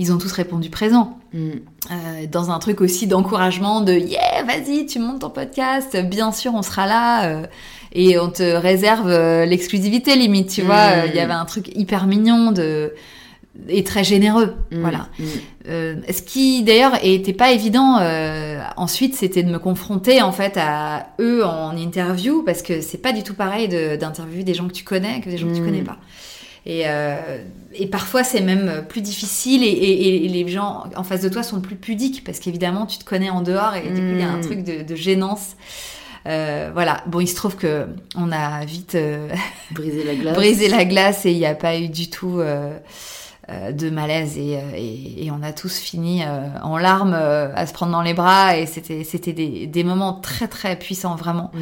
ils 0.00 0.12
ont 0.12 0.18
tous 0.18 0.32
répondu 0.32 0.68
présent. 0.70 1.18
Mm. 1.32 1.38
Euh, 1.92 2.26
dans 2.30 2.50
un 2.50 2.58
truc 2.58 2.80
aussi 2.80 3.06
d'encouragement 3.06 3.80
de 3.82 3.92
yeah 3.92 4.42
vas-y 4.44 4.86
tu 4.86 4.98
montes 4.98 5.20
ton 5.20 5.30
podcast 5.30 5.96
bien 5.96 6.32
sûr 6.32 6.52
on 6.54 6.62
sera 6.62 6.86
là 6.86 7.24
euh, 7.26 7.46
et 7.92 8.18
on 8.18 8.28
te 8.30 8.42
réserve 8.56 9.06
euh, 9.08 9.44
l'exclusivité 9.46 10.16
limite 10.16 10.48
tu 10.50 10.62
Mm. 10.62 10.66
vois 10.66 10.76
Euh, 10.96 11.06
il 11.08 11.14
y 11.14 11.20
avait 11.20 11.32
un 11.32 11.44
truc 11.44 11.70
hyper 11.76 12.06
mignon 12.08 12.50
de 12.52 12.92
et 13.68 13.82
très 13.84 14.02
généreux 14.04 14.54
Mm. 14.72 14.80
voilà 14.80 15.08
Mm. 15.18 16.12
ce 16.12 16.22
qui 16.22 16.62
d'ailleurs 16.64 16.94
était 17.02 17.32
pas 17.32 17.50
évident 17.52 17.98
ensuite 18.76 19.14
c'était 19.14 19.42
de 19.44 19.50
me 19.50 19.58
confronter 19.58 20.22
en 20.22 20.32
fait 20.32 20.56
à 20.56 21.08
eux 21.20 21.44
en 21.44 21.76
interview 21.76 22.42
parce 22.42 22.62
que 22.62 22.80
c'est 22.80 22.98
pas 22.98 23.12
du 23.12 23.22
tout 23.22 23.34
pareil 23.34 23.68
de- 23.68 23.94
d'interviewer 23.96 24.42
des 24.44 24.54
gens 24.54 24.66
que 24.68 24.72
tu 24.72 24.84
connais 24.84 25.20
que 25.20 25.28
des 25.30 25.38
gens 25.38 25.46
que 25.48 25.54
tu 25.54 25.60
Mm. 25.62 25.64
connais 25.66 25.82
pas 25.82 25.98
et, 26.66 26.82
euh, 26.86 27.16
et 27.74 27.86
parfois 27.86 28.22
c'est 28.24 28.40
même 28.42 28.84
plus 28.88 29.00
difficile 29.00 29.62
et, 29.64 29.66
et- 29.68 30.24
et 30.24 30.28
les 30.28 30.48
gens 30.48 30.84
en 30.96 31.02
face 31.04 31.22
de 31.22 31.28
toi 31.28 31.42
sont 31.42 31.60
plus 31.60 31.76
pudiques 31.76 32.22
parce 32.24 32.38
qu'évidemment 32.38 32.86
tu 32.86 32.98
te 32.98 33.04
connais 33.04 33.30
en 33.30 33.40
dehors 33.42 33.74
et 33.74 33.82
du 33.88 34.00
coup 34.00 34.12
il 34.12 34.20
y 34.20 34.22
a 34.22 34.28
un 34.30 34.38
Mm. 34.38 34.42
truc 34.42 34.64
de, 34.64 34.82
de 34.82 34.94
gênance 34.96 35.56
Euh, 36.26 36.68
voilà 36.74 37.02
bon 37.06 37.20
il 37.20 37.26
se 37.28 37.34
trouve 37.34 37.56
que 37.56 37.86
on 38.14 38.30
a 38.30 38.62
vite 38.66 38.94
euh, 38.94 39.28
Briser 39.70 40.04
la 40.04 40.14
glace. 40.14 40.34
brisé 40.40 40.68
la 40.68 40.84
glace 40.84 41.24
et 41.24 41.32
il 41.32 41.38
n'y 41.38 41.46
a 41.46 41.54
pas 41.54 41.78
eu 41.78 41.88
du 41.88 42.10
tout 42.10 42.40
euh, 42.40 42.76
de 43.72 43.90
malaise 43.90 44.38
et, 44.38 44.56
euh, 44.56 44.60
et, 44.76 45.24
et 45.26 45.30
on 45.30 45.42
a 45.42 45.52
tous 45.52 45.78
fini 45.78 46.22
euh, 46.22 46.48
en 46.62 46.78
larmes 46.78 47.14
euh, 47.14 47.52
à 47.54 47.66
se 47.66 47.72
prendre 47.72 47.92
dans 47.92 48.02
les 48.02 48.14
bras 48.14 48.56
et 48.56 48.66
c'était 48.66 49.04
c'était 49.04 49.32
des, 49.32 49.66
des 49.66 49.84
moments 49.84 50.12
très 50.14 50.48
très 50.48 50.78
puissants 50.78 51.16
vraiment 51.16 51.50
Mm. 51.54 51.58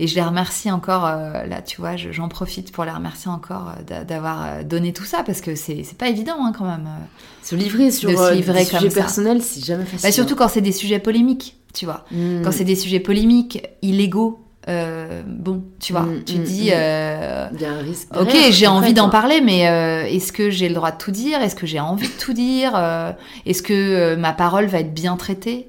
et 0.00 0.06
je 0.06 0.14
les 0.14 0.22
remercie 0.22 0.70
encore 0.70 1.04
euh, 1.06 1.44
là 1.46 1.60
tu 1.62 1.80
vois 1.80 1.96
je- 1.96 2.10
j'en 2.12 2.28
profite 2.28 2.72
pour 2.72 2.84
les 2.84 2.90
remercier 2.90 3.30
encore 3.30 3.68
euh, 3.78 3.82
d'a- 3.82 4.04
d'avoir 4.04 4.44
euh, 4.44 4.62
donné 4.62 4.92
tout 4.92 5.04
ça 5.04 5.22
parce 5.24 5.40
que 5.40 5.54
c'est 5.54 5.82
pas 5.98 6.08
évident 6.08 6.36
hein, 6.40 6.52
quand 6.56 6.64
même 6.64 6.86
euh. 6.86 7.04
Se 7.42 7.54
livrer 7.54 7.90
sur 7.90 8.10
De 8.10 8.16
se 8.16 8.20
euh, 8.20 8.30
livrer 8.34 8.64
des 8.64 8.70
comme 8.70 8.78
sujets 8.80 8.90
ça. 8.90 9.00
personnels, 9.02 9.42
c'est 9.42 9.64
jamais 9.64 9.84
facile. 9.84 10.00
bah, 10.08 10.12
surtout 10.12 10.34
quand 10.36 10.48
c'est 10.48 10.60
des 10.60 10.72
sujets 10.72 10.98
polémiques 10.98 11.56
tu 11.74 11.84
vois 11.84 12.04
Mm. 12.10 12.42
quand 12.42 12.52
c'est 12.52 12.64
des 12.64 12.74
sujets 12.76 13.00
polémiques 13.00 13.62
illégaux 13.82 14.40
euh, 14.68 15.22
bon 15.24 15.62
tu 15.78 15.92
vois 15.92 16.02
Mm, 16.02 16.24
tu 16.24 16.38
mm, 16.38 16.42
dis 16.42 16.68
mm. 16.70 16.74
euh, 16.74 17.48
Il 17.54 17.60
y 17.60 17.64
a 17.64 17.72
un 17.72 17.78
risque. 17.78 18.08
Ok, 18.18 18.34
j'ai 18.50 18.66
envie 18.66 18.94
d'en 18.94 19.08
parler, 19.08 19.40
mais 19.40 19.68
euh, 19.68 20.04
est-ce 20.06 20.32
que 20.32 20.50
j'ai 20.50 20.68
le 20.68 20.74
droit 20.74 20.90
de 20.90 20.98
tout 20.98 21.12
dire? 21.12 21.40
Est-ce 21.40 21.54
que 21.54 21.66
j'ai 21.66 21.80
envie 21.80 22.08
de 22.08 22.18
tout 22.18 22.32
dire? 22.32 22.72
Euh, 22.74 23.12
Est-ce 23.46 23.62
que 23.62 23.72
euh, 23.72 24.16
ma 24.16 24.32
parole 24.32 24.66
va 24.66 24.80
être 24.80 24.92
bien 24.92 25.16
traitée? 25.16 25.68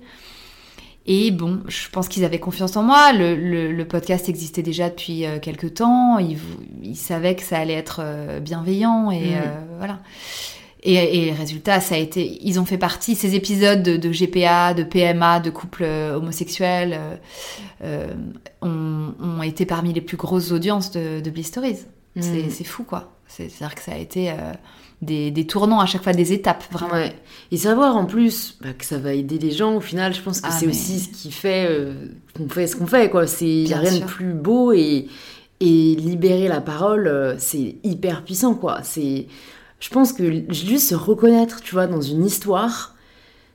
Et 1.06 1.32
bon, 1.32 1.62
je 1.68 1.88
pense 1.90 2.10
qu'ils 2.10 2.26
avaient 2.26 2.40
confiance 2.40 2.76
en 2.76 2.84
moi. 2.84 3.14
Le, 3.14 3.36
le, 3.36 3.72
le 3.72 3.86
podcast 3.86 4.28
existait 4.28 4.64
déjà 4.64 4.90
depuis 4.90 5.24
quelques 5.42 5.76
temps. 5.76 6.20
Ils, 6.20 6.38
ils, 6.84 6.98
savaient 6.98 7.36
que 7.36 7.44
ça 7.44 7.60
allait 7.60 7.76
être 7.76 8.02
bienveillant 8.42 9.10
et 9.10 9.36
voilà. 9.78 10.00
Et, 10.84 11.28
et 11.28 11.32
résultat, 11.32 11.80
ça 11.82 11.96
a 11.96 11.98
été. 11.98 12.38
Ils 12.48 12.60
ont 12.60 12.66
fait 12.66 12.78
partie 12.78 13.16
ces 13.16 13.34
épisodes 13.36 13.82
de, 13.84 13.98
de 13.98 14.10
GPA, 14.12 14.74
de 14.74 14.84
PMA, 14.84 15.40
de 15.40 15.50
couples 15.50 15.84
euh, 15.84 16.16
homosexuels 16.16 16.98
euh, 17.00 17.16
euh, 17.84 18.14
ont, 18.62 19.14
ont 19.20 19.42
été 19.42 19.66
parmi 19.66 19.92
les 19.94 20.02
plus 20.02 20.18
grosses 20.18 20.52
audiences 20.52 20.92
de, 20.92 21.20
de. 21.20 21.32
C'est 22.20 22.44
Mm. 22.46 22.50
c'est 22.50 22.64
fou, 22.64 22.84
quoi. 22.84 23.12
C'est- 23.28 23.50
C'est-à-dire 23.50 23.76
que 23.76 23.82
ça 23.82 23.92
a 23.94 23.98
été 23.98 24.32
euh, 24.32 24.36
des, 25.04 25.30
des 25.30 25.46
tournants 25.46 25.80
à 25.80 25.86
chaque 25.86 26.04
fois, 26.04 26.14
des 26.14 26.34
étapes, 26.34 26.64
vraiment. 26.72 26.94
Ouais. 26.94 27.14
Et 27.52 27.58
savoir 27.58 27.96
en 27.96 28.06
plus 28.06 28.58
bah, 28.62 28.70
que 28.78 28.86
ça 28.86 28.98
va 28.98 29.14
aider 29.14 29.38
les 29.38 29.52
gens, 29.52 29.76
au 29.76 29.82
final, 29.82 30.14
je 30.16 30.22
pense 30.22 30.42
que 30.42 30.48
Ah, 30.50 30.52
c'est 30.52 30.66
mais- 30.66 30.72
aussi 30.72 31.00
ce 31.00 31.10
qui 31.10 31.32
fait 31.32 31.68
euh, 31.70 31.94
qu'on 32.36 32.50
fait 32.50 32.66
ce 32.68 32.76
qu'on 32.76 32.88
fait, 32.88 33.10
quoi. 33.12 33.28
C'est 33.28 33.46
y 33.48 33.74
a 33.74 33.80
rien 33.80 34.00
de 34.00 34.04
plus 34.06 34.34
beau 34.34 34.72
et, 34.74 35.08
et 35.60 35.96
libérer 35.96 36.48
la 36.48 36.62
parole, 36.62 37.08
euh, 37.08 37.36
c'est 37.38 37.76
hyper 37.84 38.24
puissant, 38.24 38.56
quoi. 38.56 38.80
C'est, 38.84 39.28
je 39.80 39.90
pense 39.90 40.14
que 40.14 40.44
juste 40.54 40.90
se 40.90 40.96
reconnaître, 40.96 41.62
tu 41.62 41.74
vois, 41.76 41.88
dans 41.88 42.02
une 42.02 42.26
histoire, 42.26 42.96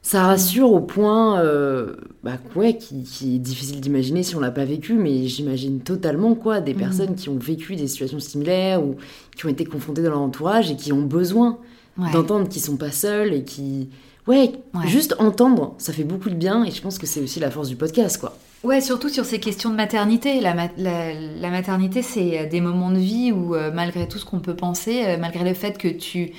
ça 0.03 0.25
rassure 0.25 0.73
au 0.73 0.81
point, 0.81 1.41
euh, 1.41 1.95
bah, 2.25 2.33
ouais, 2.57 2.77
qui, 2.77 3.05
qui 3.05 3.37
est 3.37 3.39
difficile 3.39 3.81
d'imaginer 3.81 4.23
si 4.23 4.35
on 4.37 4.41
l'a 4.41 4.51
pas 4.51 4.64
vécu, 4.64 4.95
mais 4.95 5.27
j'imagine 5.29 5.81
totalement, 5.81 6.35
quoi, 6.35 6.61
des 6.61 6.75
Mhm. 6.75 6.81
personnes 6.81 7.14
qui 7.14 7.29
ont 7.29 7.39
vécu 7.39 7.77
des 7.77 7.87
situations 7.87 8.18
similaires 8.20 8.83
ou 8.85 8.97
qui 9.37 9.47
ont 9.47 9.49
été 9.49 9.64
confrontées 9.64 10.03
dans 10.03 10.11
leur 10.11 10.20
entourage 10.20 10.70
et 10.70 10.77
qui 10.77 10.93
ont 10.93 11.03
besoin 11.03 11.59
Ouais. 11.99 12.11
d'entendre 12.12 12.49
qu'ils 12.49 12.62
sont 12.62 12.77
pas 12.77 12.91
seuls 12.91 13.35
et 13.35 13.45
qui 13.45 13.91
ouais, 14.27 14.53
Ouais. 14.75 14.87
juste 14.89 15.14
entendre 15.18 15.75
ça 15.79 15.93
fait 15.93 16.05
beaucoup 16.05 16.31
de 16.31 16.35
bien 16.35 16.64
et 16.64 16.70
je 16.70 16.81
pense 16.81 16.99
que 16.99 17.07
c'est 17.07 17.20
aussi 17.20 17.39
la 17.39 17.51
force 17.51 17.68
du 17.68 17.77
podcast 17.77 18.18
quoi 18.18 18.35
Ouais, 18.65 18.81
surtout 18.81 19.09
sur 19.09 19.25
ces 19.25 19.41
questions 19.41 19.71
de 19.71 19.75
maternité. 19.75 20.41
La, 20.41 20.55
ma- 20.55 20.69
la, 20.77 21.13
la 21.15 21.51
maternité, 21.51 22.01
c'est 22.01 22.39
euh, 22.39 22.49
des 22.49 22.61
moments 22.61 22.93
de 22.93 22.99
vie 22.99 23.33
où, 23.33 23.57
euh, 23.57 23.73
malgré 23.75 24.07
tout 24.07 24.19
ce 24.19 24.25
qu'on 24.25 24.39
peut 24.39 24.55
penser, 24.55 25.03
euh, 25.05 25.17
malgré 25.19 25.43
le 25.43 25.53
fait 25.53 25.77
que 25.77 25.89
tu, 25.89 26.31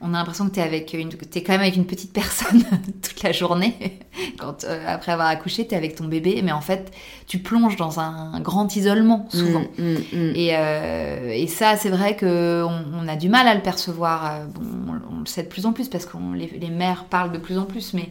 on 0.00 0.14
a 0.14 0.18
l'impression 0.18 0.46
que 0.48 0.52
t'es 0.54 0.62
avec 0.62 0.92
une, 0.94 1.08
t'es 1.08 1.42
quand 1.42 1.52
même 1.54 1.60
avec 1.62 1.74
une 1.74 1.86
petite 1.86 2.12
personne 2.12 2.62
toute 3.02 3.20
la 3.24 3.32
journée. 3.32 3.98
Quand 4.38 4.62
euh, 4.62 4.84
après 4.86 5.10
avoir 5.10 5.26
accouché, 5.26 5.66
t'es 5.66 5.74
avec 5.74 5.96
ton 5.96 6.04
bébé, 6.04 6.40
mais 6.44 6.52
en 6.52 6.60
fait, 6.60 6.92
tu 7.26 7.40
plonges 7.40 7.74
dans 7.74 7.98
un, 7.98 8.38
grand 8.38 8.76
isolement 8.76 9.26
souvent. 9.30 9.64
Mm, 9.76 9.82
mm, 9.82 9.96
mm. 10.12 10.32
Et, 10.36 11.42
et 11.42 11.46
ça, 11.48 11.74
c'est 11.76 11.90
vrai 11.90 12.14
que 12.14 12.62
on, 12.64 12.84
on 13.04 13.08
a 13.08 13.16
du 13.16 13.28
mal 13.28 13.48
à 13.48 13.54
le 13.54 13.60
percevoir. 13.62 14.46
Bon, 14.54 14.60
on, 14.88 15.16
on 15.16 15.20
le 15.20 15.26
sait 15.26 15.42
de 15.42 15.48
plus 15.48 15.66
en 15.66 15.72
plus 15.72 15.88
parce 15.88 16.06
que 16.06 16.16
les, 16.36 16.46
les 16.60 16.70
mères 16.70 17.06
parlent 17.06 17.32
de 17.32 17.38
plus 17.38 17.58
en 17.58 17.64
plus, 17.64 17.92
mais 17.92 18.08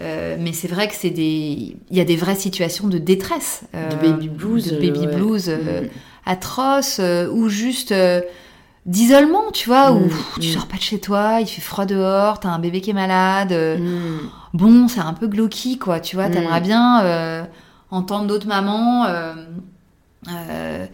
euh, 0.00 0.36
mais 0.40 0.52
c'est 0.52 0.68
vrai 0.68 0.88
que 0.88 0.94
c'est 0.94 1.10
des, 1.10 1.76
il 1.90 1.96
y 1.96 2.00
a 2.00 2.04
des 2.04 2.16
vraies 2.16 2.34
situations 2.34 2.88
de 2.88 2.98
détresse, 2.98 3.62
euh, 3.74 3.90
de 3.90 3.96
baby 3.96 4.28
blues 4.28 4.66
de 4.72 4.76
baby 4.76 5.00
ouais. 5.06 5.14
blues 5.16 5.48
euh, 5.48 5.82
Mm. 5.82 5.88
atroces 6.26 6.98
euh, 7.00 7.28
ou 7.30 7.48
juste 7.48 7.92
euh, 7.92 8.20
d'isolement, 8.86 9.50
tu 9.52 9.68
vois, 9.68 9.92
où 9.92 10.00
Mm, 10.00 10.08
pff, 10.08 10.38
tu 10.40 10.48
mm. 10.48 10.52
sors 10.52 10.66
pas 10.66 10.76
de 10.76 10.82
chez 10.82 10.98
toi, 10.98 11.38
il 11.40 11.46
fait 11.46 11.60
froid 11.60 11.84
dehors, 11.86 12.40
t'as 12.40 12.48
un 12.48 12.58
bébé 12.58 12.80
qui 12.80 12.90
est 12.90 12.94
malade. 12.94 13.52
euh, 13.52 13.78
Mm. 13.78 14.18
bon, 14.54 14.88
c'est 14.88 15.00
un 15.00 15.12
peu 15.14 15.28
glauqui, 15.28 15.78
quoi, 15.78 16.00
tu 16.00 16.16
vois, 16.16 16.28
t'aimerais 16.28 16.60
bien 16.60 17.02
euh, 17.04 17.44
entendre 17.90 18.26
d'autres 18.26 18.48
mamans 18.48 19.04
euh, 19.06 19.34
euh, 20.28 20.86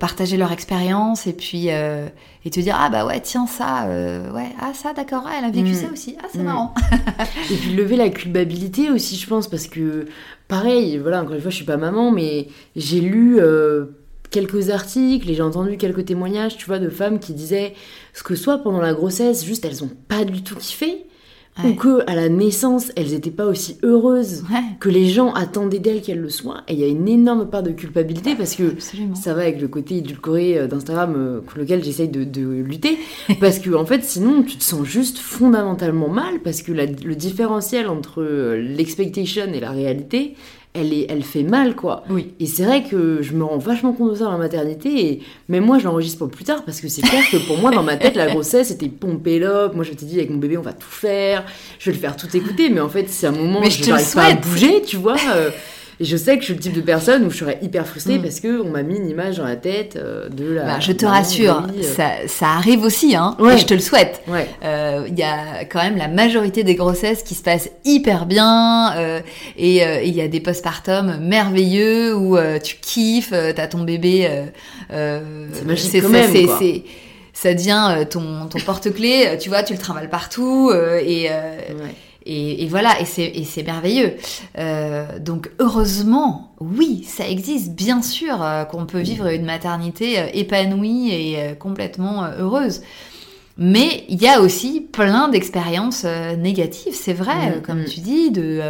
partager 0.00 0.36
leur 0.36 0.50
expérience 0.50 1.26
et 1.28 1.32
puis 1.32 1.66
euh, 1.70 2.08
et 2.44 2.50
te 2.50 2.58
dire 2.58 2.76
ah 2.76 2.90
bah 2.90 3.06
ouais 3.06 3.20
tiens 3.20 3.46
ça 3.46 3.84
euh, 3.86 4.32
ouais 4.32 4.48
ah 4.60 4.72
ça 4.74 4.92
d'accord 4.92 5.24
ah, 5.28 5.34
elle 5.38 5.44
a 5.44 5.50
vécu 5.50 5.70
Mm. 5.70 5.74
ça 5.74 5.92
aussi 5.92 6.16
ah 6.20 6.26
c'est 6.32 6.38
Mm. 6.40 6.44
marrant 6.44 6.74
et 7.50 7.54
puis 7.54 7.72
lever 7.74 7.94
la 7.96 8.08
culpabilité 8.08 8.90
aussi 8.90 9.16
je 9.16 9.26
pense 9.28 9.46
parce 9.48 9.68
que 9.68 10.06
pareil 10.48 10.98
voilà 10.98 11.22
encore 11.22 11.34
une 11.34 11.40
fois 11.40 11.50
je 11.50 11.56
suis 11.56 11.64
pas 11.64 11.76
maman 11.76 12.10
mais 12.10 12.48
j'ai 12.74 13.00
lu 13.00 13.36
euh, 13.38 13.86
quelques 14.30 14.70
articles 14.70 15.30
et 15.30 15.34
j'ai 15.34 15.42
entendu 15.42 15.76
quelques 15.76 16.04
témoignages 16.04 16.56
tu 16.56 16.66
vois 16.66 16.80
de 16.80 16.88
femmes 16.88 17.20
qui 17.20 17.32
disaient 17.32 17.74
ce 18.12 18.22
que 18.24 18.34
soit 18.34 18.58
pendant 18.58 18.80
la 18.80 18.92
grossesse 18.92 19.44
juste 19.44 19.64
elles 19.64 19.84
ont 19.84 19.90
pas 20.08 20.24
du 20.24 20.42
tout 20.42 20.56
kiffé 20.56 21.06
ou 21.64 21.72
que 21.74 22.02
à 22.06 22.14
la 22.14 22.28
naissance 22.28 22.92
elles 22.96 23.14
étaient 23.14 23.30
pas 23.30 23.46
aussi 23.46 23.78
heureuses 23.82 24.42
ouais 24.50 24.60
que 24.78 24.88
les 24.90 25.06
gens 25.08 25.32
attendaient 25.32 25.78
d'elles 25.78 26.02
qu'elles 26.02 26.20
le 26.20 26.28
soient. 26.28 26.62
Et 26.68 26.74
il 26.74 26.78
y 26.80 26.84
a 26.84 26.88
une 26.88 27.08
énorme 27.08 27.48
part 27.48 27.62
de 27.62 27.70
culpabilité 27.70 28.34
parce 28.34 28.54
que 28.56 28.72
absolument 28.72 29.14
ça 29.14 29.32
va 29.34 29.42
avec 29.42 29.60
le 29.60 29.68
côté 29.68 29.96
édulcoré 29.98 30.58
euh, 30.58 30.66
d'Instagram 30.66 31.14
euh, 31.16 31.40
contre 31.40 31.58
lequel 31.58 31.82
j'essaye 31.84 32.08
de, 32.08 32.24
de 32.24 32.42
lutter. 32.60 32.98
Parce 33.40 33.58
que, 33.58 33.70
en 33.74 33.84
fait, 33.86 34.04
sinon, 34.04 34.42
tu 34.42 34.56
te 34.56 34.62
sens 34.64 34.84
juste 34.86 35.18
fondamentalement 35.18 36.08
mal 36.08 36.40
parce 36.44 36.62
que 36.62 36.72
la- 36.72 36.86
le 36.86 37.14
différentiel 37.14 37.88
entre 37.88 38.22
euh, 38.22 38.56
l'expectation 38.60 39.46
et 39.52 39.60
la 39.60 39.70
réalité, 39.70 40.34
elle, 40.76 40.92
est, 40.92 41.06
elle 41.08 41.22
fait 41.22 41.42
mal, 41.42 41.74
quoi. 41.74 42.04
oui. 42.10 42.34
Et 42.40 42.46
c'est 42.46 42.64
vrai 42.64 42.82
que 42.82 43.22
je 43.22 43.32
me 43.32 43.44
rends 43.44 43.58
vachement 43.58 43.92
compte 43.92 44.10
de 44.10 44.14
ça 44.16 44.24
dans 44.24 44.32
la 44.32 44.38
maternité 44.38 45.06
et 45.06 45.22
même 45.48 45.64
moi 45.64 45.78
je 45.78 45.84
l'enregistre 45.84 46.18
pour 46.18 46.28
plus 46.28 46.44
tard 46.44 46.64
parce 46.64 46.80
que 46.80 46.88
c'est 46.88 47.02
clair 47.02 47.22
que 47.30 47.36
pour 47.46 47.58
moi 47.58 47.70
dans 47.70 47.82
ma 47.82 47.96
tête 47.96 48.16
la 48.16 48.26
grossesse 48.26 48.68
c'était 48.68 48.88
pompé 48.88 49.38
l'op, 49.38 49.74
moi 49.74 49.84
je 49.84 49.92
t'ai 49.92 50.06
dit 50.06 50.18
avec 50.18 50.30
mon 50.30 50.38
bébé 50.38 50.58
on 50.58 50.62
va 50.62 50.72
tout 50.72 50.88
faire, 50.88 51.44
je 51.78 51.90
vais 51.90 51.96
le 51.96 52.00
faire 52.00 52.16
tout 52.16 52.34
écouter. 52.36 52.68
Mais 52.70 52.80
en 52.80 52.88
fait 52.88 53.08
c'est 53.08 53.26
un 53.26 53.32
moment 53.32 53.60
où 53.60 53.70
je 53.70 53.88
n'arrive 53.88 54.14
pas 54.14 54.26
à 54.26 54.34
bouger 54.34 54.82
tu 54.82 54.96
vois 54.96 55.16
euh, 55.34 55.50
et 55.98 56.04
je 56.04 56.16
sais 56.16 56.34
que 56.36 56.40
je 56.42 56.46
suis 56.46 56.54
le 56.54 56.60
type 56.60 56.74
de 56.74 56.80
personne 56.80 57.24
où 57.24 57.30
je 57.30 57.38
serais 57.38 57.58
hyper 57.62 57.86
frustrée 57.86 58.18
Mm. 58.18 58.22
parce 58.22 58.40
que 58.40 58.60
on 58.60 58.68
m'a 58.70 58.82
mis 58.82 58.96
une 58.96 59.08
image 59.08 59.38
dans 59.38 59.44
la 59.44 59.56
tête 59.56 59.96
euh, 59.96 60.28
de 60.28 60.52
la... 60.52 60.64
Bah, 60.64 60.80
je 60.80 60.92
te 60.92 61.06
rassure 61.06 61.62
euh. 61.76 61.82
ça, 61.82 62.10
ça 62.26 62.46
arrive 62.48 62.82
aussi 62.84 63.16
hein 63.16 63.34
Ouais. 63.38 63.54
et 63.54 63.58
je 63.58 63.66
te 63.66 63.74
le 63.74 63.80
souhaite 63.80 64.20
Ouais, 64.28 64.46
Euh, 64.64 65.04
il 65.08 65.18
y 65.18 65.22
a 65.22 65.64
quand 65.64 65.82
même 65.82 65.96
la 65.96 66.08
majorité 66.08 66.64
des 66.64 66.74
grossesses 66.74 67.22
qui 67.22 67.34
se 67.34 67.42
passent 67.42 67.70
hyper 67.84 68.26
bien 68.26 68.94
euh, 68.96 69.20
et 69.56 69.84
euh, 69.86 70.02
il 70.02 70.14
y 70.14 70.20
a 70.20 70.28
des 70.28 70.40
postpartum 70.40 71.18
merveilleux 71.20 72.14
où 72.14 72.36
tu 72.62 72.76
kiffes, 72.76 73.30
t'as 73.54 73.66
ton 73.66 73.82
bébé. 73.82 74.28
C'est 74.90 75.64
magique 75.64 75.92
quand 76.02 76.02
ça, 76.02 76.08
même, 76.08 76.46
quoi. 76.46 76.58
ça 77.32 77.54
devient 77.54 78.06
ton, 78.10 78.46
ton 78.46 78.58
porte-clés, 78.60 79.36
tu 79.40 79.48
vois, 79.48 79.62
tu 79.62 79.72
le 79.72 79.78
trimbales 79.78 80.08
partout 80.10 80.70
euh, 80.72 81.00
et, 81.04 81.28
euh, 81.30 81.56
ouais. 81.82 81.94
Et, 82.26 82.64
et 82.64 82.68
voilà, 82.68 83.00
et 83.00 83.04
c'est, 83.04 83.62
merveilleux. 83.62 84.16
Euh, 84.58 85.18
donc 85.20 85.50
heureusement, 85.60 86.54
oui, 86.60 87.04
ça 87.08 87.28
existe, 87.28 87.72
bien 87.74 88.02
sûr, 88.02 88.42
euh, 88.42 88.64
qu'on 88.64 88.86
peut 88.86 89.00
vivre 89.00 89.26
une 89.28 89.44
maternité 89.44 90.18
euh, 90.18 90.26
épanouie 90.34 91.10
et 91.12 91.54
complètement 91.58 92.24
heureuse. 92.38 92.82
Mais 93.58 94.04
il 94.08 94.20
y 94.20 94.28
a 94.28 94.40
aussi 94.40 94.80
plein 94.80 95.28
d'expériences 95.28 96.04
négatives, 96.38 96.94
c'est 96.94 97.14
vrai, 97.14 97.56
Mm, 97.56 97.62
comme 97.62 97.80
mm. 97.82 97.86
tu 97.86 98.00
dis, 98.00 98.30
de... 98.30 98.60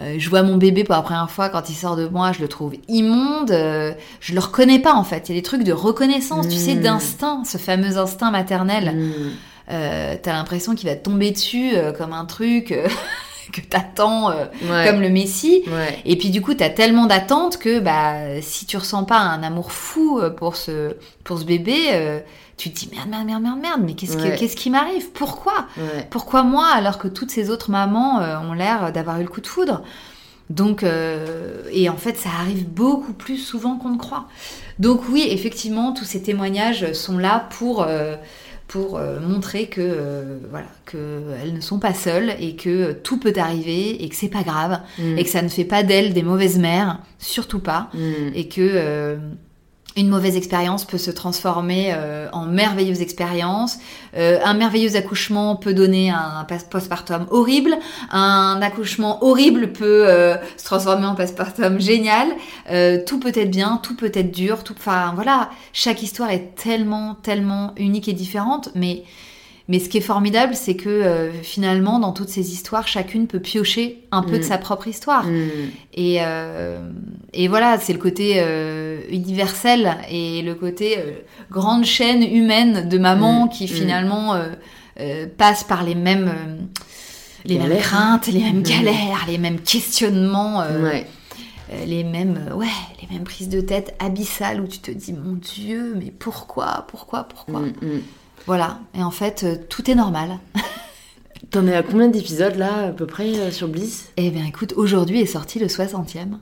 euh, 0.00 0.14
je 0.18 0.28
vois 0.30 0.42
mon 0.42 0.58
bébé 0.58 0.84
pour 0.84 0.94
la 0.94 1.02
première 1.02 1.30
fois 1.30 1.48
quand 1.48 1.68
il 1.70 1.74
sort 1.74 1.96
de 1.96 2.06
moi, 2.06 2.32
je 2.32 2.40
le 2.40 2.48
trouve 2.48 2.74
immonde, 2.88 3.50
euh, 3.50 3.92
je 4.20 4.34
le 4.34 4.40
reconnais 4.40 4.78
pas 4.78 4.94
en 4.94 5.02
fait. 5.02 5.28
Il 5.28 5.34
y 5.34 5.38
a 5.38 5.40
des 5.40 5.42
trucs 5.42 5.64
de 5.64 5.72
reconnaissance, 5.72 6.46
tu 6.48 6.56
sais, 6.56 6.74
Mm. 6.74 6.80
d'instinct, 6.80 7.42
ce 7.44 7.58
fameux 7.58 7.96
instinct 7.96 8.30
maternel. 8.30 8.94
Euh, 9.70 10.16
T'as 10.22 10.32
l'impression 10.32 10.74
qu'il 10.74 10.88
va 10.88 10.96
te 10.96 11.04
tomber 11.04 11.30
dessus 11.30 11.72
euh, 11.74 11.92
comme 11.92 12.12
un 12.12 12.24
truc 12.24 12.72
euh, 12.72 12.88
que 13.52 13.60
t'attends 13.60 14.30
euh, 14.30 14.44
Ouais. 14.70 14.86
comme 14.88 15.00
le 15.00 15.10
Messie. 15.10 15.62
Ouais. 15.66 15.98
Et 16.04 16.16
puis 16.16 16.30
du 16.30 16.40
coup, 16.42 16.54
t'as 16.54 16.70
tellement 16.70 17.06
d'attentes 17.06 17.58
que 17.58 17.78
bah 17.80 18.40
si 18.40 18.64
tu 18.66 18.76
ressens 18.76 19.04
pas 19.04 19.18
un 19.18 19.42
amour 19.42 19.72
fou 19.72 20.20
euh, 20.20 20.30
pour 20.30 20.56
ce 20.56 20.96
pour 21.24 21.38
ce 21.38 21.44
bébé, 21.44 21.76
euh, 21.92 22.20
tu 22.56 22.70
te 22.72 22.78
dis 22.78 22.88
merde 22.94 23.08
merde 23.08 23.26
merde 23.26 23.42
merde 23.42 23.58
merde, 23.60 23.80
mais 23.84 23.94
qu'est-ce 23.94 24.16
Ouais. 24.16 24.36
qu'est-ce 24.38 24.56
qui 24.56 24.70
m'arrive? 24.70 25.10
Pourquoi? 25.12 25.66
Pourquoi 26.10 26.42
moi 26.42 26.66
alors 26.66 26.98
que 26.98 27.06
toutes 27.08 27.30
ces 27.30 27.50
autres 27.50 27.70
mamans 27.70 28.20
euh, 28.20 28.38
ont 28.38 28.52
l'air 28.54 28.90
d'avoir 28.92 29.20
eu 29.20 29.24
le 29.24 29.28
coup 29.28 29.40
de 29.40 29.46
foudre? 29.46 29.82
Donc, 30.50 30.82
et 30.82 31.90
en 31.90 31.96
fait, 31.98 32.16
ça 32.16 32.30
arrive 32.40 32.66
beaucoup 32.66 33.12
plus 33.12 33.36
souvent 33.36 33.76
qu'on 33.76 33.90
ne 33.90 33.98
croit. 33.98 34.24
Donc 34.78 35.02
oui, 35.10 35.26
effectivement, 35.30 35.92
tous 35.92 36.06
ces 36.06 36.22
témoignages 36.22 36.94
sont 36.94 37.18
là 37.18 37.46
pour 37.58 37.86
pour 38.68 38.98
euh, 38.98 39.18
montrer 39.18 39.66
que 39.66 39.80
euh, 39.80 40.38
voilà 40.50 40.66
que 40.84 41.22
elles 41.42 41.54
ne 41.54 41.60
sont 41.60 41.78
pas 41.78 41.94
seules 41.94 42.34
et 42.38 42.54
que 42.54 42.92
tout 42.92 43.18
peut 43.18 43.32
arriver 43.36 44.04
et 44.04 44.08
que 44.10 44.14
c'est 44.14 44.28
pas 44.28 44.42
grave 44.42 44.80
Mm. 44.98 45.18
et 45.18 45.24
que 45.24 45.30
ça 45.30 45.42
ne 45.42 45.48
fait 45.48 45.64
pas 45.64 45.82
d'elles 45.82 46.12
des 46.12 46.22
mauvaises 46.22 46.58
mères, 46.58 47.00
surtout 47.18 47.60
pas, 47.60 47.88
Mm. 47.94 47.98
et 48.34 48.48
que 48.48 48.60
euh, 48.60 49.16
une 49.98 50.08
mauvaise 50.08 50.36
expérience 50.36 50.84
peut 50.84 50.98
se 50.98 51.10
transformer 51.10 51.92
euh, 51.94 52.28
en 52.32 52.46
merveilleuse 52.46 53.00
expérience. 53.00 53.78
Euh, 54.16 54.38
un 54.44 54.54
merveilleux 54.54 54.96
accouchement 54.96 55.56
peut 55.56 55.74
donner 55.74 56.10
un 56.10 56.46
postpartum 56.70 57.26
horrible. 57.30 57.76
Un 58.10 58.60
accouchement 58.62 59.24
horrible 59.24 59.72
peut 59.72 60.04
euh, 60.06 60.36
se 60.56 60.64
transformer 60.64 61.06
en 61.06 61.14
postpartum 61.14 61.80
génial. 61.80 62.28
Tout 63.06 63.18
peut 63.18 63.32
être 63.34 63.50
bien, 63.50 63.80
tout 63.82 63.96
peut 63.96 64.12
être 64.14 64.30
dur. 64.30 64.62
Tout, 64.62 64.74
enfin 64.78 65.12
voilà, 65.14 65.50
chaque 65.72 66.02
histoire 66.02 66.30
est 66.30 66.54
tellement, 66.54 67.16
tellement 67.22 67.72
unique 67.76 68.08
et 68.08 68.12
différente, 68.12 68.70
mais 68.74 69.04
mais 69.68 69.78
ce 69.80 69.88
qui 69.90 69.98
est 69.98 70.02
formidable, 70.02 70.54
c'est 70.54 70.76
que 70.76 70.88
euh, 70.88 71.30
finalement, 71.42 71.98
dans 71.98 72.12
toutes 72.12 72.30
ces 72.30 72.52
histoires, 72.52 72.88
chacune 72.88 73.26
peut 73.26 73.40
piocher 73.40 74.04
un 74.12 74.22
peu 74.22 74.36
Mm. 74.36 74.38
de 74.38 74.42
sa 74.42 74.58
propre 74.58 74.88
histoire. 74.88 75.26
Mm. 75.26 75.48
Et, 75.94 76.18
euh, 76.22 76.80
et 77.34 77.48
voilà, 77.48 77.78
c'est 77.78 77.92
le 77.92 77.98
côté 77.98 78.36
euh, 78.38 79.00
universel 79.10 79.96
et 80.10 80.40
le 80.42 80.54
côté 80.54 80.96
grande 81.50 81.84
chaîne 81.84 82.22
humaine 82.22 82.88
de 82.88 82.98
mamans 82.98 83.46
Mm, 83.46 83.48
qui 83.50 83.64
mm. 83.64 83.68
finalement 83.68 84.34
passent 85.36 85.64
par 85.64 85.82
les 85.84 85.94
mêmes, 85.94 86.32
les 87.44 87.58
mêmes 87.58 87.78
craintes, 87.78 88.26
les 88.28 88.40
mêmes 88.40 88.60
Mm. 88.60 88.62
galères, 88.62 89.24
les 89.28 89.38
mêmes 89.38 89.60
questionnements. 89.60 90.60
Ouais. 90.82 91.06
les 91.86 92.02
mêmes, 92.02 92.50
ouais, 92.56 92.66
les 93.02 93.08
mêmes 93.14 93.24
prises 93.24 93.50
de 93.50 93.60
tête 93.60 93.94
abyssales 93.98 94.58
où 94.62 94.66
tu 94.66 94.78
te 94.78 94.90
dis, 94.90 95.12
mon 95.12 95.34
Dieu, 95.34 95.94
mais 95.98 96.10
pourquoi, 96.18 96.86
pourquoi, 96.88 97.24
pourquoi? 97.24 97.60
Mm, 97.60 97.72
mm. 97.82 98.02
Voilà. 98.46 98.78
Et 98.94 99.02
en 99.02 99.10
fait, 99.10 99.44
euh, 99.44 99.56
tout 99.68 99.90
est 99.90 99.94
normal. 99.94 100.38
T'en 101.50 101.66
es 101.66 101.74
à 101.74 101.82
combien 101.82 102.08
d'épisodes 102.08 102.56
là, 102.56 102.88
à 102.88 102.92
peu 102.92 103.06
près, 103.06 103.34
euh, 103.38 103.50
sur 103.50 103.68
Bliss? 103.68 104.10
Eh 104.16 104.30
bien, 104.30 104.44
écoute, 104.44 104.74
aujourd'hui 104.76 105.20
est 105.20 105.26
sorti 105.26 105.58
le 105.58 105.66
60e. 105.66 106.36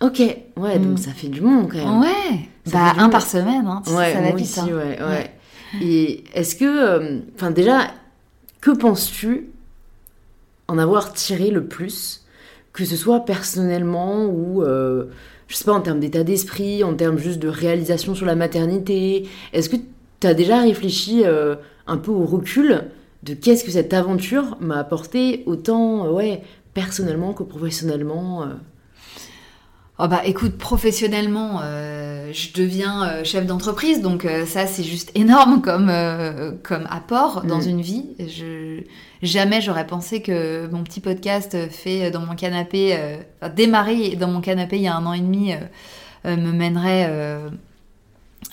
Ok, 0.00 0.18
ouais, 0.56 0.78
donc 0.78 0.94
Mm. 0.94 0.96
ça 0.98 1.10
fait 1.12 1.28
du 1.28 1.40
monde 1.40 1.68
quand 1.70 1.78
même. 1.78 2.00
Ouais. 2.00 2.48
Ça 2.66 2.72
bah, 2.78 2.92
fait 2.94 3.00
un 3.00 3.08
par 3.08 3.26
semaine, 3.26 3.66
hein. 3.66 3.82
ça 3.84 3.92
Ouais, 3.94 4.14
va 4.14 4.20
moi 4.20 4.30
vite. 4.32 4.40
aussi, 4.46 4.60
hein. 4.60 4.66
ouais, 4.66 4.98
ouais. 5.00 5.04
Ouais. 5.04 5.30
Et 5.80 6.24
est-ce 6.34 6.54
que, 6.56 6.64
euh, 6.64 7.20
enfin 7.34 7.50
déjà, 7.50 7.88
que 8.60 8.70
penses-tu 8.72 9.48
en 10.68 10.78
avoir 10.78 11.12
tiré 11.12 11.50
le 11.50 11.64
plus, 11.64 12.24
que 12.72 12.84
ce 12.84 12.96
soit 12.96 13.24
personnellement 13.24 14.26
ou, 14.26 14.62
euh, 14.62 15.06
je 15.48 15.56
sais 15.56 15.64
pas, 15.64 15.72
en 15.72 15.80
termes 15.80 16.00
d'état 16.00 16.24
d'esprit, 16.24 16.82
en 16.84 16.94
termes 16.94 17.18
juste 17.18 17.38
de 17.38 17.48
réalisation 17.48 18.14
sur 18.14 18.26
la 18.26 18.34
maternité? 18.36 19.28
Est-ce 19.52 19.68
que 19.68 19.76
tu 20.22 20.26
as 20.28 20.34
déjà 20.34 20.60
réfléchi 20.62 21.22
euh, 21.24 21.56
un 21.86 21.98
peu 21.98 22.10
au 22.10 22.24
recul 22.24 22.84
de 23.22 23.34
qu'est-ce 23.34 23.64
que 23.64 23.70
cette 23.70 23.92
aventure 23.92 24.56
m'a 24.60 24.78
apporté 24.78 25.42
autant, 25.46 26.06
euh, 26.06 26.10
ouais, 26.10 26.42
personnellement 26.74 27.34
que 27.34 27.42
professionnellement 27.42 28.46
Oh 29.98 30.08
bah 30.08 30.22
écoute, 30.24 30.56
professionnellement, 30.58 31.60
euh, 31.62 32.30
je 32.32 32.52
deviens 32.54 33.04
euh, 33.04 33.24
chef 33.24 33.46
d'entreprise, 33.46 34.00
donc 34.00 34.24
euh, 34.24 34.46
ça 34.46 34.66
c'est 34.66 34.82
juste 34.82 35.12
énorme 35.14 35.60
comme, 35.60 35.92
comme 36.62 36.86
apport 36.90 37.42
dans 37.44 37.60
Mm. 37.60 37.68
une 37.68 37.80
vie. 37.82 38.06
Je, 38.18 38.80
jamais 39.22 39.60
j'aurais 39.60 39.86
pensé 39.86 40.22
que 40.22 40.66
mon 40.72 40.82
petit 40.82 41.00
podcast 41.00 41.56
fait 41.70 42.10
dans 42.10 42.20
mon 42.20 42.34
canapé, 42.34 42.96
enfin, 43.40 43.52
démarrer 43.54 44.16
dans 44.16 44.28
mon 44.28 44.40
canapé 44.40 44.76
il 44.76 44.82
y 44.82 44.88
a 44.88 44.96
un 44.96 45.04
an 45.06 45.12
et 45.12 45.20
demi, 45.20 45.52
me 46.24 46.52
mènerait 46.52 47.38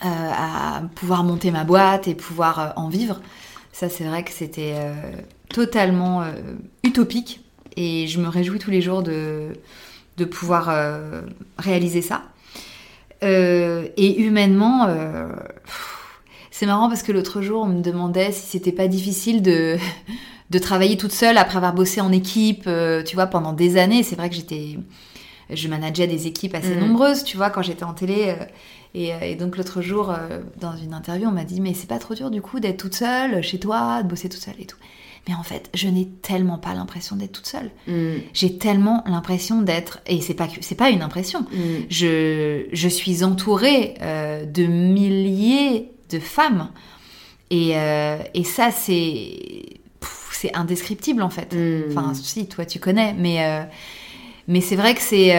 à 0.01 0.81
pouvoir 0.95 1.23
monter 1.23 1.51
ma 1.51 1.63
boîte 1.63 2.07
et 2.07 2.15
pouvoir 2.15 2.59
euh, 2.59 2.69
en 2.75 2.89
vivre. 2.89 3.19
Ça 3.71 3.89
c'est 3.89 4.03
vrai 4.03 4.23
que 4.23 4.31
c'était 4.31 4.73
euh, 4.75 4.93
totalement 5.49 6.21
euh, 6.23 6.31
utopique 6.83 7.41
et 7.75 8.07
je 8.07 8.19
me 8.19 8.27
réjouis 8.27 8.59
tous 8.59 8.71
les 8.71 8.81
jours 8.81 9.03
de 9.03 9.53
de 10.17 10.25
pouvoir 10.25 10.67
euh, 10.69 11.21
réaliser 11.57 12.01
ça. 12.01 12.23
Euh, 13.23 13.87
et 13.97 14.19
humainement, 14.21 14.85
euh, 14.87 15.27
c'est 16.51 16.65
marrant 16.65 16.89
parce 16.89 17.03
que 17.03 17.11
l'autre 17.11 17.41
jour, 17.41 17.63
on 17.63 17.67
me 17.67 17.81
demandait 17.81 18.31
si 18.31 18.47
c'était 18.47 18.71
pas 18.71 18.87
difficile 18.87 19.41
de, 19.41 19.77
de 20.49 20.59
travailler 20.59 20.97
toute 20.97 21.11
seule 21.11 21.37
après 21.37 21.57
avoir 21.57 21.73
bossé 21.73 22.01
en 22.01 22.11
équipe, 22.11 22.63
euh, 22.67 23.03
tu 23.03 23.15
vois, 23.15 23.27
pendant 23.27 23.53
des 23.53 23.77
années. 23.77 24.03
C'est 24.03 24.15
vrai 24.15 24.29
que 24.29 24.35
j'étais, 24.35 24.77
je 25.49 25.67
manageais 25.67 26.07
des 26.07 26.27
équipes 26.27 26.55
assez 26.55 26.75
Mhm. 26.75 26.79
nombreuses, 26.87 27.23
tu 27.23 27.37
vois, 27.37 27.49
quand 27.49 27.61
j'étais 27.61 27.83
en 27.85 27.93
télé. 27.93 28.35
Euh, 28.95 29.19
et, 29.21 29.31
et 29.31 29.35
donc 29.35 29.57
l'autre 29.57 29.81
jour, 29.81 30.11
euh, 30.11 30.41
dans 30.59 30.75
une 30.75 30.93
interview, 30.93 31.27
on 31.27 31.31
m'a 31.31 31.43
dit, 31.43 31.61
mais 31.61 31.73
c'est 31.73 31.87
pas 31.87 31.99
trop 31.99 32.15
dur 32.15 32.31
du 32.31 32.41
coup 32.41 32.59
d'être 32.59 32.77
toute 32.77 32.95
seule 32.95 33.41
chez 33.41 33.59
toi, 33.59 34.03
de 34.03 34.07
bosser 34.07 34.29
toute 34.29 34.41
seule 34.41 34.59
et 34.59 34.65
tout. 34.65 34.77
Mais 35.27 35.35
en 35.35 35.43
fait, 35.43 35.69
je 35.73 35.87
n'ai 35.87 36.07
tellement 36.07 36.57
pas 36.57 36.73
l'impression 36.73 37.15
d'être 37.15 37.33
toute 37.33 37.45
seule. 37.45 37.69
Mm, 37.87 38.21
j'ai 38.33 38.57
tellement 38.57 39.03
l'impression 39.05 39.61
d'être 39.61 39.99
et 40.07 40.21
c'est 40.21 40.33
pas 40.33 40.47
c'est 40.61 40.75
pas 40.75 40.89
une 40.89 41.01
impression. 41.01 41.41
Mm, 41.41 41.85
je, 41.89 42.65
je 42.71 42.87
suis 42.87 43.23
entourée 43.23 43.95
euh, 44.01 44.45
de 44.45 44.63
milliers 44.63 45.91
de 46.09 46.19
femmes. 46.19 46.69
Et, 47.51 47.71
euh, 47.75 48.17
et 48.33 48.43
ça 48.43 48.71
c'est 48.71 49.81
indescriptible 50.53 51.21
en 51.21 51.29
fait. 51.29 51.53
Mm. 51.53 51.91
enfin 51.91 52.13
si 52.13 52.47
toi 52.47 52.65
tu 52.65 52.79
connais 52.79 53.13
mais 53.13 53.45
euh, 53.45 53.63
mais 54.47 54.61
c'est 54.61 54.75
vrai 54.75 54.95
que 54.95 55.01
c'est 55.01 55.31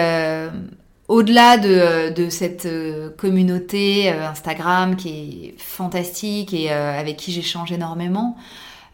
au-delà 1.11 1.59
de, 1.59 2.11
de 2.15 2.29
cette 2.31 2.67
euh, 2.67 3.11
communauté 3.11 4.11
euh, 4.13 4.29
Instagram 4.29 4.95
qui 4.95 5.09
est 5.47 5.55
fantastique 5.61 6.55
et 6.55 6.71
euh, 6.71 6.99
avec 6.99 7.17
qui 7.17 7.33
j'échange 7.33 7.73
énormément, 7.73 8.37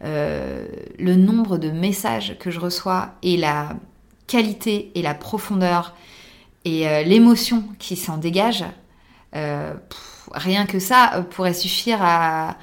euh, 0.05 0.67
le 0.99 1.15
nombre 1.17 1.59
de 1.59 1.71
messages 1.71 2.37
que 2.41 2.51
je 2.51 2.59
reçois 2.59 3.11
et 3.23 3.37
la 3.37 3.69
qualité 4.27 4.91
et 4.95 5.03
la 5.03 5.15
profondeur 5.15 5.95
et 6.65 6.89
euh, 6.89 7.03
l'émotion 7.03 7.65
qui 7.79 7.97
s'en 7.97 8.17
dégage, 8.17 8.65
euh, 9.35 9.75
pff, 9.75 10.29
rien 10.33 10.65
que 10.67 10.79
ça 10.79 11.13
euh, 11.17 11.23
pourrait 11.23 11.55
suffire 11.55 11.99
à, 12.01 12.57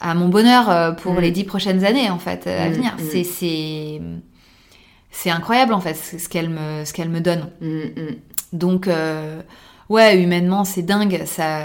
à 0.00 0.14
mon 0.14 0.28
bonheur 0.28 0.70
euh, 0.70 0.92
pour 0.92 1.12
Mm. 1.14 1.20
les 1.20 1.30
dix 1.30 1.44
prochaines 1.44 1.84
années 1.84 2.08
en 2.10 2.18
fait 2.18 2.46
à 2.46 2.68
Mm, 2.70 2.72
venir. 2.72 2.92
mm. 2.96 4.20
C'est 5.10 5.30
incroyable 5.30 5.72
en 5.74 5.80
fait 5.80 5.94
ce 5.94 6.18
ce 6.18 6.28
qu'elle 6.28 6.48
me 6.48 6.84
ce 6.86 6.92
qu'elle 6.94 7.08
me 7.10 7.20
donne. 7.20 7.50
Donc, 8.52 8.88
euh, 8.88 9.42
ouais, 9.88 10.20
humainement, 10.22 10.64
c'est 10.64 10.82
dingue. 10.82 11.22
Ça, 11.26 11.60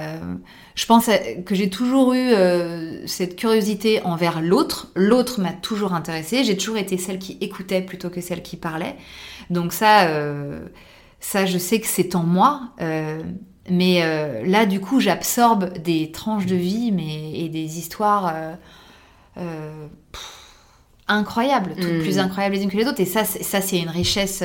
je 0.75 0.85
pense 0.85 1.09
que 1.45 1.55
j'ai 1.55 1.69
toujours 1.69 2.13
eu 2.13 2.17
euh, 2.33 3.05
cette 3.07 3.35
curiosité 3.35 4.01
envers 4.03 4.41
l'autre. 4.41 4.91
L'autre 4.95 5.39
m'a 5.41 5.53
toujours 5.53 5.93
intéressée. 5.93 6.43
J'ai 6.43 6.57
toujours 6.57 6.77
été 6.77 6.97
celle 6.97 7.19
qui 7.19 7.37
écoutait 7.41 7.81
plutôt 7.81 8.09
que 8.09 8.21
celle 8.21 8.41
qui 8.41 8.57
parlait. 8.57 8.95
Donc 9.49 9.71
ça, 9.73 10.07
euh, 10.07 10.67
ça, 11.19 11.45
je 11.45 11.57
sais 11.57 11.79
que 11.79 11.87
c'est 11.87 12.15
en 12.15 12.23
moi. 12.23 12.71
Mais 13.69 14.43
là, 14.45 14.65
du 14.65 14.81
coup, 14.81 14.99
j'absorbe 14.99 15.77
des 15.77 16.11
tranches 16.11 16.45
de 16.47 16.55
vie, 16.55 16.91
mais 16.91 17.31
et 17.39 17.47
des 17.49 17.77
histoires. 17.77 18.33
pff, 19.35 20.39
incroyables, 21.07 21.73
toutes 21.75 21.85
Mm. 21.99 21.99
plus 22.01 22.19
incroyables 22.19 22.55
les 22.55 22.63
unes 22.63 22.69
que 22.71 22.77
les 22.77 22.87
autres. 22.87 22.99
Et 23.01 23.05
ça, 23.05 23.23
c'est- 23.25 23.43
ça 23.43 23.61
c'est 23.61 23.79
une 23.79 23.89
richesse 23.89 24.43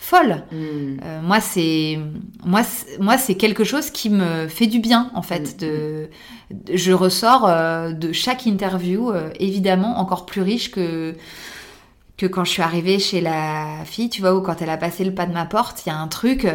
folle. 0.00 0.42
Mm. 0.50 0.56
Euh, 1.04 1.20
moi, 1.22 1.40
c'est 1.40 1.98
moi, 2.44 2.62
c'est- 2.62 2.98
moi, 2.98 3.18
c'est 3.18 3.34
quelque 3.36 3.64
chose 3.64 3.90
qui 3.90 4.10
me 4.10 4.48
fait 4.48 4.66
du 4.66 4.80
bien 4.80 5.10
en 5.14 5.22
fait. 5.22 5.56
Mm, 5.56 5.60
De, 5.60 6.10
de- 6.50 6.76
je 6.76 6.92
ressors 6.92 7.46
euh, 7.46 7.92
de 7.92 8.10
chaque 8.12 8.46
interview 8.46 9.10
euh, 9.10 9.30
évidemment 9.38 9.98
encore 10.00 10.26
plus 10.26 10.40
riche 10.42 10.70
que 10.70 11.14
que 12.16 12.26
quand 12.26 12.44
je 12.44 12.50
suis 12.50 12.62
arrivée 12.62 12.98
chez 12.98 13.20
la 13.22 13.78
fille, 13.86 14.10
tu 14.10 14.20
vois, 14.20 14.34
ou 14.34 14.42
quand 14.42 14.60
elle 14.60 14.68
a 14.68 14.76
passé 14.76 15.04
le 15.04 15.14
pas 15.14 15.24
de 15.24 15.32
ma 15.32 15.46
porte, 15.46 15.82
il 15.86 15.88
y 15.88 15.92
a 15.92 15.96
un 15.96 16.06
truc, 16.08 16.46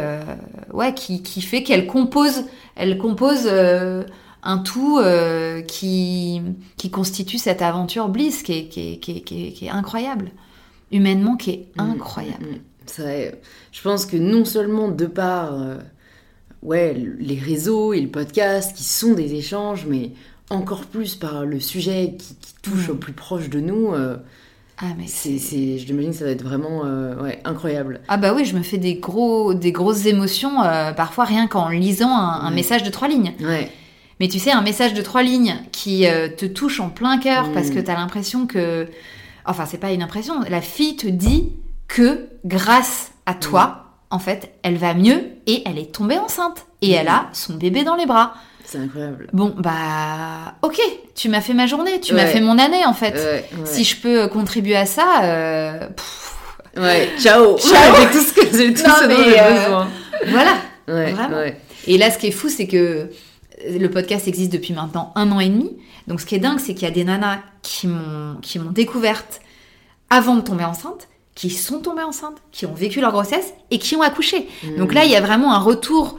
ouais, 0.72 0.94
qui, 0.94 1.22
qui 1.24 1.42
fait 1.42 1.64
qu'elle 1.64 1.88
compose, 1.88 2.44
elle 2.76 2.98
compose 2.98 3.48
un 4.44 4.58
tout 4.58 4.98
euh, 4.98 5.62
qui 5.62 6.40
qui 6.76 6.90
constitue 6.90 7.38
cette 7.38 7.62
aventure 7.62 8.08
Bliss, 8.08 8.44
qui 8.44 8.52
est, 8.52 8.68
qui 8.68 8.92
est, 8.92 8.96
qui 8.98 9.16
est, 9.18 9.20
qui 9.52 9.66
est- 9.66 9.70
incroyable, 9.70 10.30
humainement, 10.92 11.36
qui 11.36 11.50
est 11.50 11.66
Mm, 11.76 11.80
incroyable. 11.94 12.60
Je 12.98 13.82
pense 13.82 14.06
que 14.06 14.16
non 14.16 14.44
seulement 14.44 14.88
de 14.88 15.06
par 15.06 15.60
euh, 15.60 15.76
ouais, 16.62 16.94
les 17.18 17.38
réseaux 17.38 17.92
et 17.92 18.00
le 18.00 18.08
podcast 18.08 18.76
qui 18.76 18.84
sont 18.84 19.14
des 19.14 19.34
échanges, 19.34 19.86
mais 19.88 20.12
encore 20.50 20.84
plus 20.86 21.14
par 21.16 21.44
le 21.44 21.58
sujet 21.60 22.14
qui, 22.18 22.34
qui 22.36 22.54
touche 22.62 22.88
Mm. 22.88 22.92
au 22.92 22.94
plus 22.94 23.12
proche 23.12 23.48
de 23.48 23.60
nous, 23.60 23.92
euh, 23.92 24.16
Ah 24.78 24.92
mais 24.98 25.06
c'est, 25.08 25.38
c'est, 25.38 25.78
je 25.78 25.86
l'imagine 25.86 26.10
que 26.10 26.16
ça 26.18 26.24
va 26.26 26.30
être 26.32 26.42
vraiment 26.44 26.82
euh, 26.84 27.20
ouais, 27.22 27.40
incroyable. 27.44 28.00
Ah 28.08 28.16
bah 28.16 28.32
oui, 28.34 28.44
je 28.44 28.54
me 28.56 28.62
fais 28.62 28.78
des 28.78 28.96
gros, 28.96 29.54
des 29.54 29.72
grosses 29.72 30.06
émotions 30.06 30.62
euh, 30.62 30.92
parfois 30.92 31.24
rien 31.24 31.46
qu'en 31.46 31.68
lisant 31.70 32.10
un, 32.10 32.40
un 32.42 32.48
Ouais. 32.50 32.54
message 32.54 32.82
de 32.82 32.90
trois 32.90 33.08
lignes. 33.08 33.32
Ouais. 33.40 33.70
Mais 34.20 34.28
tu 34.28 34.38
sais, 34.38 34.50
un 34.50 34.62
message 34.62 34.94
de 34.94 35.02
trois 35.02 35.22
lignes 35.22 35.56
qui 35.72 36.06
euh, 36.06 36.28
te 36.28 36.46
touche 36.46 36.78
en 36.80 36.90
plein 36.90 37.18
cœur 37.18 37.48
Mm. 37.48 37.52
parce 37.52 37.70
que 37.70 37.78
t'as 37.80 37.94
l'impression 37.94 38.46
que, 38.46 38.86
enfin 39.46 39.64
c'est 39.66 39.78
pas 39.78 39.92
une 39.92 40.02
impression, 40.02 40.40
la 40.48 40.60
fille 40.60 40.96
te 40.96 41.06
dit 41.08 41.48
que 41.88 42.28
grâce 42.44 43.12
à 43.26 43.34
toi, 43.34 43.84
en 44.10 44.18
fait, 44.18 44.52
elle 44.62 44.76
va 44.76 44.94
mieux 44.94 45.22
et 45.46 45.62
elle 45.66 45.78
est 45.78 45.92
tombée 45.94 46.18
enceinte 46.18 46.66
et 46.82 46.90
elle 46.92 47.08
a 47.08 47.28
son 47.32 47.54
bébé 47.54 47.84
dans 47.84 47.96
les 47.96 48.06
bras. 48.06 48.34
C'est 48.64 48.78
incroyable. 48.78 49.28
Bon 49.32 49.54
bah 49.56 50.54
ok, 50.62 50.80
tu 51.14 51.28
m'as 51.28 51.40
fait 51.40 51.54
ma 51.54 51.66
journée, 51.66 52.00
tu 52.00 52.14
m'as 52.14 52.26
fait 52.26 52.40
mon 52.40 52.58
année 52.58 52.84
en 52.84 52.94
fait. 52.94 53.14
Ouais, 53.14 53.44
ouais. 53.60 53.66
Si 53.66 53.84
je 53.84 53.96
peux 54.00 54.26
contribuer 54.28 54.76
à 54.76 54.86
ça, 54.86 55.22
euh, 55.22 55.88
pff, 55.88 56.32
Ouais, 56.76 57.10
ciao. 57.18 57.56
Ciao. 57.58 57.94
J'ai 57.96 58.10
tout 58.18 58.24
ce 58.24 58.32
que 58.34 58.56
j'ai 58.56 58.74
tout 58.74 58.82
Non, 58.86 58.94
ce 59.00 59.04
dont 59.06 59.24
j'ai 59.24 59.40
euh, 59.40 59.62
besoin. 59.64 59.88
voilà. 60.28 60.56
Vraiment. 60.86 61.42
Et 61.86 61.96
là, 61.98 62.10
ce 62.10 62.18
qui 62.18 62.26
est 62.26 62.32
fou, 62.32 62.48
c'est 62.48 62.66
que 62.66 63.08
le 63.66 63.86
podcast 63.88 64.28
existe 64.28 64.52
depuis 64.52 64.74
maintenant 64.74 65.12
un 65.14 65.32
an 65.32 65.40
et 65.40 65.48
demi. 65.48 65.76
Donc, 66.06 66.20
ce 66.20 66.26
qui 66.26 66.34
est 66.34 66.38
dingue, 66.38 66.58
c'est 66.58 66.74
qu'il 66.74 66.82
y 66.82 66.90
a 66.90 66.94
des 66.94 67.04
nanas 67.04 67.38
qui 67.62 67.86
m'ont 67.86 68.36
qui 68.42 68.58
m'ont 68.58 68.70
découverte 68.72 69.40
avant 70.10 70.36
de 70.36 70.42
tomber 70.42 70.64
enceinte, 70.64 71.08
qui 71.36 71.50
sont 71.50 71.78
tombées 71.80 72.02
enceintes, 72.02 72.38
qui 72.50 72.66
ont 72.66 72.74
vécu 72.74 73.00
leur 73.00 73.12
grossesse 73.12 73.52
et 73.70 73.78
qui 73.78 73.94
ont 73.94 74.02
accouché. 74.02 74.48
Mm. 74.64 74.78
Donc 74.78 74.92
là, 74.94 75.04
il 75.04 75.10
y 75.12 75.16
a 75.16 75.20
vraiment 75.20 75.54
un 75.54 75.58
retour 75.60 76.18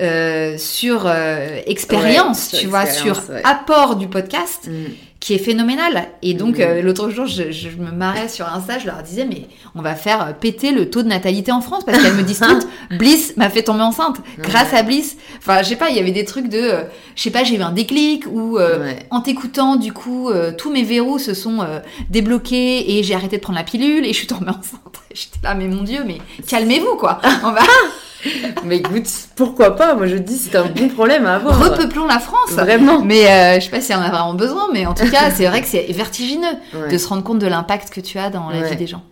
euh, 0.00 0.58
sur 0.58 1.04
euh, 1.06 1.60
expérience, 1.66 2.44
Ouais, 2.44 2.48
sur 2.50 2.58
tu 2.58 2.66
vois, 2.66 2.82
expérience, 2.84 3.24
sur 3.24 3.30
ouais. 3.34 3.42
apport 3.44 3.94
du 3.94 4.08
podcast 4.08 4.66
Mm. 4.66 4.84
Qui 5.24 5.32
est 5.32 5.38
phénoménal. 5.38 6.08
Et 6.20 6.34
donc, 6.34 6.60
euh, 6.60 6.82
l'autre 6.82 7.08
jour, 7.08 7.24
je, 7.24 7.50
je 7.50 7.70
me 7.70 7.90
marrais 7.90 8.28
sur 8.28 8.46
Insta, 8.46 8.78
je 8.78 8.84
leur 8.84 9.02
disais, 9.02 9.24
mais 9.24 9.46
on 9.74 9.80
va 9.80 9.94
faire 9.94 10.20
euh, 10.20 10.32
péter 10.38 10.70
le 10.70 10.90
taux 10.90 11.02
de 11.02 11.08
natalité 11.08 11.50
en 11.50 11.62
France 11.62 11.82
parce 11.86 11.96
qu'elles 12.02 12.12
me 12.12 12.22
disent 12.22 12.40
toutes, 12.46 12.68
Bliss 12.98 13.34
m'a 13.38 13.48
fait 13.48 13.62
tomber 13.62 13.80
enceinte 13.84 14.18
grâce 14.40 14.74
à 14.74 14.82
Bliss. 14.82 15.16
Enfin, 15.38 15.62
je 15.62 15.70
sais 15.70 15.76
pas, 15.76 15.88
il 15.88 15.96
y 15.96 15.98
avait 15.98 16.10
des 16.12 16.26
trucs 16.26 16.50
de, 16.50 16.58
euh, 16.58 16.82
je 17.16 17.22
sais 17.22 17.30
pas, 17.30 17.42
j'ai 17.42 17.56
eu 17.56 17.62
un 17.62 17.72
déclic 17.72 18.26
ou 18.30 18.58
euh, 18.58 18.84
Ouais. 18.84 18.98
en 19.10 19.22
t'écoutant, 19.22 19.76
du 19.76 19.94
coup, 19.94 20.28
euh, 20.28 20.52
tous 20.52 20.70
mes 20.70 20.82
verrous 20.82 21.18
se 21.18 21.32
sont 21.32 21.62
euh, 21.62 21.78
débloqués 22.10 22.98
et 22.98 23.02
j'ai 23.02 23.14
arrêté 23.14 23.38
de 23.38 23.42
prendre 23.42 23.58
la 23.58 23.64
pilule 23.64 24.04
et 24.04 24.12
je 24.12 24.18
suis 24.18 24.26
tombée 24.26 24.48
enceinte. 24.50 25.00
J'étais 25.14 25.38
là, 25.42 25.54
mais 25.54 25.68
mon 25.68 25.84
Dieu, 25.84 26.02
mais 26.06 26.18
calmez-vous, 26.46 26.96
quoi. 26.96 27.22
On 27.42 27.50
va... 27.52 27.62
mais 28.64 28.78
écoute, 28.78 29.06
pourquoi 29.36 29.76
pas 29.76 29.94
Moi, 29.94 30.06
je 30.06 30.16
te 30.16 30.22
dis, 30.22 30.36
c'est 30.36 30.56
un 30.56 30.66
bon 30.66 30.88
problème 30.88 31.26
à 31.26 31.36
avoir. 31.36 31.58
Repeuplons 31.58 32.06
la 32.06 32.18
France. 32.18 32.50
Vraiment. 32.50 33.02
Mais 33.02 33.26
euh, 33.26 33.60
je 33.60 33.64
sais 33.64 33.70
pas 33.70 33.80
si 33.80 33.92
on 33.94 33.98
a 33.98 34.10
vraiment 34.10 34.34
besoin, 34.34 34.68
mais 34.72 34.86
en 34.86 34.94
tout 34.94 35.08
cas, 35.10 35.30
c'est 35.34 35.46
vrai 35.46 35.60
que 35.60 35.66
c'est 35.66 35.86
vertigineux 35.92 36.56
de 36.90 36.98
se 36.98 37.08
rendre 37.08 37.22
compte 37.22 37.38
de 37.38 37.46
l'impact 37.46 37.90
que 37.90 38.00
tu 38.00 38.18
as 38.18 38.30
dans 38.30 38.50
la 38.50 38.62
vie 38.62 38.76
des 38.76 38.86
gens. 38.86 39.02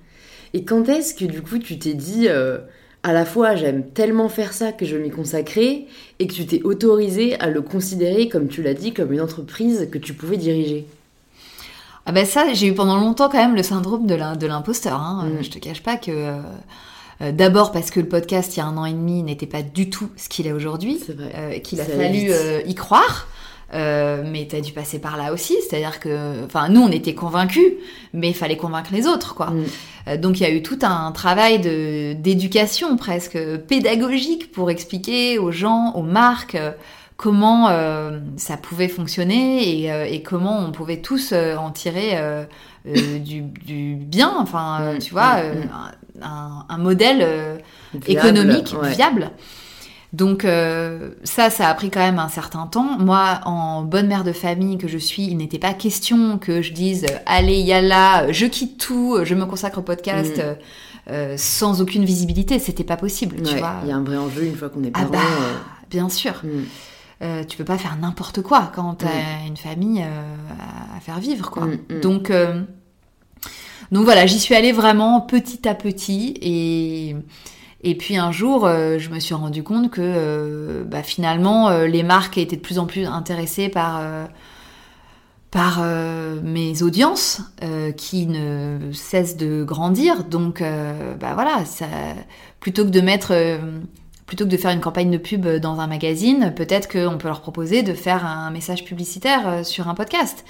Et 0.54 0.64
quand 0.64 0.88
est-ce 0.88 1.14
que, 1.14 1.24
du 1.24 1.42
coup, 1.42 1.58
tu 1.58 1.78
t'es 1.78 1.94
dit... 1.94 2.26
Euh, 2.28 2.58
à 3.04 3.12
la 3.12 3.24
fois 3.24 3.56
j'aime 3.56 3.84
tellement 3.84 4.28
faire 4.28 4.52
ça 4.52 4.70
que 4.70 4.86
je 4.86 4.96
m'y 4.96 5.10
consacrer 5.10 5.88
et 6.20 6.26
que 6.28 6.32
tu 6.32 6.46
t'es 6.46 6.62
autorisé 6.62 7.38
à 7.40 7.48
le 7.48 7.60
considérer, 7.60 8.28
comme 8.28 8.46
tu 8.46 8.62
l'as 8.62 8.74
dit, 8.74 8.94
comme 8.94 9.12
une 9.12 9.20
entreprise 9.20 9.88
que 9.90 9.98
tu 9.98 10.14
pouvais 10.14 10.36
diriger? 10.36 10.86
Ah 12.06 12.12
ben 12.12 12.26
ça, 12.26 12.52
j'ai 12.52 12.66
eu 12.66 12.74
pendant 12.74 12.98
longtemps 12.98 13.28
quand 13.28 13.38
même 13.38 13.54
le 13.54 13.62
syndrome 13.62 14.06
de 14.06 14.46
l'imposteur. 14.46 15.00
Hein. 15.00 15.28
Mm. 15.28 15.42
Je 15.42 15.50
te 15.50 15.58
cache 15.58 15.82
pas 15.82 15.96
que... 15.96 16.36
Euh, 17.20 17.32
d'abord 17.32 17.72
parce 17.72 17.90
que 17.90 18.00
le 18.00 18.08
podcast, 18.08 18.56
il 18.56 18.60
y 18.60 18.62
a 18.62 18.66
un 18.66 18.76
an 18.76 18.84
et 18.84 18.92
demi, 18.92 19.22
n'était 19.22 19.46
pas 19.46 19.62
du 19.62 19.90
tout 19.90 20.10
ce 20.16 20.28
qu'il 20.28 20.46
est 20.46 20.52
aujourd'hui. 20.52 21.00
Euh, 21.10 21.58
qu'il 21.58 21.80
a 21.80 21.84
fallu 21.84 22.30
euh, 22.30 22.62
y 22.66 22.74
croire. 22.74 23.28
Euh, 23.74 24.22
mais 24.26 24.46
tu 24.48 24.56
as 24.56 24.60
dû 24.60 24.72
passer 24.72 24.98
par 24.98 25.16
là 25.16 25.32
aussi, 25.32 25.56
c'est-à-dire 25.66 25.98
que, 25.98 26.44
enfin, 26.44 26.68
nous 26.68 26.82
on 26.82 26.90
était 26.90 27.14
convaincus, 27.14 27.72
mais 28.12 28.28
il 28.28 28.34
fallait 28.34 28.58
convaincre 28.58 28.90
les 28.92 29.06
autres, 29.06 29.34
quoi. 29.34 29.46
Mm. 29.46 29.64
Euh, 30.08 30.16
donc 30.18 30.40
il 30.40 30.42
y 30.42 30.46
a 30.46 30.50
eu 30.50 30.62
tout 30.62 30.78
un 30.82 31.10
travail 31.12 31.58
de 31.58 32.12
d'éducation 32.12 32.96
presque 32.96 33.38
pédagogique 33.68 34.52
pour 34.52 34.70
expliquer 34.70 35.38
aux 35.38 35.52
gens, 35.52 35.92
aux 35.94 36.02
marques 36.02 36.54
euh, 36.54 36.72
comment 37.16 37.68
ça 38.36 38.56
pouvait 38.56 38.88
fonctionner 38.88 39.62
et, 39.62 40.12
et, 40.12 40.22
comment 40.24 40.58
on 40.58 40.72
pouvait 40.72 41.00
tous 41.00 41.32
en 41.32 41.70
tirer 41.70 42.18
du, 42.84 43.42
du, 43.42 43.94
bien, 43.94 44.34
enfin, 44.38 44.94
mm. 44.94 44.98
tu 44.98 45.12
vois, 45.12 45.36
mm. 45.36 45.68
Un, 46.24 46.64
un, 46.68 46.78
modèle 46.78 47.60
économique 48.06 48.74
viable. 48.82 49.30
Donc 50.12 50.44
euh, 50.44 51.12
ça, 51.24 51.48
ça 51.48 51.68
a 51.68 51.74
pris 51.74 51.90
quand 51.90 52.00
même 52.00 52.18
un 52.18 52.28
certain 52.28 52.66
temps. 52.66 52.98
Moi, 52.98 53.40
en 53.44 53.82
bonne 53.82 54.06
mère 54.08 54.24
de 54.24 54.32
famille 54.32 54.76
que 54.76 54.86
je 54.86 54.98
suis, 54.98 55.24
il 55.24 55.36
n'était 55.38 55.58
pas 55.58 55.72
question 55.72 56.38
que 56.38 56.60
je 56.60 56.72
dise 56.72 57.06
allez, 57.24 57.58
yalla, 57.58 58.30
je 58.30 58.44
quitte 58.44 58.78
tout, 58.78 59.18
je 59.22 59.34
me 59.34 59.46
consacre 59.46 59.78
au 59.78 59.82
podcast. 59.82 60.38
Mm. 60.38 60.62
Euh, 61.10 61.34
sans 61.36 61.80
aucune 61.80 62.04
visibilité, 62.04 62.60
c'était 62.60 62.84
pas 62.84 62.96
possible, 62.96 63.42
tu 63.42 63.56
vois. 63.56 63.78
Il 63.82 63.88
y 63.88 63.92
a 63.92 63.96
un 63.96 64.04
vrai 64.04 64.18
enjeu 64.18 64.44
une 64.44 64.54
fois 64.54 64.68
qu'on 64.68 64.84
est 64.84 64.92
ah 64.94 65.00
parent. 65.00 65.10
bah, 65.10 65.18
Bien 65.90 66.08
sûr. 66.08 66.42
Mm. 66.44 67.46
tu 67.48 67.56
peux 67.56 67.64
pas 67.64 67.78
faire 67.78 67.96
n'importe 67.96 68.42
quoi 68.42 68.70
quand 68.72 68.96
tu 68.96 69.06
as 69.06 69.08
mm. 69.08 69.48
une 69.48 69.56
famille 69.56 70.02
à 70.02 71.00
faire 71.00 71.18
vivre, 71.18 71.50
quoi. 71.50 71.66
Donc, 72.02 72.30
donc 73.92 74.04
voilà, 74.04 74.26
j'y 74.26 74.40
suis 74.40 74.56
allée 74.56 74.72
vraiment 74.72 75.20
petit 75.20 75.68
à 75.68 75.74
petit 75.74 76.34
et 77.84 77.96
puis 77.96 78.16
un 78.16 78.30
jour, 78.30 78.64
euh, 78.64 78.98
je 78.98 79.10
me 79.10 79.18
suis 79.18 79.34
rendu 79.34 79.62
compte 79.62 79.90
que 79.90 80.00
euh, 80.00 80.84
bah, 80.84 81.02
finalement, 81.02 81.68
euh, 81.68 81.86
les 81.86 82.04
marques 82.04 82.38
étaient 82.38 82.56
de 82.56 82.60
plus 82.60 82.78
en 82.78 82.86
plus 82.86 83.06
intéressées 83.06 83.68
par, 83.68 84.02
mes 86.42 86.82
audiences 86.82 87.42
qui 87.96 88.26
ne 88.26 88.90
cessent 88.92 89.36
de 89.36 89.64
grandir. 89.64 90.24
Donc, 90.24 90.62
bah 91.20 91.34
voilà, 91.34 91.62
plutôt 92.58 92.84
que 92.84 92.90
de 92.90 93.00
mettre, 93.02 93.34
plutôt 94.24 94.44
que 94.44 94.50
de 94.50 94.56
faire 94.56 94.70
une 94.70 94.80
campagne 94.80 95.10
de 95.10 95.18
pub 95.18 95.46
dans 95.46 95.80
un 95.80 95.86
magazine, 95.86 96.54
peut-être 96.56 96.90
qu'on 96.90 97.18
peut 97.18 97.28
leur 97.28 97.42
proposer 97.42 97.82
de 97.82 97.92
faire 97.92 98.24
un 98.24 98.50
message 98.50 98.84
publicitaire 98.84 99.66
sur 99.66 99.88
un 99.88 99.94
podcast. 99.94 100.46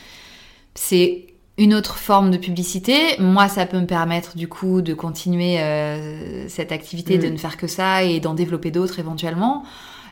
C'est 0.74 1.32
une 1.59 1.75
autre 1.75 1.97
forme 1.97 2.31
de 2.31 2.39
publicité. 2.39 3.17
Moi, 3.19 3.49
ça 3.49 3.67
peut 3.67 3.79
me 3.79 3.87
permettre 3.87 4.37
du 4.37 4.49
coup 4.49 4.81
de 4.81 4.95
continuer 4.95 5.61
euh, 5.61 6.49
cette 6.49 6.73
activité, 6.73 7.19
de 7.19 7.29
mm. 7.29 7.33
ne 7.33 7.37
faire 7.37 7.57
que 7.57 7.67
ça 7.67 8.03
et 8.03 8.21
d'en 8.21 8.35
développer 8.35 8.71
d'autres 8.71 8.99
éventuellement. 8.99 9.65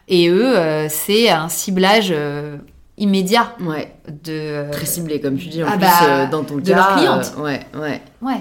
Et 0.09 0.29
eux, 0.29 0.59
euh, 0.59 0.89
c'est 0.91 1.31
un 1.31 1.49
ciblage 1.49 2.11
euh, 2.11 2.59
immédiat. 2.99 3.55
Ouais. 3.61 3.95
De, 4.25 4.71
Très 4.71 4.87
ciblé, 4.87 5.21
comme 5.21 5.39
tu 5.39 5.49
dis, 5.49 5.63
en 5.63 5.69
ah 5.69 5.73
plus, 5.73 5.81
bah, 5.81 6.27
dans 6.27 6.45
ton 6.45 6.57
de 6.57 6.61
cas. 6.61 6.71
De 6.71 6.75
leur 6.75 6.97
cliente. 6.97 7.35
ouais, 7.39 7.61
ouais. 7.75 8.03
Ouais. 8.21 8.41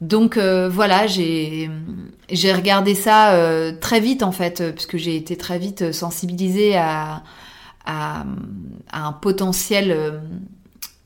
Donc 0.00 0.36
voilà, 0.36 1.06
j'ai 1.06 1.70
j'ai 2.28 2.52
regardé 2.52 2.96
ça 2.96 3.38
très 3.80 4.00
vite 4.00 4.24
en 4.24 4.32
fait, 4.32 4.72
puisque 4.74 4.96
j'ai 4.96 5.14
été 5.14 5.36
très 5.36 5.60
vite 5.60 5.92
sensibilisée 5.92 6.76
à, 6.76 7.22
à, 7.86 8.24
à 8.90 9.06
un 9.06 9.12
potentiel 9.12 10.20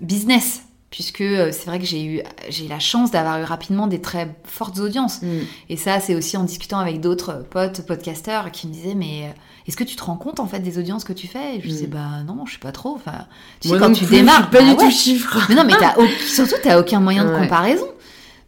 business 0.00 0.65
puisque 0.96 1.20
euh, 1.20 1.50
c'est 1.52 1.66
vrai 1.66 1.78
que 1.78 1.84
j'ai 1.84 2.02
eu 2.02 2.22
j'ai 2.48 2.68
la 2.68 2.78
chance 2.78 3.10
d'avoir 3.10 3.38
eu 3.38 3.44
rapidement 3.44 3.86
des 3.86 4.00
très 4.00 4.34
fortes 4.44 4.78
audiences. 4.78 5.20
Mm. 5.20 5.40
et 5.68 5.76
ça 5.76 6.00
c'est 6.00 6.14
aussi 6.14 6.38
en 6.38 6.44
discutant 6.44 6.78
avec 6.78 7.02
d'autres 7.02 7.44
potes 7.50 7.82
podcasteurs 7.82 8.50
qui 8.50 8.66
me 8.66 8.72
disaient 8.72 8.94
mais 8.94 9.24
euh, 9.24 9.38
est-ce 9.68 9.76
que 9.76 9.84
tu 9.84 9.94
te 9.94 10.02
rends 10.02 10.16
compte 10.16 10.40
en 10.40 10.46
fait 10.46 10.60
des 10.60 10.78
audiences 10.78 11.04
que 11.04 11.12
tu 11.12 11.26
fais? 11.26 11.56
Et 11.56 11.60
je 11.60 11.68
disais 11.68 11.86
mm. 11.86 11.90
bah 11.90 12.22
non 12.26 12.46
je 12.46 12.54
sais 12.54 12.58
pas 12.58 12.72
trop. 12.72 12.94
Enfin 12.94 13.26
tu 13.60 13.68
sais 13.68 13.78
quand 13.78 13.92
tu 13.92 14.06
démarres 14.06 14.48
pas 14.48 14.62
bah 14.62 14.70
du 14.70 14.76
tout 14.76 14.90
chiffre. 14.90 15.38
Mais 15.50 15.54
non 15.54 15.64
mais 15.66 15.74
as 15.74 15.96
surtout 16.26 16.54
t'as 16.62 16.80
aucun 16.80 17.00
moyen 17.00 17.26
de 17.26 17.36
comparaison. 17.36 17.88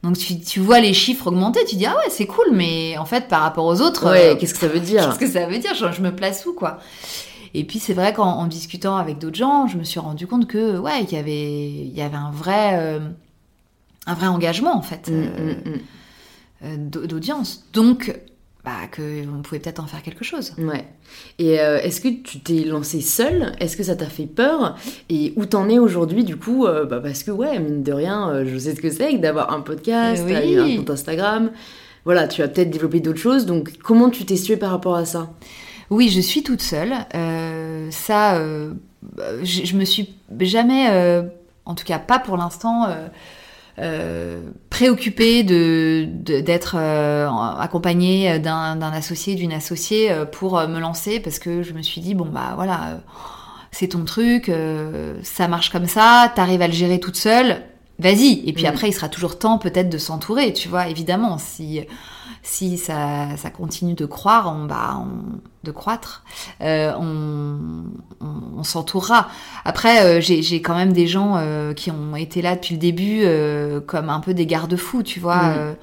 Donc 0.02 0.16
tu, 0.16 0.40
tu, 0.40 0.60
vois 0.60 0.80
les 0.80 0.94
chiffres 0.94 1.26
augmenter, 1.26 1.64
tu 1.66 1.76
dis 1.76 1.84
ah 1.84 1.96
ouais 1.96 2.08
c'est 2.08 2.26
cool, 2.26 2.46
mais 2.52 2.96
en 2.96 3.04
fait 3.04 3.28
par 3.28 3.42
rapport 3.42 3.66
aux 3.66 3.82
autres, 3.82 4.08
ouais, 4.08 4.28
euh, 4.28 4.36
qu'est-ce 4.36 4.54
que 4.54 4.60
ça 4.60 4.68
veut 4.68 4.80
dire? 4.80 5.04
Qu'est-ce 5.04 5.18
que 5.18 5.38
ça 5.38 5.46
veut 5.46 5.58
dire? 5.58 5.74
Je 5.74 6.00
me 6.00 6.14
place 6.14 6.46
où 6.46 6.54
quoi? 6.54 6.78
Et 7.58 7.64
puis 7.64 7.80
c'est 7.80 7.92
vrai 7.92 8.12
qu'en 8.12 8.46
discutant 8.46 8.96
avec 8.96 9.18
d'autres 9.18 9.36
gens, 9.36 9.66
je 9.66 9.78
me 9.78 9.82
suis 9.82 9.98
rendu 9.98 10.28
compte 10.28 10.46
que 10.46 10.78
ouais, 10.78 11.04
qu'il 11.06 11.18
y 11.18 11.20
avait, 11.20 11.68
il 11.68 11.92
y 11.92 12.02
avait 12.02 12.16
un 12.16 12.30
vrai, 12.30 12.78
euh, 12.78 13.00
un 14.06 14.14
vrai 14.14 14.28
engagement 14.28 14.76
en 14.76 14.82
fait 14.82 15.08
mm, 15.08 15.12
euh, 15.12 15.54
mm, 15.54 15.70
mm. 15.70 15.78
Euh, 16.64 16.76
d'audience. 16.76 17.64
Donc 17.72 18.16
bah, 18.64 18.76
qu'on 18.94 19.42
pouvait 19.42 19.58
peut-être 19.58 19.80
en 19.80 19.88
faire 19.88 20.02
quelque 20.02 20.24
chose. 20.24 20.54
Ouais. 20.58 20.84
Et 21.40 21.54
est-ce 21.54 22.00
que 22.00 22.08
tu 22.08 22.38
t'es 22.40 22.64
lancé 22.64 23.00
seule? 23.00 23.52
Est-ce 23.58 23.76
que 23.76 23.82
ça 23.82 23.96
t'a 23.96 24.06
fait 24.06 24.26
peur? 24.26 24.76
Et 25.08 25.32
où 25.34 25.44
t'en 25.44 25.68
es 25.68 25.80
aujourd'hui 25.80 26.22
du 26.22 26.36
coup 26.36 26.64
bah, 26.66 27.00
Parce 27.02 27.24
que 27.24 27.32
ouais, 27.32 27.58
mine 27.58 27.82
de 27.82 27.92
rien, 27.92 28.44
je 28.44 28.56
sais 28.56 28.76
ce 28.76 28.80
que 28.80 28.90
c'est 28.90 29.18
d'avoir 29.18 29.52
un 29.52 29.62
podcast, 29.62 30.24
un 30.28 30.76
compte 30.76 30.90
Instagram. 30.90 31.50
Voilà, 32.04 32.28
tu 32.28 32.42
as 32.42 32.48
peut-être 32.48 32.70
développé 32.70 33.00
d'autres 33.00 33.18
choses. 33.18 33.46
Donc 33.46 33.78
comment 33.78 34.10
tu 34.10 34.24
t'es 34.24 34.36
située 34.36 34.56
par 34.56 34.70
rapport 34.70 34.94
à 34.94 35.04
ça? 35.04 35.30
Oui, 35.90 36.08
je 36.10 36.20
suis 36.20 36.42
toute 36.42 36.60
seule. 36.60 36.92
Euh, 37.14 37.90
ça, 37.90 38.34
euh, 38.36 38.74
je, 39.42 39.64
je, 39.64 39.76
me 39.76 39.84
suis 39.84 40.14
jamais, 40.40 40.88
euh, 40.90 41.22
en 41.64 41.74
tout 41.74 41.84
cas 41.84 41.98
pas 41.98 42.18
pour 42.18 42.36
l'instant, 42.36 42.88
préoccupée 44.70 45.44
de 45.44 46.06
d'être 46.10 46.76
accompagnée 46.76 48.38
d'un 48.38 48.80
associé, 48.80 49.34
d'une 49.36 49.52
associée 49.52 50.10
pour 50.32 50.60
me 50.66 50.80
lancer 50.80 51.20
parce 51.20 51.38
que 51.38 51.62
je 51.62 51.72
me 51.72 51.82
suis 51.82 52.00
dit 52.00 52.14
bon 52.14 52.26
bah 52.26 52.54
voilà, 52.56 53.00
c'est 53.70 53.88
ton 53.88 54.04
truc, 54.04 54.50
ça 55.22 55.46
marche 55.46 55.70
comme 55.70 55.86
ça, 55.86 56.32
t'arrives 56.34 56.62
à 56.62 56.66
le 56.66 56.72
gérer 56.72 56.98
toute 56.98 57.14
seule, 57.14 57.62
vas-y. 58.00 58.42
Et 58.46 58.52
puis 58.52 58.64
mm. 58.64 58.68
après, 58.68 58.88
il 58.88 58.92
sera 58.92 59.08
toujours 59.08 59.38
temps 59.38 59.58
peut-être 59.58 59.88
de 59.88 59.98
s'entourer, 59.98 60.52
tu 60.52 60.68
vois, 60.68 60.88
évidemment 60.88 61.38
si 61.38 61.80
si 62.42 62.78
ça, 62.78 63.36
ça, 63.36 63.50
continue 63.50 63.94
de 63.94 64.06
croire, 64.06 64.54
on, 64.56 64.64
bah, 64.64 65.04
de 65.64 65.70
croître, 65.70 66.24
euh, 66.60 66.92
on, 66.98 67.84
on, 68.20 68.62
s'entourera. 68.62 69.28
Après, 69.64 70.04
euh, 70.04 70.20
j'ai 70.20 70.62
quand 70.62 70.76
même 70.76 70.92
des 70.92 71.06
gens 71.06 71.34
euh, 71.36 71.72
qui 71.72 71.90
ont 71.90 72.14
été 72.16 72.42
là 72.42 72.54
depuis 72.54 72.74
le 72.74 72.80
début 72.80 73.24
comme 73.86 74.10
un 74.10 74.20
peu 74.20 74.34
des 74.34 74.46
garde-fous, 74.46 75.02
tu 75.02 75.20
vois. 75.20 75.74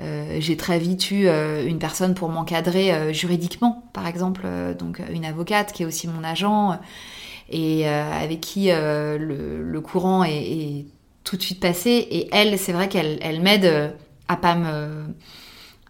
Mm. 0.00 0.40
j'ai 0.40 0.56
très 0.56 0.78
vite 0.78 1.10
eu 1.10 1.28
une 1.28 1.78
personne 1.78 2.14
pour 2.14 2.28
m'encadrer 2.28 3.12
juridiquement, 3.12 3.84
par 3.92 4.06
exemple, 4.06 4.46
donc 4.78 5.02
une 5.12 5.24
avocate 5.24 5.72
qui 5.72 5.82
est 5.82 5.86
aussi 5.86 6.08
mon 6.08 6.24
agent 6.24 6.78
et 7.50 7.86
avec 7.88 8.40
qui 8.40 8.68
le, 8.70 9.62
le, 9.62 9.80
courant 9.80 10.24
est, 10.24 10.36
est, 10.36 10.86
tout 11.24 11.36
de 11.36 11.42
suite 11.42 11.60
passé. 11.60 11.90
Et 12.10 12.28
elle, 12.32 12.58
c'est 12.58 12.72
vrai 12.72 12.88
qu'elle 12.88 13.18
elle, 13.20 13.40
m'aide 13.42 13.94
à 14.28 14.36
pas 14.36 14.54
me 14.54 15.06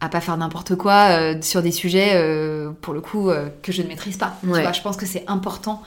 à 0.01 0.09
pas 0.09 0.21
faire 0.21 0.37
n'importe 0.37 0.75
quoi 0.77 1.11
euh, 1.11 1.35
sur 1.43 1.63
des 1.63 1.73
sujets 1.73 2.13
euh, 2.15 2.71
pour 2.81 2.95
le 2.95 3.01
coup 3.01 3.31
euh, 3.31 3.49
que 3.63 3.71
je 3.71 3.83
ne 3.83 3.89
maîtrise 3.89 4.17
pas. 4.17 4.37
Tu 4.41 4.49
vois, 4.49 4.73
je 4.73 4.81
pense 4.81 4.97
que 4.97 5.07
c'est 5.07 5.25
important 5.27 5.83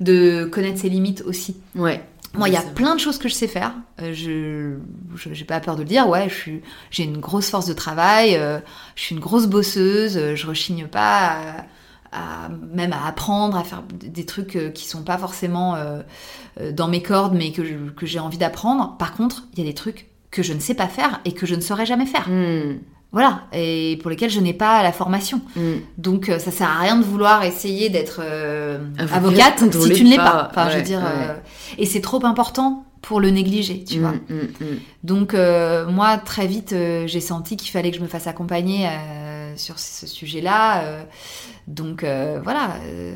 de 0.00 0.44
connaître 0.44 0.78
ses 0.78 0.88
limites 0.88 1.22
aussi. 1.26 1.56
Ouais. 1.74 2.02
Moi, 2.34 2.48
il 2.48 2.54
y 2.54 2.58
a 2.58 2.62
plein 2.62 2.94
de 2.94 3.00
choses 3.00 3.18
que 3.18 3.28
je 3.28 3.34
sais 3.34 3.48
faire. 3.48 3.72
je 3.98 4.74
j'ai 5.16 5.44
pas 5.44 5.58
peur 5.58 5.74
de 5.74 5.82
le 5.82 5.88
dire. 5.88 6.06
Ouais, 6.06 6.28
j'ai 6.90 7.02
une 7.02 7.18
grosse 7.18 7.48
force 7.48 7.66
de 7.66 7.72
travail. 7.72 8.38
je 8.94 9.02
suis 9.02 9.14
une 9.14 9.22
grosse 9.22 9.46
bosseuse. 9.46 10.34
je 10.34 10.46
rechigne 10.46 10.86
pas 10.86 11.38
à, 12.12 12.50
même 12.74 12.92
à 12.92 13.06
apprendre 13.06 13.56
à 13.56 13.64
faire 13.64 13.82
des 13.90 14.26
trucs 14.26 14.58
qui 14.74 14.86
sont 14.86 15.02
pas 15.02 15.16
forcément 15.16 15.78
dans 16.72 16.88
mes 16.88 17.02
cordes, 17.02 17.34
mais 17.34 17.52
que 17.52 17.88
que 17.90 18.04
j'ai 18.04 18.18
envie 18.18 18.38
d'apprendre. 18.38 18.98
Par 18.98 19.14
contre, 19.14 19.44
il 19.54 19.60
y 19.60 19.62
a 19.62 19.64
des 19.64 19.74
trucs 19.74 20.10
que 20.30 20.42
je 20.42 20.52
ne 20.52 20.60
sais 20.60 20.74
pas 20.74 20.88
faire 20.88 21.20
et 21.24 21.32
que 21.32 21.46
je 21.46 21.54
ne 21.54 21.62
saurais 21.62 21.86
jamais 21.86 22.04
faire. 22.04 22.28
Hmm. 22.28 22.80
Voilà, 23.16 23.44
et 23.54 23.98
pour 24.02 24.10
lesquels 24.10 24.28
je 24.28 24.40
n'ai 24.40 24.52
pas 24.52 24.82
la 24.82 24.92
formation. 24.92 25.40
Mm. 25.56 25.72
Donc 25.96 26.26
ça 26.38 26.50
sert 26.50 26.68
à 26.68 26.80
rien 26.80 26.96
de 26.98 27.04
vouloir 27.04 27.44
essayer 27.44 27.88
d'être 27.88 28.20
Avocate 28.98 29.16
avocate 29.16 29.54
quand 29.60 29.76
on 29.78 29.80
si 29.80 29.92
tu 29.94 30.04
ne 30.04 30.10
l'es 30.10 30.16
pas. 30.16 30.30
pas. 30.30 30.48
Enfin, 30.50 30.70
je 30.70 30.76
veux 30.76 30.82
dire, 30.82 30.98
ouais. 30.98 31.28
euh, 31.30 31.34
et 31.78 31.86
c'est 31.86 32.02
trop 32.02 32.22
important 32.26 32.84
pour 33.00 33.20
le 33.20 33.30
négliger, 33.30 33.84
tu 33.84 34.00
vois. 34.00 34.12
Mm, 34.12 34.20
mm, 34.28 34.64
mm. 34.64 34.78
Donc 35.04 35.32
euh, 35.32 35.86
moi 35.88 36.18
très 36.18 36.46
vite 36.46 36.72
euh, 36.74 37.06
j'ai 37.06 37.20
senti 37.20 37.56
qu'il 37.56 37.70
fallait 37.70 37.90
que 37.90 37.96
je 37.96 38.02
me 38.02 38.08
fasse 38.08 38.26
accompagner 38.26 38.86
euh, 38.86 39.54
sur 39.56 39.78
ce 39.78 40.06
sujet-là. 40.06 40.82
euh, 40.82 41.02
donc 41.68 42.04
euh, 42.04 42.40
voilà, 42.44 42.76
euh, 42.84 43.14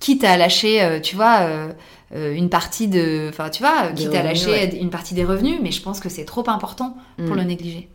quitte 0.00 0.24
à 0.24 0.36
lâcher, 0.36 0.82
euh, 0.82 1.00
tu 1.00 1.16
vois, 1.16 1.40
euh, 1.40 1.68
euh, 2.14 2.34
une 2.34 2.48
partie 2.48 2.88
de, 2.88 3.26
enfin 3.28 3.50
tu 3.50 3.62
vois, 3.62 3.88
Des 3.88 4.04
quitte 4.04 4.14
à 4.14 4.22
revenus, 4.22 4.46
lâcher 4.46 4.50
ouais. 4.72 4.78
une 4.80 4.90
partie 4.90 5.14
des 5.14 5.24
revenus, 5.24 5.58
mais 5.62 5.70
je 5.70 5.82
pense 5.82 6.00
que 6.00 6.08
c'est 6.08 6.24
trop 6.24 6.48
important 6.48 6.96
pour 7.26 7.34
le 7.34 7.42
négliger. 7.42 7.88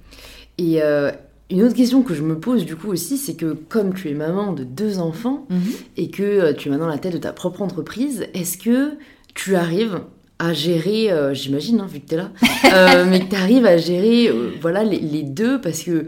Et 0.57 0.81
euh, 0.81 1.11
une 1.49 1.63
autre 1.63 1.75
question 1.75 2.03
que 2.03 2.13
je 2.13 2.21
me 2.21 2.39
pose 2.39 2.65
du 2.65 2.75
coup 2.75 2.89
aussi, 2.89 3.17
c'est 3.17 3.35
que 3.35 3.53
comme 3.69 3.93
tu 3.93 4.09
es 4.09 4.13
maman 4.13 4.53
de 4.53 4.63
deux 4.63 4.99
enfants 4.99 5.47
et 5.97 6.09
que 6.11 6.23
euh, 6.23 6.53
tu 6.53 6.67
es 6.67 6.71
maintenant 6.71 6.87
la 6.87 6.97
tête 6.99 7.13
de 7.13 7.17
ta 7.17 7.33
propre 7.33 7.61
entreprise, 7.61 8.27
est-ce 8.33 8.57
que 8.57 8.91
tu 9.33 9.55
arrives 9.55 9.99
à 10.37 10.53
gérer, 10.53 11.11
euh, 11.11 11.33
j'imagine, 11.33 11.81
hein, 11.81 11.87
vu 11.91 11.99
que 11.99 12.07
tu 12.07 12.13
es 12.13 12.17
là, 12.17 12.31
euh, 12.73 13.05
mais 13.09 13.19
que 13.19 13.29
tu 13.29 13.35
arrives 13.35 13.65
à 13.65 13.77
gérer 13.77 14.29
euh, 14.29 14.51
voilà, 14.61 14.83
les, 14.83 14.99
les 14.99 15.23
deux 15.23 15.59
parce 15.59 15.83
que. 15.83 16.07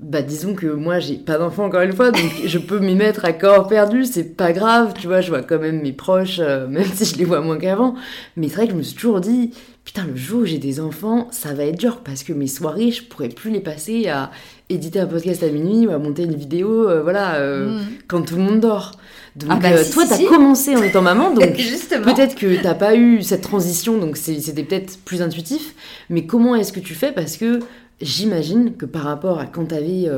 bah 0.00 0.22
disons 0.22 0.54
que 0.54 0.68
moi 0.68 1.00
j'ai 1.00 1.16
pas 1.16 1.36
d'enfant 1.36 1.64
encore 1.64 1.80
une 1.80 1.92
fois 1.92 2.12
donc 2.12 2.30
je 2.44 2.58
peux 2.58 2.78
m'y 2.78 2.94
mettre 2.94 3.24
à 3.24 3.32
corps 3.32 3.66
perdu 3.66 4.04
c'est 4.04 4.36
pas 4.36 4.52
grave 4.52 4.94
tu 4.96 5.08
vois 5.08 5.22
je 5.22 5.28
vois 5.28 5.42
quand 5.42 5.58
même 5.58 5.82
mes 5.82 5.92
proches 5.92 6.38
euh, 6.38 6.68
même 6.68 6.86
si 6.94 7.04
je 7.04 7.18
les 7.18 7.24
vois 7.24 7.40
moins 7.40 7.58
qu'avant 7.58 7.96
mais 8.36 8.48
c'est 8.48 8.54
vrai 8.54 8.66
que 8.66 8.72
je 8.74 8.78
me 8.78 8.82
suis 8.82 8.94
toujours 8.94 9.20
dit 9.20 9.50
putain 9.84 10.04
le 10.06 10.14
jour 10.16 10.42
où 10.42 10.44
j'ai 10.46 10.58
des 10.58 10.78
enfants 10.80 11.28
ça 11.32 11.54
va 11.54 11.64
être 11.64 11.78
dur 11.78 11.98
parce 12.04 12.22
que 12.22 12.32
mes 12.32 12.46
soirées 12.46 12.90
je 12.90 13.02
pourrais 13.02 13.28
plus 13.30 13.50
les 13.50 13.60
passer 13.60 14.08
à 14.08 14.30
éditer 14.68 15.00
un 15.00 15.06
podcast 15.06 15.42
à 15.42 15.48
minuit 15.48 15.86
ou 15.86 15.90
à 15.90 15.98
monter 15.98 16.24
une 16.24 16.34
vidéo 16.36 16.88
euh, 16.88 17.02
voilà 17.02 17.36
euh, 17.36 17.78
Mm. 17.78 17.80
quand 18.06 18.22
tout 18.22 18.36
le 18.36 18.42
monde 18.42 18.60
dort 18.60 18.92
donc 19.36 19.50
Ah 19.52 19.56
bah 19.60 19.68
euh, 19.72 19.82
si, 19.82 19.92
toi 19.92 20.02
si, 20.04 20.08
t'as 20.10 20.16
si. 20.16 20.26
commencé 20.26 20.76
en 20.76 20.82
étant 20.82 21.02
maman 21.02 21.30
donc. 21.34 21.44
Peut-être 21.44 22.34
que 22.34 22.60
t'as 22.62 22.74
pas 22.74 22.94
eu 22.96 23.22
cette 23.22 23.42
transition, 23.42 23.96
donc 23.98 24.16
c'était 24.16 24.62
peut-être 24.64 24.98
plus 25.04 25.22
intuitif, 25.22 25.74
mais 26.10 26.26
comment 26.26 26.54
est-ce 26.56 26.72
que 26.72 26.80
tu 26.80 26.94
fais? 26.94 27.12
Parce 27.12 27.36
que 27.36 27.60
j'imagine 28.00 28.74
que 28.76 28.86
par 28.86 29.02
rapport 29.02 29.38
à 29.38 29.46
quand 29.46 29.66
t'avais 29.66 30.08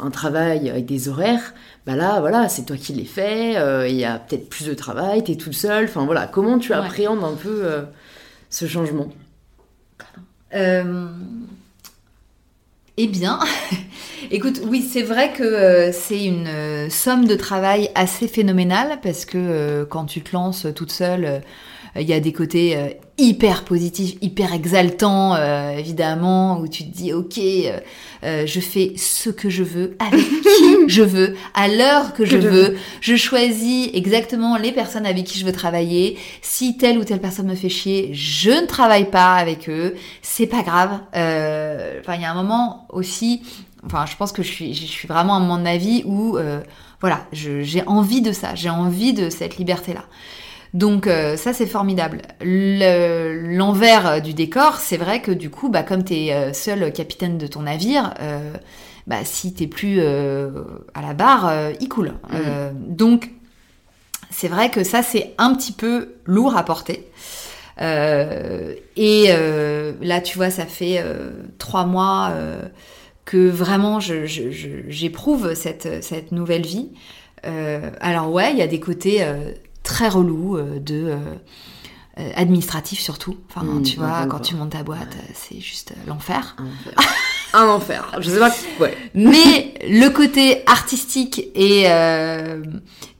un 0.00 0.10
travail 0.10 0.70
avec 0.70 0.86
des 0.86 1.08
horaires, 1.10 1.52
bah 1.86 1.96
là, 1.96 2.20
voilà, 2.20 2.48
c'est 2.48 2.64
toi 2.64 2.76
qui 2.76 2.94
les 2.94 3.04
fais, 3.04 3.56
il 3.90 3.96
y 3.96 4.04
a 4.04 4.18
peut-être 4.18 4.48
plus 4.48 4.66
de 4.66 4.74
travail, 4.74 5.22
t'es 5.22 5.36
toute 5.36 5.52
seule, 5.52 5.84
enfin 5.84 6.06
voilà, 6.06 6.26
comment 6.26 6.58
tu 6.58 6.72
Ouais. 6.72 6.78
appréhendes 6.78 7.22
un 7.22 7.34
peu 7.34 7.62
ce 8.50 8.66
changement. 8.66 9.08
Euh, 10.54 11.08
Eh 12.96 13.06
bien, 13.06 13.38
écoute, 14.30 14.60
oui, 14.66 14.82
c'est 14.82 15.02
vrai 15.02 15.32
que 15.32 15.42
euh, 15.42 15.92
c'est 15.92 16.24
une 16.24 16.48
euh, 16.48 16.90
somme 16.90 17.26
de 17.26 17.36
travail 17.36 17.90
assez 17.94 18.28
phénoménale 18.28 18.98
parce 19.02 19.24
que 19.24 19.84
quand 19.84 20.04
tu 20.04 20.20
te 20.22 20.32
lances 20.32 20.66
toute 20.74 20.92
seule, 20.92 21.42
il 21.96 22.08
y 22.08 22.12
a 22.12 22.20
des 22.20 22.32
côtés 22.32 22.76
euh, 22.76 22.88
hyper 23.18 23.64
positifs, 23.64 24.16
hyper 24.22 24.54
exaltants, 24.54 25.34
euh, 25.34 25.72
évidemment, 25.72 26.58
où 26.60 26.68
tu 26.68 26.84
te 26.84 26.96
dis, 26.96 27.12
ok, 27.12 27.38
euh, 27.38 27.78
euh, 28.24 28.46
je 28.46 28.60
fais 28.60 28.94
ce 28.96 29.30
que 29.30 29.50
je 29.50 29.62
veux, 29.62 29.96
avec 29.98 30.20
qui 30.58 30.88
je 30.88 31.02
veux, 31.02 31.36
à 31.54 31.68
l'heure 31.68 32.14
que 32.14 32.24
je 32.24 32.40
je 32.40 32.48
veux, 32.48 32.76
je 33.00 33.16
choisis 33.16 33.90
exactement 33.92 34.56
les 34.56 34.72
personnes 34.72 35.06
avec 35.06 35.24
qui 35.24 35.38
je 35.38 35.44
veux 35.44 35.52
travailler. 35.52 36.16
Si 36.42 36.76
telle 36.76 36.98
ou 36.98 37.04
telle 37.04 37.20
personne 37.20 37.46
me 37.46 37.54
fait 37.54 37.68
chier, 37.68 38.10
je 38.12 38.50
ne 38.50 38.66
travaille 38.66 39.10
pas 39.10 39.34
avec 39.34 39.68
eux. 39.68 39.94
C'est 40.22 40.46
pas 40.46 40.62
grave. 40.62 40.98
Euh, 41.16 42.00
Enfin, 42.00 42.14
il 42.14 42.22
y 42.22 42.24
a 42.24 42.30
un 42.30 42.34
moment 42.34 42.86
aussi. 42.90 43.42
Enfin, 43.84 44.06
je 44.06 44.16
pense 44.16 44.32
que 44.32 44.42
je 44.42 44.50
suis, 44.50 44.74
je 44.74 44.86
suis 44.86 45.08
vraiment 45.08 45.34
à 45.34 45.36
un 45.36 45.40
moment 45.40 45.58
de 45.58 45.62
ma 45.62 45.76
vie 45.76 46.02
où, 46.04 46.36
euh, 46.36 46.60
voilà, 47.00 47.26
j'ai 47.32 47.82
envie 47.86 48.20
de 48.20 48.32
ça. 48.32 48.54
J'ai 48.54 48.70
envie 48.70 49.12
de 49.12 49.30
cette 49.30 49.56
liberté-là. 49.56 50.04
Donc 50.72 51.06
euh, 51.06 51.36
ça 51.36 51.52
c'est 51.52 51.66
formidable. 51.66 52.22
Le- 52.40 53.56
L'envers 53.56 54.22
du 54.22 54.34
décor, 54.34 54.76
c'est 54.76 54.96
vrai 54.96 55.20
que 55.20 55.32
du 55.32 55.50
coup, 55.50 55.68
bah, 55.68 55.82
comme 55.82 56.04
tu 56.04 56.14
es 56.14 56.52
seul 56.52 56.92
capitaine 56.92 57.38
de 57.38 57.46
ton 57.46 57.62
navire, 57.62 58.14
euh, 58.20 58.52
bah, 59.06 59.24
si 59.24 59.52
t'es 59.52 59.66
plus 59.66 59.98
euh, 60.00 60.50
à 60.94 61.02
la 61.02 61.14
barre, 61.14 61.48
euh, 61.48 61.72
il 61.80 61.88
coule. 61.88 62.12
Euh, 62.34 62.70
donc 62.74 63.30
c'est 64.30 64.48
vrai 64.48 64.70
que 64.70 64.84
ça 64.84 65.02
c'est 65.02 65.34
un 65.38 65.54
petit 65.54 65.72
peu 65.72 66.14
lourd 66.24 66.56
à 66.56 66.64
porter. 66.64 67.08
Euh, 67.80 68.74
et 68.96 69.26
euh, 69.30 69.92
là, 70.02 70.20
tu 70.20 70.36
vois, 70.36 70.50
ça 70.50 70.66
fait 70.66 71.00
euh, 71.02 71.30
trois 71.58 71.86
mois 71.86 72.28
euh, 72.32 72.60
que 73.24 73.48
vraiment 73.48 74.00
j'éprouve 74.00 75.54
cette, 75.54 76.04
cette 76.04 76.30
nouvelle 76.30 76.66
vie. 76.66 76.90
Euh, 77.46 77.90
alors 78.00 78.30
ouais, 78.30 78.52
il 78.52 78.58
y 78.58 78.62
a 78.62 78.66
des 78.66 78.80
côtés 78.80 79.22
euh, 79.22 79.52
très 79.82 80.08
relous 80.08 80.56
euh, 80.56 80.78
de 80.78 80.94
euh, 81.10 81.16
euh, 82.18 82.30
administratif 82.36 83.00
surtout. 83.00 83.36
Enfin, 83.48 83.64
Mmh, 83.64 83.82
tu 83.82 83.96
vois, 83.98 84.26
quand 84.28 84.40
tu 84.40 84.54
montes 84.54 84.70
ta 84.70 84.82
boîte, 84.82 85.16
c'est 85.34 85.60
juste 85.60 85.92
l'enfer. 86.06 86.56
Un 87.52 87.66
enfer. 87.66 88.12
Je 88.20 88.30
sais 88.30 88.38
pas. 88.38 88.52
Ouais. 88.78 88.96
Mais 89.14 89.74
le 89.88 90.08
côté 90.08 90.62
artistique 90.66 91.48
et, 91.56 91.84
euh, 91.86 92.62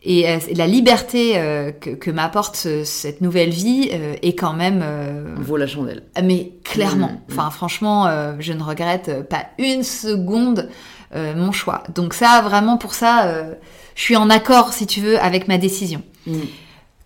et 0.04 0.28
euh, 0.30 0.38
la 0.54 0.66
liberté 0.68 1.32
euh, 1.36 1.72
que, 1.72 1.90
que 1.90 2.11
m'apporte 2.12 2.54
ce- 2.56 2.84
cette 2.84 3.20
nouvelle 3.22 3.50
vie 3.50 3.90
euh, 3.92 4.14
est 4.22 4.34
quand 4.34 4.52
même... 4.52 4.82
euh, 4.84 5.34
vaut 5.38 5.56
la 5.56 5.66
chandelle. 5.66 6.02
mais 6.22 6.52
clairement, 6.64 7.08
Mm, 7.28 7.32
mm. 7.32 7.38
enfin 7.38 7.50
franchement, 7.50 8.06
euh, 8.06 8.34
je 8.38 8.52
ne 8.52 8.62
regrette 8.62 9.28
pas 9.28 9.46
une 9.58 9.82
seconde 9.82 10.68
euh, 11.16 11.34
mon 11.34 11.50
choix. 11.50 11.82
Donc 11.94 12.14
ça, 12.14 12.40
vraiment 12.42 12.76
pour 12.76 12.94
ça, 12.94 13.24
euh, 13.26 13.54
je 13.96 14.02
suis 14.02 14.16
en 14.16 14.30
accord, 14.30 14.72
si 14.72 14.86
tu 14.86 15.00
veux, 15.00 15.18
avec 15.20 15.48
ma 15.48 15.58
décision. 15.58 16.02
Mm. 16.26 16.40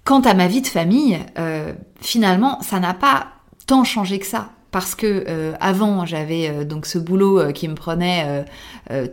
Quant 0.04 0.20
à 0.20 0.34
ma 0.34 0.48
vie 0.48 0.60
de 0.60 0.66
famille, 0.66 1.18
euh, 1.38 1.72
finalement, 2.00 2.60
ça 2.60 2.78
n'a 2.78 2.94
pas 2.94 3.28
tant 3.66 3.84
changé 3.84 4.18
que 4.18 4.26
ça. 4.26 4.50
Parce 4.70 4.94
que 4.94 5.24
euh, 5.28 5.54
avant, 5.60 6.04
j'avais 6.04 6.48
euh, 6.48 6.64
donc 6.64 6.84
ce 6.86 6.98
boulot 6.98 7.52
qui 7.52 7.68
me 7.68 7.74
prenait 7.74 8.44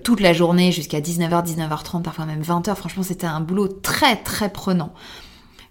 toute 0.04 0.20
la 0.20 0.34
journée 0.34 0.72
jusqu'à 0.72 1.00
19h, 1.00 1.46
19h30, 1.46 2.02
parfois 2.02 2.26
même 2.26 2.42
20h. 2.42 2.76
Franchement, 2.76 3.04
c'était 3.04 3.28
un 3.28 3.40
boulot 3.40 3.68
très 3.68 4.18
très 4.18 4.50
prenant. 4.50 4.94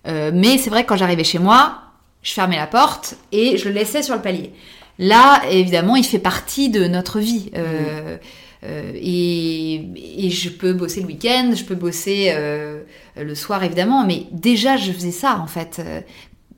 Mais 0.07 0.57
c'est 0.57 0.70
vrai 0.70 0.85
que 0.85 0.89
quand 0.89 0.97
j'arrivais 0.97 1.24
chez 1.24 1.39
moi, 1.39 1.83
je 2.22 2.33
fermais 2.33 2.57
la 2.57 2.66
porte 2.66 3.16
et 3.33 3.59
je 3.59 3.68
le 3.68 3.74
laissais 3.74 4.03
sur 4.03 4.14
le 4.14 4.22
palier. 4.22 4.53
Là, 4.99 5.43
évidemment, 5.51 5.97
il 5.97 6.05
fait 6.05 6.18
partie 6.18 6.70
de 6.70 6.87
notre 6.87 7.18
vie. 7.18 7.51
Euh, 8.62 8.93
et, 8.95 10.26
et 10.26 10.31
je 10.31 10.51
peux 10.51 10.72
bosser 10.72 11.01
le 11.01 11.07
week-end, 11.07 11.53
je 11.55 11.64
peux 11.64 11.74
bosser 11.74 12.33
euh, 12.35 12.83
le 13.17 13.35
soir, 13.35 13.63
évidemment. 13.65 14.05
Mais 14.05 14.27
déjà, 14.33 14.77
je 14.77 14.93
faisais 14.93 15.11
ça, 15.11 15.39
en 15.43 15.47
fait. 15.47 15.81
Euh, 15.85 16.01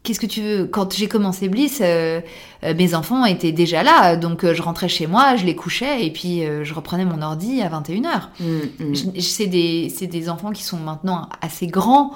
Qu'est-ce 0.05 0.19
que 0.19 0.27
tu 0.27 0.41
veux? 0.43 0.65
Quand 0.67 0.93
j'ai 0.93 1.07
commencé 1.07 1.49
Bliss, 1.49 1.79
euh, 1.81 2.21
euh, 2.65 2.75
mes 2.75 2.93
enfants 2.97 3.25
étaient 3.25 3.53
déjà 3.53 3.85
là. 3.85 4.17
Donc, 4.17 4.43
euh, 4.43 4.53
je 4.53 4.61
rentrais 4.61 4.89
chez 4.89 5.07
moi, 5.07 5.37
je 5.37 5.45
les 5.47 5.55
couchais 5.55 6.05
et 6.05 6.11
puis 6.11 6.45
euh, 6.45 6.65
je 6.65 6.75
reprenais 6.75 7.05
mon 7.05 7.23
ordi 7.23 7.63
à 7.63 7.69
21h. 7.69 8.31
Mm, 8.41 8.45
mm. 8.81 8.95
Je- 8.97 9.21
C'est 9.21 9.47
des, 9.47 9.93
c'est 9.97 10.09
des 10.09 10.29
enfants 10.29 10.51
qui 10.51 10.65
sont 10.65 10.77
maintenant 10.79 11.29
assez 11.41 11.69
grands 11.69 12.11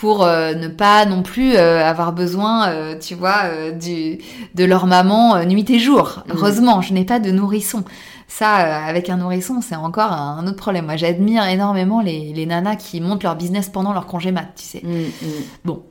pour 0.00 0.22
euh, 0.22 0.54
ne 0.54 0.68
pas 0.68 1.04
non 1.06 1.22
plus 1.22 1.56
euh, 1.56 1.84
avoir 1.84 2.12
besoin, 2.12 2.68
euh, 2.68 2.96
tu 2.98 3.14
vois, 3.16 3.70
du, 3.72 4.18
de 4.54 4.64
leur 4.64 4.86
maman 4.86 5.44
nuit 5.44 5.68
et 5.70 5.78
jour. 5.80 6.22
Mhm. 6.26 6.34
Heureusement, 6.36 6.80
je 6.82 6.92
n'ai 6.94 7.04
pas 7.04 7.18
de 7.18 7.30
nourrisson. 7.32 7.84
Ça, 8.28 8.54
avec 8.84 9.08
un 9.10 9.16
nourrisson, 9.16 9.60
c'est 9.60 9.74
encore 9.74 10.12
un, 10.12 10.38
un 10.38 10.46
autre 10.46 10.56
problème. 10.56 10.84
Moi, 10.84 10.96
j'admire 10.96 11.44
énormément 11.48 12.00
les, 12.00 12.32
les 12.32 12.46
nanas 12.46 12.76
qui 12.76 13.00
montent 13.00 13.24
leur 13.24 13.34
business 13.36 13.70
pendant 13.70 13.92
leur 13.92 14.06
congé 14.06 14.30
mat, 14.30 14.48
tu 14.54 14.64
sais. 14.64 14.82
Mm, 14.84 15.26
mm. 15.26 15.30
Bon. 15.64 15.82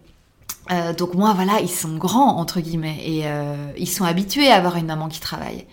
Euh, 0.72 0.93
donc 0.93 1.14
moi, 1.16 1.34
voilà, 1.34 1.60
ils 1.62 1.70
sont 1.70 1.95
grands, 1.97 2.38
entre 2.38 2.60
guillemets, 2.62 2.99
et 3.03 3.22
euh, 3.26 3.55
ils 3.78 3.88
sont 3.89 4.03
habitués 4.05 4.49
à 4.51 4.55
avoir 4.58 4.76
une 4.78 4.86
maman 4.86 5.08
qui 5.10 5.20
travaille. 5.20 5.66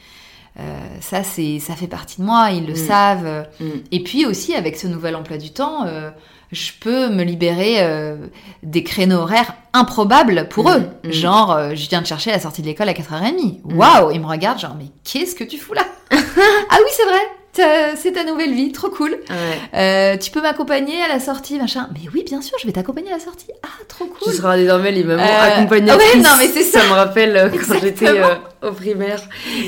Euh, 0.59 0.63
ça, 1.01 1.23
c'est, 1.25 1.59
ça 1.61 1.75
fait 1.75 1.89
partie 1.89 2.21
de 2.21 2.27
moi, 2.27 2.51
ils 2.51 2.65
le 2.67 2.73
Mm. 2.75 2.87
savent. 2.89 3.47
Mm. 3.61 3.65
et 3.93 4.03
puis 4.03 4.25
aussi, 4.27 4.55
avec 4.55 4.77
ce 4.77 4.87
nouvel 4.89 5.15
emploi 5.17 5.37
du 5.37 5.51
temps, 5.51 5.85
je 6.55 6.73
peux 6.81 7.09
me 7.11 7.23
libérer 7.25 7.77
euh, 7.83 8.17
des 8.63 8.83
créneaux 8.83 9.19
horaires 9.19 9.53
improbables 9.73 10.49
pour 10.49 10.65
Mm, 10.65 10.73
eux. 10.77 11.09
mm. 11.09 11.13
Genre, 11.13 11.53
euh, 11.53 11.71
je 11.75 11.89
viens 11.89 12.01
de 12.01 12.07
chercher 12.07 12.31
à 12.31 12.35
la 12.35 12.41
sortie 12.41 12.63
de 12.63 12.67
l'école 12.67 12.89
à 12.89 12.93
4h30. 12.95 13.61
Mm. 13.65 13.77
Waouh 13.77 14.11
Ils 14.13 14.21
me 14.21 14.27
regardent 14.27 14.59
genre, 14.61 14.77
mais 14.79 14.87
qu'est-ce 15.05 15.35
que 15.35 15.45
tu 15.45 15.59
fous 15.59 15.75
là? 15.75 15.85
Ah 16.11 16.77
oui, 16.79 16.91
c'est 16.97 17.05
vrai 17.05 17.21
c'est 17.97 18.13
ta 18.13 18.25
nouvelle 18.25 18.53
vie, 18.53 18.73
trop 18.73 18.89
cool. 18.91 19.11
Ouais. 19.13 19.59
Euh, 19.75 20.17
tu 20.17 20.31
peux 20.31 20.41
m'accompagner 20.43 21.01
à 21.03 21.09
la 21.09 21.21
sortie, 21.21 21.59
machin. 21.59 21.89
Mais 21.95 22.09
oui, 22.13 22.25
bien 22.25 22.41
sûr, 22.43 22.57
je 22.61 22.67
vais 22.67 22.73
t'accompagner 22.73 23.11
à 23.11 23.15
la 23.15 23.21
sortie. 23.21 23.47
Ah, 23.63 23.69
trop 23.89 24.07
cool. 24.07 24.19
Tu 24.33 24.37
seras 24.37 24.57
désormais 24.57 24.91
les 24.93 25.05
mamans 25.05 25.23
Euh, 25.23 25.57
accompagnatrices. 25.57 26.15
ouais, 26.15 26.21
non, 26.21 26.31
mais 26.39 26.49
c'est 26.49 26.63
ça. 26.65 26.81
me 26.87 26.93
rappelle 26.93 27.37
euh, 27.37 27.49
quand 27.51 27.79
j'étais 27.81 28.09
euh, 28.09 28.35
au 28.63 28.73
primaire. 28.73 29.21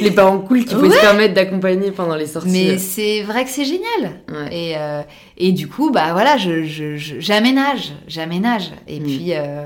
Les 0.03 0.11
parents 0.11 0.39
cool 0.39 0.65
qui 0.65 0.75
pouvaient 0.75 0.89
Ouais. 0.89 0.95
se 0.97 1.01
permettre 1.01 1.35
d'accompagner 1.35 1.91
pendant 1.91 2.17
les 2.17 2.27
sorties. 2.27 2.51
Mais 2.51 2.79
c'est 2.79 3.23
vrai 3.23 3.45
que 3.45 3.51
c'est 3.51 3.65
génial. 3.65 4.21
Et, 4.51 4.75
euh, 4.77 5.03
et 5.39 5.53
du 5.53 5.69
coup, 5.69 5.91
bah 5.91 6.09
voilà, 6.13 6.37
je, 6.37 6.65
je, 6.65 6.97
je- 6.97 7.21
j'aménage, 7.21 7.93
j'aménage. 8.09 8.71
Et 8.89 9.01
Mm. 9.01 9.03
puis, 9.05 9.27
euh, 9.35 9.65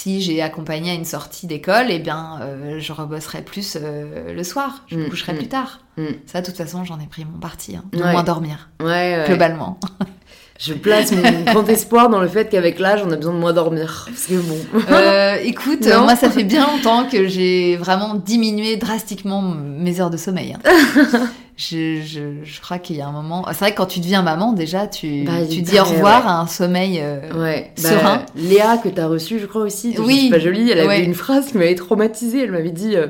Si 0.00 0.20
j'ai 0.22 0.40
accompagné 0.42 0.92
à 0.92 0.94
une 0.94 1.04
sortie 1.04 1.48
d'école, 1.48 1.86
eh 1.90 1.98
bien, 1.98 2.38
euh, 2.42 2.78
je 2.78 2.92
rebosserai 2.92 3.42
plus 3.42 3.76
euh, 3.80 4.32
le 4.32 4.44
soir. 4.44 4.84
Je 4.86 4.94
me 4.96 5.06
Mm, 5.06 5.10
coucherai 5.10 5.32
mm. 5.32 5.36
plus 5.38 5.48
tard. 5.48 5.80
Mm. 5.96 6.04
Ça, 6.24 6.40
de 6.40 6.46
toute 6.46 6.56
façon, 6.56 6.84
j'en 6.84 7.00
ai 7.00 7.06
pris 7.06 7.24
mon 7.24 7.38
parti. 7.40 7.74
Hein, 7.74 7.82
de 7.92 7.98
Ouais. 8.00 8.12
moins 8.12 8.22
dormir, 8.22 8.70
Ouais, 8.80 8.86
ouais. 8.86 9.24
globalement. 9.26 9.80
Je 10.60 10.72
place 10.74 11.10
mon 11.12 11.42
grand 11.52 11.68
espoir 11.68 12.08
dans 12.10 12.20
le 12.20 12.28
fait 12.28 12.48
qu'avec 12.48 12.78
l'âge, 12.78 13.00
on 13.04 13.10
a 13.10 13.16
besoin 13.16 13.32
de 13.32 13.38
moins 13.38 13.52
dormir. 13.52 14.04
Parce 14.08 14.26
que 14.26 14.34
bon. 14.34 14.58
Euh, 14.90 15.36
écoute, 15.42 15.84
Non. 15.84 16.02
moi, 16.02 16.14
ça 16.14 16.30
fait 16.30 16.44
bien 16.44 16.64
longtemps 16.68 17.08
que 17.08 17.26
j'ai 17.26 17.76
vraiment 17.76 18.14
diminué 18.14 18.76
drastiquement 18.76 19.42
mes 19.42 20.00
heures 20.00 20.10
de 20.10 20.16
sommeil. 20.16 20.54
hein. 20.64 21.28
je, 21.58 22.00
je, 22.06 22.20
je 22.44 22.60
crois 22.60 22.78
qu'il 22.78 22.94
y 22.96 23.00
a 23.02 23.08
un 23.08 23.12
moment. 23.12 23.44
C'est 23.48 23.58
vrai 23.58 23.72
que 23.72 23.76
quand 23.78 23.86
tu 23.86 23.98
deviens 23.98 24.22
maman, 24.22 24.52
déjà, 24.52 24.86
tu, 24.86 25.24
Bah, 25.24 25.32
tu 25.50 25.60
dis 25.62 25.78
au 25.80 25.84
revoir 25.84 26.22
ouais. 26.24 26.30
à 26.30 26.38
un 26.38 26.46
sommeil. 26.46 27.00
euh, 27.02 27.18
Ouais. 27.34 27.72
Bah, 27.82 27.88
Serein. 27.90 28.26
Léa, 28.36 28.78
que 28.78 28.88
t'as 28.88 29.08
reçue, 29.08 29.40
je 29.40 29.46
crois 29.46 29.62
aussi. 29.62 29.92
de 29.92 30.00
Oui. 30.00 30.22
C'est 30.30 30.36
pas 30.38 30.38
joli. 30.38 30.70
Elle 30.70 30.78
avait 30.78 30.86
Ouais. 30.88 31.04
une 31.04 31.14
phrase 31.14 31.48
qui 31.48 31.58
m'avait 31.58 31.74
traumatisée. 31.74 32.44
Elle 32.44 32.52
m'avait 32.52 32.70
dit. 32.70 32.94
euh, 32.96 33.08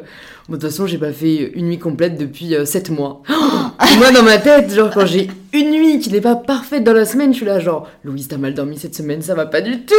Bon, 0.48 0.54
de 0.56 0.60
toute 0.62 0.70
façon, 0.70 0.86
j'ai 0.86 0.96
pas 0.96 1.12
fait 1.12 1.52
une 1.56 1.66
nuit 1.66 1.78
complète 1.78 2.16
depuis 2.16 2.54
7 2.64 2.88
mois. 2.88 3.22
Moi, 3.98 4.10
dans 4.12 4.22
ma 4.22 4.38
tête, 4.38 4.72
genre, 4.74 4.88
quand 4.90 5.04
j'ai 5.04 5.28
une 5.52 5.70
nuit 5.72 5.98
qui 5.98 6.10
n'est 6.10 6.22
pas 6.22 6.36
parfaite 6.36 6.84
dans 6.84 6.94
la 6.94 7.04
semaine, 7.04 7.32
je 7.32 7.36
suis 7.36 7.44
là, 7.46 7.60
genre, 7.60 7.86
Louise, 8.02 8.28
t'as 8.28 8.38
mal 8.38 8.54
dormi 8.54 8.78
cette 8.78 8.94
semaine, 8.94 9.20
ça 9.20 9.34
va 9.34 9.44
pas 9.44 9.60
du 9.60 9.82
tout. 9.84 9.94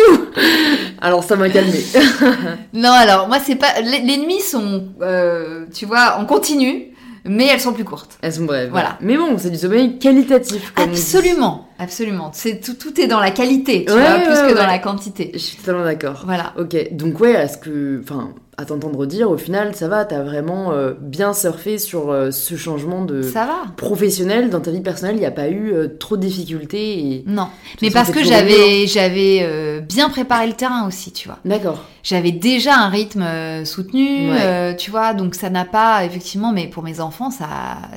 Alors, 1.01 1.23
ça 1.23 1.35
m'a 1.35 1.49
calmée. 1.49 1.83
Non, 2.73 2.89
alors 2.91 3.27
moi, 3.27 3.37
c'est 3.45 3.57
pas. 3.57 3.79
Les, 3.83 3.99
les 4.01 4.17
nuits 4.17 4.41
sont, 4.41 4.85
euh, 5.03 5.65
tu 5.71 5.85
vois, 5.85 6.17
en 6.19 6.25
continu, 6.25 6.88
mais 7.25 7.47
elles 7.47 7.59
sont 7.59 7.73
plus 7.73 7.83
courtes. 7.83 8.17
Elles 8.21 8.33
sont 8.33 8.45
brèves. 8.45 8.69
Voilà. 8.71 8.97
Mais 9.01 9.17
bon, 9.17 9.37
c'est 9.37 9.49
du 9.49 9.57
sommeil 9.57 9.99
qualitatif. 9.99 10.73
Comme 10.73 10.89
on 10.89 10.93
dit. 10.93 10.99
Absolument, 10.99 11.67
absolument. 11.77 12.31
C'est 12.33 12.59
tout, 12.61 12.73
tout 12.73 12.99
est 12.99 13.07
dans 13.07 13.19
la 13.19 13.31
qualité, 13.31 13.85
tu 13.85 13.93
Ouais, 13.93 13.99
vois, 13.99 14.19
plus 14.19 14.41
ouais, 14.41 14.51
que 14.53 14.57
dans 14.57 14.67
la 14.67 14.79
quantité. 14.79 15.31
Je 15.33 15.39
suis 15.39 15.57
totalement 15.57 15.83
d'accord. 15.83 16.23
Voilà. 16.25 16.53
Ok, 16.57 16.75
donc 16.93 17.19
ouais, 17.19 17.31
est-ce 17.33 17.57
que, 17.57 18.01
enfin, 18.03 18.29
à 18.59 18.65
t'entendre 18.65 19.05
dire, 19.05 19.31
au 19.31 19.37
final, 19.37 19.73
ça 19.73 19.87
va, 19.87 20.03
t'as 20.03 20.21
vraiment 20.21 20.73
euh, 20.73 20.93
bien 20.99 21.33
surfé 21.33 21.77
sur 21.77 22.11
euh, 22.11 22.29
ce 22.31 22.55
changement 22.55 23.05
de 23.05 23.21
Ça 23.21 23.45
va. 23.45 23.55
professionnel 23.77 24.49
dans 24.49 24.59
ta 24.59 24.69
vie 24.71 24.81
personnelle. 24.81 25.15
Il 25.15 25.19
n'y 25.19 25.25
a 25.25 25.31
pas 25.31 25.47
eu 25.47 25.71
euh, 25.73 25.87
trop 25.87 26.17
de 26.17 26.21
difficultés 26.21 26.99
et. 26.99 27.23
Non, 27.25 27.47
mais 27.81 27.89
façon, 27.89 28.11
parce 28.11 28.17
que 28.19 28.23
j'avais 28.29 28.85
j'avais 28.87 29.79
bien 29.81 30.09
préparé 30.09 30.47
le 30.47 30.53
terrain 30.53 30.85
aussi, 30.87 31.11
tu 31.13 31.27
vois. 31.27 31.37
D'accord. 31.45 31.85
J'avais 32.03 32.31
déjà 32.31 32.75
un 32.77 32.89
rythme 32.89 33.25
soutenu, 33.65 34.31
Ouais. 34.31 34.75
tu 34.77 34.89
vois, 34.91 35.13
donc 35.13 35.35
ça 35.35 35.49
n'a 35.49 35.65
pas 35.65 36.03
effectivement, 36.05 36.51
mais 36.51 36.67
pour 36.67 36.83
mes 36.83 36.99
enfants, 37.01 37.29
ça 37.31 37.47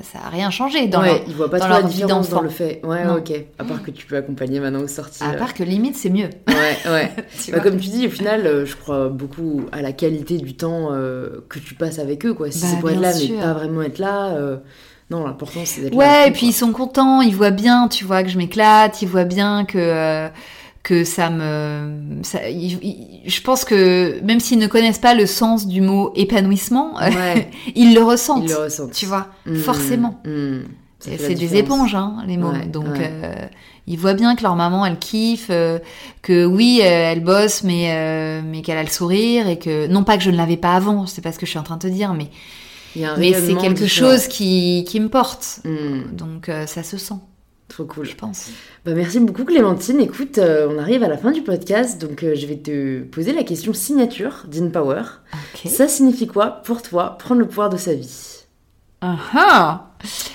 ça 0.03 0.19
a 0.27 0.29
rien 0.29 0.51
changé 0.51 0.87
dans 0.87 1.01
ouais, 1.01 1.07
leur- 1.09 1.21
ils 1.29 1.35
voient 1.35 1.51
pas 1.51 1.59
dans 1.59 1.65
trop 1.67 1.75
la 1.75 1.81
leur 1.81 1.89
vie 1.89 1.95
différence 1.95 2.29
dans 2.29 2.41
le 2.43 2.49
fait. 2.49 2.81
Ouais, 2.85 3.05
Non. 3.05 3.17
ok. 3.17 3.33
À 3.59 3.65
part 3.65 3.83
que 3.83 3.91
tu 3.91 4.07
peux 4.07 4.17
accompagner 4.17 4.61
maintenant 4.61 4.81
aux 4.83 4.89
sorties. 4.89 5.23
À 5.25 5.33
part 5.35 5.55
que 5.55 5.63
limite 5.63 5.97
c'est 5.97 6.11
mieux. 6.11 6.31
Ouais, 6.49 6.91
ouais. 6.91 7.11
tu 7.45 7.53
Bah, 7.53 7.61
comme 7.61 7.79
tu 7.79 7.89
dis, 7.89 8.07
au 8.07 8.11
final, 8.11 8.65
je 8.65 8.77
crois 8.77 9.09
beaucoup 9.09 9.63
à 9.73 9.83
la 9.83 9.93
qualité 9.93 10.37
du 10.39 10.52
temps 10.57 10.89
euh, 10.93 11.45
que 11.49 11.59
tu 11.59 11.75
passes 11.75 11.99
avec 11.99 12.25
eux, 12.27 12.35
quoi. 12.35 12.51
Si 12.51 12.61
Bah, 12.61 12.67
c'est 12.71 12.81
pour 12.81 12.91
être 12.91 13.01
là, 13.01 13.13
sûr. 13.13 13.35
mais 13.37 13.41
pas 13.43 13.53
vraiment 13.55 13.83
être 13.83 13.99
là. 13.99 14.31
euh, 14.35 14.57
Non, 15.11 15.27
l'important 15.27 15.61
c'est 15.65 15.83
d'être 15.83 15.95
là. 15.95 16.05
à 16.05 16.23
Ouais, 16.25 16.29
et 16.29 16.33
puis 16.33 16.47
ils 16.49 16.53
sont 16.53 16.73
contents, 16.73 17.21
ils 17.21 17.35
voient 17.37 17.51
bien, 17.51 17.89
tu 17.89 18.05
vois, 18.05 18.23
que 18.23 18.29
je 18.31 18.39
m'éclate, 18.39 19.03
ils 19.03 19.09
voient 19.09 19.25
bien 19.25 19.65
que 19.65 19.79
euh, 19.79 20.29
que 20.83 21.05
ça 21.05 21.31
me, 21.31 22.23
ça, 22.25 22.49
ils- 22.49 22.83
ils- 22.83 23.21
je 23.31 23.41
pense 23.43 23.65
que 23.65 24.21
même 24.23 24.41
s'ils 24.41 24.59
ne 24.59 24.67
connaissent 24.67 24.99
pas 24.99 25.15
le 25.15 25.27
sens 25.27 25.69
du 25.69 25.81
mot 25.81 26.13
épanouissement, 26.17 26.95
Ouais, 26.97 27.51
ils 27.77 27.95
le 27.95 28.03
ressentent, 28.03 28.43
ils 28.45 28.51
le 28.51 28.57
ressentent. 28.65 28.91
tu 28.93 29.07
vois, 29.07 29.29
Mm, 29.47 29.57
forcément. 29.57 30.21
mm. 30.25 30.61
C'est 31.03 31.35
des 31.35 31.57
éponges, 31.57 31.95
hein, 31.95 32.23
les 32.27 32.37
mômes. 32.37 32.59
Ouais, 32.61 32.67
Donc, 32.67 32.87
ouais. 32.87 33.11
euh, 33.25 33.35
ils 33.87 33.99
voient 33.99 34.15
bien 34.15 34.37
que 34.37 34.43
leur 34.43 34.55
maman, 34.57 34.87
elle 34.87 34.99
kiffe, 34.99 35.49
euh, 35.51 35.79
que 36.23 36.45
oui, 36.45 36.81
euh, 36.83 36.85
elle 37.13 37.23
bosse, 37.25 37.63
mais 37.65 38.43
mais 38.45 38.63
qu'elle 38.63 38.79
a 38.79 38.83
le 38.83 38.89
sourire 38.89 39.49
et 39.49 39.59
que 39.59 39.87
non 39.89 40.05
pas 40.05 40.17
que 40.17 40.23
je 40.23 40.31
ne 40.31 40.37
l'avais 40.37 40.57
pas 40.57 40.75
avant, 40.75 41.07
c'est 41.07 41.21
pas 41.23 41.33
ce 41.33 41.39
que 41.39 41.47
je 41.47 41.51
suis 41.51 41.59
en 41.59 41.65
train 41.65 41.77
de 41.77 41.83
te 41.83 41.93
dire, 41.93 42.15
mais 42.15 42.29
mais 43.19 43.33
c'est 43.35 43.55
quelque 43.57 43.87
chose 43.87 44.29
qui 44.29 44.85
qui 44.89 45.01
me 45.01 45.09
porte. 45.09 45.61
Mm, 45.65 46.15
Donc 46.17 46.51
ça 46.67 46.83
se 46.83 46.97
sent, 46.97 47.15
Trop 47.69 47.85
cool. 47.87 48.05
je 48.05 48.15
pense. 48.15 48.51
Bah, 48.85 48.93
merci 48.95 49.19
beaucoup 49.19 49.45
Clémentine. 49.47 49.99
Écoute, 50.01 50.37
euh, 50.37 50.69
on 50.71 50.79
arrive 50.79 51.03
à 51.03 51.09
la 51.09 51.17
fin 51.17 51.31
du 51.33 51.41
podcast, 51.43 51.99
donc 52.01 52.23
euh, 52.23 52.35
je 52.35 52.47
vais 52.47 52.57
te 52.59 53.03
poser 53.05 53.33
la 53.33 53.45
question 53.45 53.73
signature 53.73 54.45
d'InPower. 54.47 55.03
Ok. 55.33 55.71
Ça 55.71 55.89
signifie 55.89 56.27
quoi 56.27 56.61
pour 56.65 56.83
toi 56.83 57.17
prendre 57.19 57.41
le 57.41 57.47
pouvoir 57.49 57.71
de 57.71 57.79
sa 57.79 57.95
vie? 57.95 58.45
Ah 59.01 59.17
ah 59.35 59.87
Tadadam. 59.92 59.92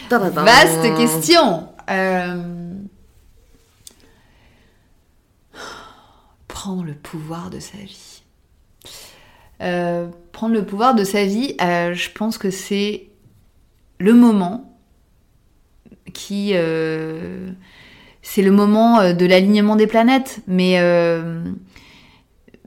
Vaste 0.09 0.95
question. 0.95 1.67
Euh, 1.89 2.73
Prendre 6.47 6.83
le 6.83 6.93
pouvoir 6.93 7.49
de 7.49 7.59
sa 7.59 7.77
vie. 7.77 8.23
Euh, 9.61 10.07
prendre 10.31 10.53
le 10.53 10.65
pouvoir 10.65 10.95
de 10.95 11.03
sa 11.03 11.23
vie, 11.23 11.55
euh, 11.61 11.93
je 11.93 12.09
pense 12.11 12.37
que 12.37 12.49
c'est 12.49 13.07
le 13.99 14.13
moment 14.13 14.77
qui... 16.13 16.53
c'est 18.21 18.41
le 18.41 18.51
moment 18.51 19.13
de 19.13 19.25
l'alignement 19.25 19.75
des 19.75 19.87
planètes, 19.87 20.39
mais 20.47 20.79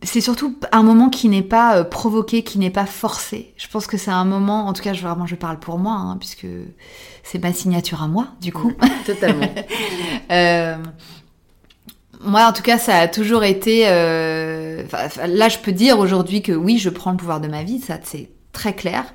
c'est 0.03 0.21
surtout 0.21 0.57
un 0.73 0.83
moment 0.83 1.11
qui 1.11 1.29
n'est 1.29 1.43
pas 1.43 1.77
euh, 1.77 1.85
provoqué, 1.85 2.43
qui 2.43 2.59
n'est 2.59 2.71
pas 2.71 2.87
forcé. 2.87 3.53
Je 3.57 3.69
pense 3.69 3.87
que 3.87 3.99
c'est 3.99 4.11
un 4.11 4.25
moment, 4.25 4.67
en 4.67 4.73
tout 4.73 4.83
cas, 4.83 4.95
je, 4.95 5.03
vraiment, 5.03 5.27
je 5.27 5.35
parle 5.35 5.59
pour 5.59 5.79
moi, 5.79 5.93
hein, 5.93 6.17
puisque 6.19 6.47
c'est 7.23 7.43
ma 7.43 7.53
signature 7.53 8.03
à 8.03 8.09
moi, 8.09 8.29
du 8.41 8.53
coup. 8.53 8.73
Totalement. 9.07 9.53
Euh, 10.31 10.77
moi, 12.21 12.47
en 12.47 12.53
tout 12.53 12.63
cas, 12.63 12.79
ça 12.79 12.97
a 12.99 13.09
toujours 13.09 13.43
été. 13.43 13.89
euh, 13.89 14.85
là, 15.27 15.49
je 15.49 15.59
peux 15.59 15.73
dire 15.73 15.99
aujourd'hui 15.99 16.41
que 16.41 16.53
oui, 16.53 16.79
je 16.79 16.89
prends 16.89 17.11
le 17.11 17.17
pouvoir 17.17 17.41
de 17.41 17.49
ma 17.49 17.65
vie, 17.65 17.81
ça 17.81 17.99
c'est 18.05 18.31
très 18.53 18.75
clair. 18.75 19.13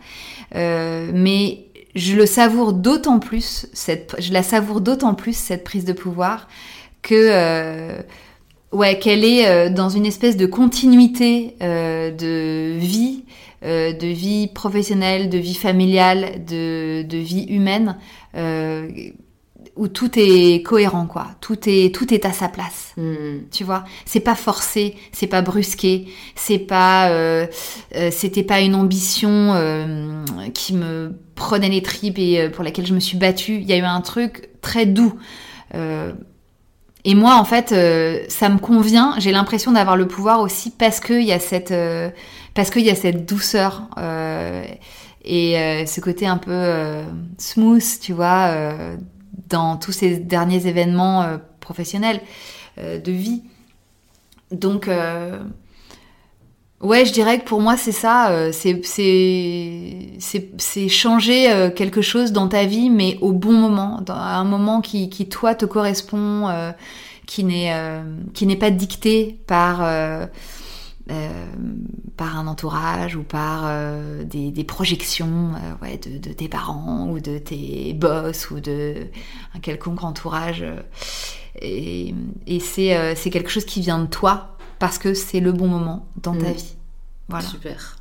Euh, 0.56 1.10
mais 1.14 1.68
je 1.96 2.18
le 2.18 2.26
savoure 2.26 2.74
d'autant 2.74 3.20
plus, 3.20 3.68
cette, 3.72 4.18
je 4.20 4.34
la 4.34 4.44
savoure 4.44 4.82
d'autant 4.82 5.14
plus 5.14 5.38
cette 5.38 5.64
prise 5.64 5.86
de 5.86 5.94
pouvoir 5.94 6.50
que 7.02 7.96
ouais, 8.76 9.00
qu'elle 9.00 9.24
est 9.24 9.48
euh, 9.48 9.70
dans 9.70 9.90
une 9.90 10.06
espèce 10.06 10.38
de 10.38 10.46
continuité 10.46 11.56
euh, 11.62 12.12
de 12.12 12.78
vie, 12.78 13.24
euh, 13.64 13.94
de 13.94 14.08
vie 14.08 14.48
professionnelle, 14.48 15.30
de 15.30 15.38
vie 15.38 15.56
familiale, 15.56 16.46
de, 16.46 17.04
de 17.04 17.18
vie 17.18 17.46
humaine. 17.50 17.98
euh, 18.36 18.88
où 19.76 19.88
tout 19.90 20.12
est 20.18 20.64
cohérent 20.64 21.06
quoi, 21.06 21.28
tout 21.42 21.58
est 21.68 21.94
tout 21.94 22.14
est 22.14 22.26
à 22.26 22.32
sa 22.32 22.48
place. 22.48 22.94
Mm. 22.98 23.50
Tu 23.52 23.64
vois, 23.64 23.84
c'est 24.06 24.22
pas 24.22 24.36
forcé, 24.36 24.96
c'est 25.12 25.28
pas 25.28 25.42
brusqué, 25.42 26.08
c'est 26.36 26.60
pas, 26.60 27.10
euh, 27.10 27.46
euh, 27.96 28.10
c'était 28.12 28.44
pas 28.44 28.62
une 28.62 28.76
ambition 28.76 29.54
euh, 29.54 30.24
qui 30.54 30.74
me 30.74 31.14
prenait 31.36 31.70
les 31.70 31.82
tripes 31.82 32.18
et 32.20 32.50
pour 32.50 32.64
laquelle 32.64 32.86
je 32.86 32.94
me 32.94 33.00
suis 33.02 33.18
battue. 33.18 33.56
Il 33.58 33.66
y 33.66 33.74
a 33.74 33.78
eu 33.78 33.82
un 33.82 34.02
truc 34.02 34.50
très 34.62 34.86
doux. 34.86 35.14
Euh, 35.74 36.14
et 37.08 37.14
moi, 37.14 37.36
en 37.36 37.46
fait, 37.46 37.72
euh, 37.72 38.26
ça 38.30 38.50
me 38.50 38.58
convient. 38.58 39.14
J'ai 39.20 39.32
l'impression 39.32 39.72
d'avoir 39.72 39.96
le 39.96 40.08
pouvoir 40.08 40.42
aussi 40.42 40.72
parce 40.72 41.00
qu'il 41.00 41.22
y 41.22 41.32
a 41.32 41.40
cette, 41.40 41.70
euh, 41.70 42.10
parce 42.56 42.72
qu'il 42.72 42.82
y 42.82 42.90
a 42.90 42.96
cette 42.96 43.28
douceur 43.28 43.84
euh, 44.00 44.66
et 45.24 45.60
euh, 45.60 45.86
ce 45.86 46.02
côté 46.02 46.26
un 46.26 46.38
peu 46.38 46.52
euh, 46.52 47.04
smooth, 47.38 47.84
tu 48.02 48.12
vois, 48.12 48.48
euh, 48.48 48.96
dans 49.50 49.78
tous 49.78 49.92
ces 49.92 50.18
derniers 50.18 50.66
événements 50.66 51.38
professionnels 51.60 52.22
de 52.78 53.12
vie. 53.12 53.44
Donc, 54.52 54.90
ouais, 56.82 57.06
je 57.06 57.14
dirais 57.14 57.40
que 57.40 57.46
pour 57.46 57.62
moi, 57.62 57.78
c'est 57.78 57.92
ça. 57.92 58.32
euh, 58.32 58.52
c'est, 58.52 58.82
changer 60.90 61.52
euh, 61.52 61.70
quelque 61.70 62.02
chose 62.02 62.32
dans 62.32 62.48
ta 62.48 62.66
vie, 62.66 62.90
mais 62.90 63.18
au 63.22 63.32
bon 63.32 63.54
moment, 63.54 64.02
dans, 64.06 64.16
à 64.16 64.36
un 64.36 64.44
moment 64.44 64.82
qui, 64.82 65.10
qui 65.10 65.28
toi, 65.28 65.56
te 65.56 65.66
correspond, 65.66 66.48
euh, 66.50 66.72
qui, 67.26 67.44
n'est, 67.44 67.74
euh, 67.74 68.04
pas 68.60 68.72
dicté 68.72 69.40
par... 69.48 69.78
par 72.18 72.38
un 72.38 72.48
entourage 72.48 73.16
ou 73.16 73.22
par 73.24 73.70
des, 74.24 74.50
des 74.50 74.64
projections 74.64 75.52
ouais, 75.82 76.00
de, 76.00 76.18
de 76.18 76.34
tes 76.34 76.48
parents 76.48 77.08
ou 77.12 77.20
de 77.20 77.38
tes 77.38 77.94
boss 77.94 78.50
ou 78.50 78.60
de 78.60 79.08
un 79.54 79.60
quelconque 79.60 80.04
entourage. 80.04 80.66
et 81.62 82.16
et 82.48 82.60
c'est 82.60 83.30
quelque 83.32 83.50
chose 83.50 83.66
qui 83.66 83.82
vient 83.82 84.00
de 84.00 84.08
toi 84.08 84.55
parce 84.80 84.98
que 84.98 85.14
c'est 85.14 85.40
le 85.40 85.52
bon 85.52 85.68
moment 85.68 86.06
dans 86.22 86.34
ta 86.36 86.50
Mm. 86.50 86.54
vie. 86.54 86.76
Voilà. 87.30 87.46
Super. 87.46 87.98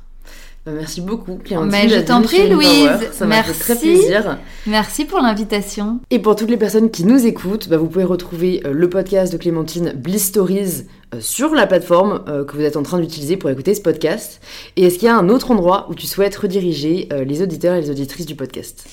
Bah, 0.65 0.71
merci 0.73 0.99
beaucoup 1.01 1.35
Clémentine. 1.43 1.71
Mais 1.71 1.89
je 1.89 1.99
t'en 1.99 2.21
prie, 2.23 2.49
Louise. 2.49 2.89
Ça 3.11 3.25
m'a 3.27 3.43
fait 3.43 3.53
très 3.53 3.73
Merci. 3.75 3.85
plaisir. 3.87 4.37
Merci 4.65 5.05
pour 5.05 5.19
l'invitation. 5.19 5.99
Et 6.09 6.17
pour 6.17 6.35
toutes 6.35 6.49
les 6.49 6.57
personnes 6.57 6.89
qui 6.89 7.03
nous 7.05 7.23
écoutent, 7.27 7.69
bah, 7.69 7.77
vous 7.77 7.85
pouvez 7.87 8.03
retrouver 8.03 8.63
euh, 8.65 8.71
le 8.73 8.89
podcast 8.89 9.31
de 9.31 9.37
Clémentine 9.37 9.93
Bliss 9.95 10.25
Stories 10.25 10.85
euh, 11.13 11.21
sur 11.21 11.53
la 11.53 11.67
plateforme 11.67 12.23
euh, 12.27 12.43
que 12.45 12.55
vous 12.55 12.63
êtes 12.63 12.77
en 12.77 12.83
train 12.83 12.99
d'utiliser 12.99 13.37
pour 13.37 13.51
écouter 13.51 13.75
ce 13.75 13.81
podcast. 13.81 14.41
Et 14.75 14.85
est-ce 14.85 14.97
qu'il 14.97 15.05
y 15.07 15.11
a 15.11 15.15
un 15.15 15.29
autre 15.29 15.51
endroit 15.51 15.85
où 15.91 15.93
tu 15.93 16.07
souhaites 16.07 16.35
rediriger 16.35 17.09
les 17.25 17.41
auditeurs 17.43 17.75
et 17.75 17.81
les 17.81 17.91
auditrices 17.91 18.25
du 18.25 18.35
podcast? 18.35 18.87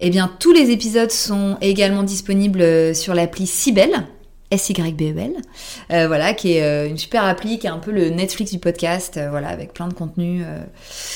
Eh 0.00 0.10
bien, 0.10 0.28
tous 0.40 0.50
les 0.52 0.70
épisodes 0.72 1.12
sont 1.12 1.56
également 1.60 2.02
disponibles 2.02 2.92
sur 2.96 3.14
l'appli 3.14 3.46
Cybelle. 3.46 4.06
S-Y-B-E-L, 4.52 5.32
euh, 5.92 6.06
voilà, 6.06 6.34
qui 6.34 6.52
est 6.54 6.62
euh, 6.62 6.88
une 6.88 6.98
super 6.98 7.24
appli, 7.24 7.58
qui 7.58 7.66
est 7.66 7.70
un 7.70 7.78
peu 7.78 7.90
le 7.90 8.10
Netflix 8.10 8.52
du 8.52 8.58
podcast, 8.58 9.16
euh, 9.16 9.30
voilà, 9.30 9.48
avec 9.48 9.72
plein 9.72 9.88
de 9.88 9.94
contenus 9.94 10.44
euh, 10.46 10.62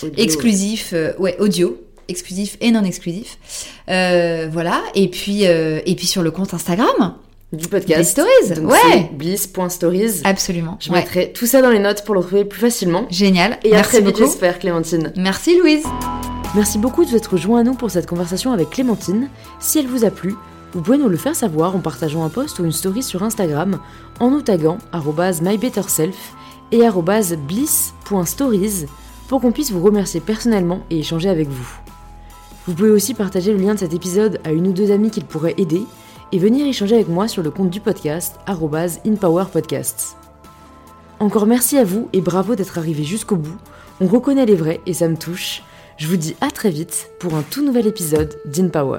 Audio. 0.07 0.25
exclusifs, 0.25 0.91
euh, 0.95 1.13
ouais, 1.19 1.37
audio, 1.39 1.77
exclusifs 2.09 2.57
et 2.61 2.71
non 2.71 2.83
exclusifs, 2.85 3.37
Euh, 3.89 4.49
voilà, 4.51 4.83
et 4.95 5.09
puis, 5.09 5.47
euh, 5.47 5.81
et 5.87 5.95
puis 5.95 6.07
sur 6.07 6.23
le 6.23 6.31
compte 6.31 6.53
Instagram, 6.55 7.15
Du 7.53 7.69
podcast. 7.69 7.95
Bliss 8.01 8.09
Stories, 8.11 8.61
Donc 8.61 8.73
ouais. 8.73 9.11
bliss.stories. 9.13 10.21
absolument, 10.25 10.77
Je 10.81 10.91
ouais. 10.91 10.99
mettrai 11.01 11.33
tout 11.33 11.47
ça 11.47 11.63
dans 11.63 11.71
les 11.71 11.79
notes 11.79 12.03
pour 12.05 12.15
le 12.15 12.21
retrouver 12.21 12.45
plus 12.45 12.61
facilement. 12.61 13.07
génial, 13.11 13.59
Et 13.65 13.73
à 13.73 13.77
merci 13.77 13.91
très 13.91 13.99
vite, 14.01 14.07
beaucoup, 14.17 14.25
j'espère, 14.27 14.59
Clémentine. 14.59 15.13
merci 15.17 15.57
Louise. 15.59 15.85
Merci 16.55 16.79
beaucoup 16.79 17.05
de 17.05 17.11
vous 17.11 17.17
être 17.17 17.37
joint 17.37 17.61
à 17.61 17.63
nous 17.65 17.75
pour 17.75 17.91
cette 17.91 18.07
conversation 18.07 18.51
avec 18.53 18.71
Clémentine. 18.71 19.29
Si 19.61 19.79
elle 19.79 19.87
vous 19.87 20.05
a 20.05 20.11
plu, 20.11 20.35
vous 20.77 20.83
pouvez 20.83 20.99
nous 20.99 21.09
le 21.09 21.17
faire 21.17 21.35
savoir 21.35 21.75
en 21.75 21.79
partageant 21.79 22.23
un 22.23 22.29
post 22.29 22.59
ou 22.59 22.65
une 22.67 22.71
story 22.71 23.03
sur 23.03 23.23
Instagram 23.23 23.79
en 24.21 24.31
nous 24.31 24.43
taguant 24.43 24.77
mybetterself 25.41 26.35
et 26.71 26.83
bliss.stories 27.49 28.85
pour 29.27 29.41
qu'on 29.41 29.53
puisse 29.53 29.73
vous 29.73 29.83
remercier 29.83 30.21
personnellement 30.21 30.83
et 30.91 30.99
échanger 30.99 31.31
avec 31.31 31.49
vous. 31.49 31.81
Vous 32.67 32.75
pouvez 32.75 32.91
aussi 32.91 33.15
partager 33.15 33.55
le 33.55 33.59
lien 33.59 33.73
de 33.73 33.79
cet 33.79 33.95
épisode 33.95 34.39
à 34.45 34.53
une 34.53 34.67
ou 34.67 34.73
deux 34.73 34.91
amies 34.91 35.11
qu'il 35.11 35.25
pourrait 35.25 35.55
aider 35.57 35.83
et 36.31 36.39
venir 36.39 36.67
échanger 36.67 36.97
avec 36.97 37.09
moi 37.09 37.27
sur 37.27 37.43
le 37.43 37.51
compte 37.51 37.71
du 37.71 37.81
podcast 37.81 38.37
inpowerpodcasts. 39.07 40.19
Encore 41.21 41.47
merci 41.47 41.79
à 41.79 41.85
vous 41.85 42.11
et 42.13 42.21
bravo 42.21 42.55
d'être 42.55 42.77
arrivé 42.77 43.03
jusqu'au 43.03 43.37
bout. 43.37 43.57
On 44.03 44.07
reconnaît 44.09 44.45
les 44.45 44.57
vrais 44.57 44.83
et 44.85 44.93
ça 44.93 45.09
me 45.09 45.17
touche. 45.17 45.63
Je 45.97 46.07
vous 46.07 46.19
dis 46.19 46.37
à 46.43 46.51
très 46.51 46.69
vite 46.69 47.09
pour 47.19 47.35
un 47.35 47.43
tout 47.43 47.65
nouvel 47.65 47.87
épisode 47.87 48.37
d'InPower. 48.45 48.99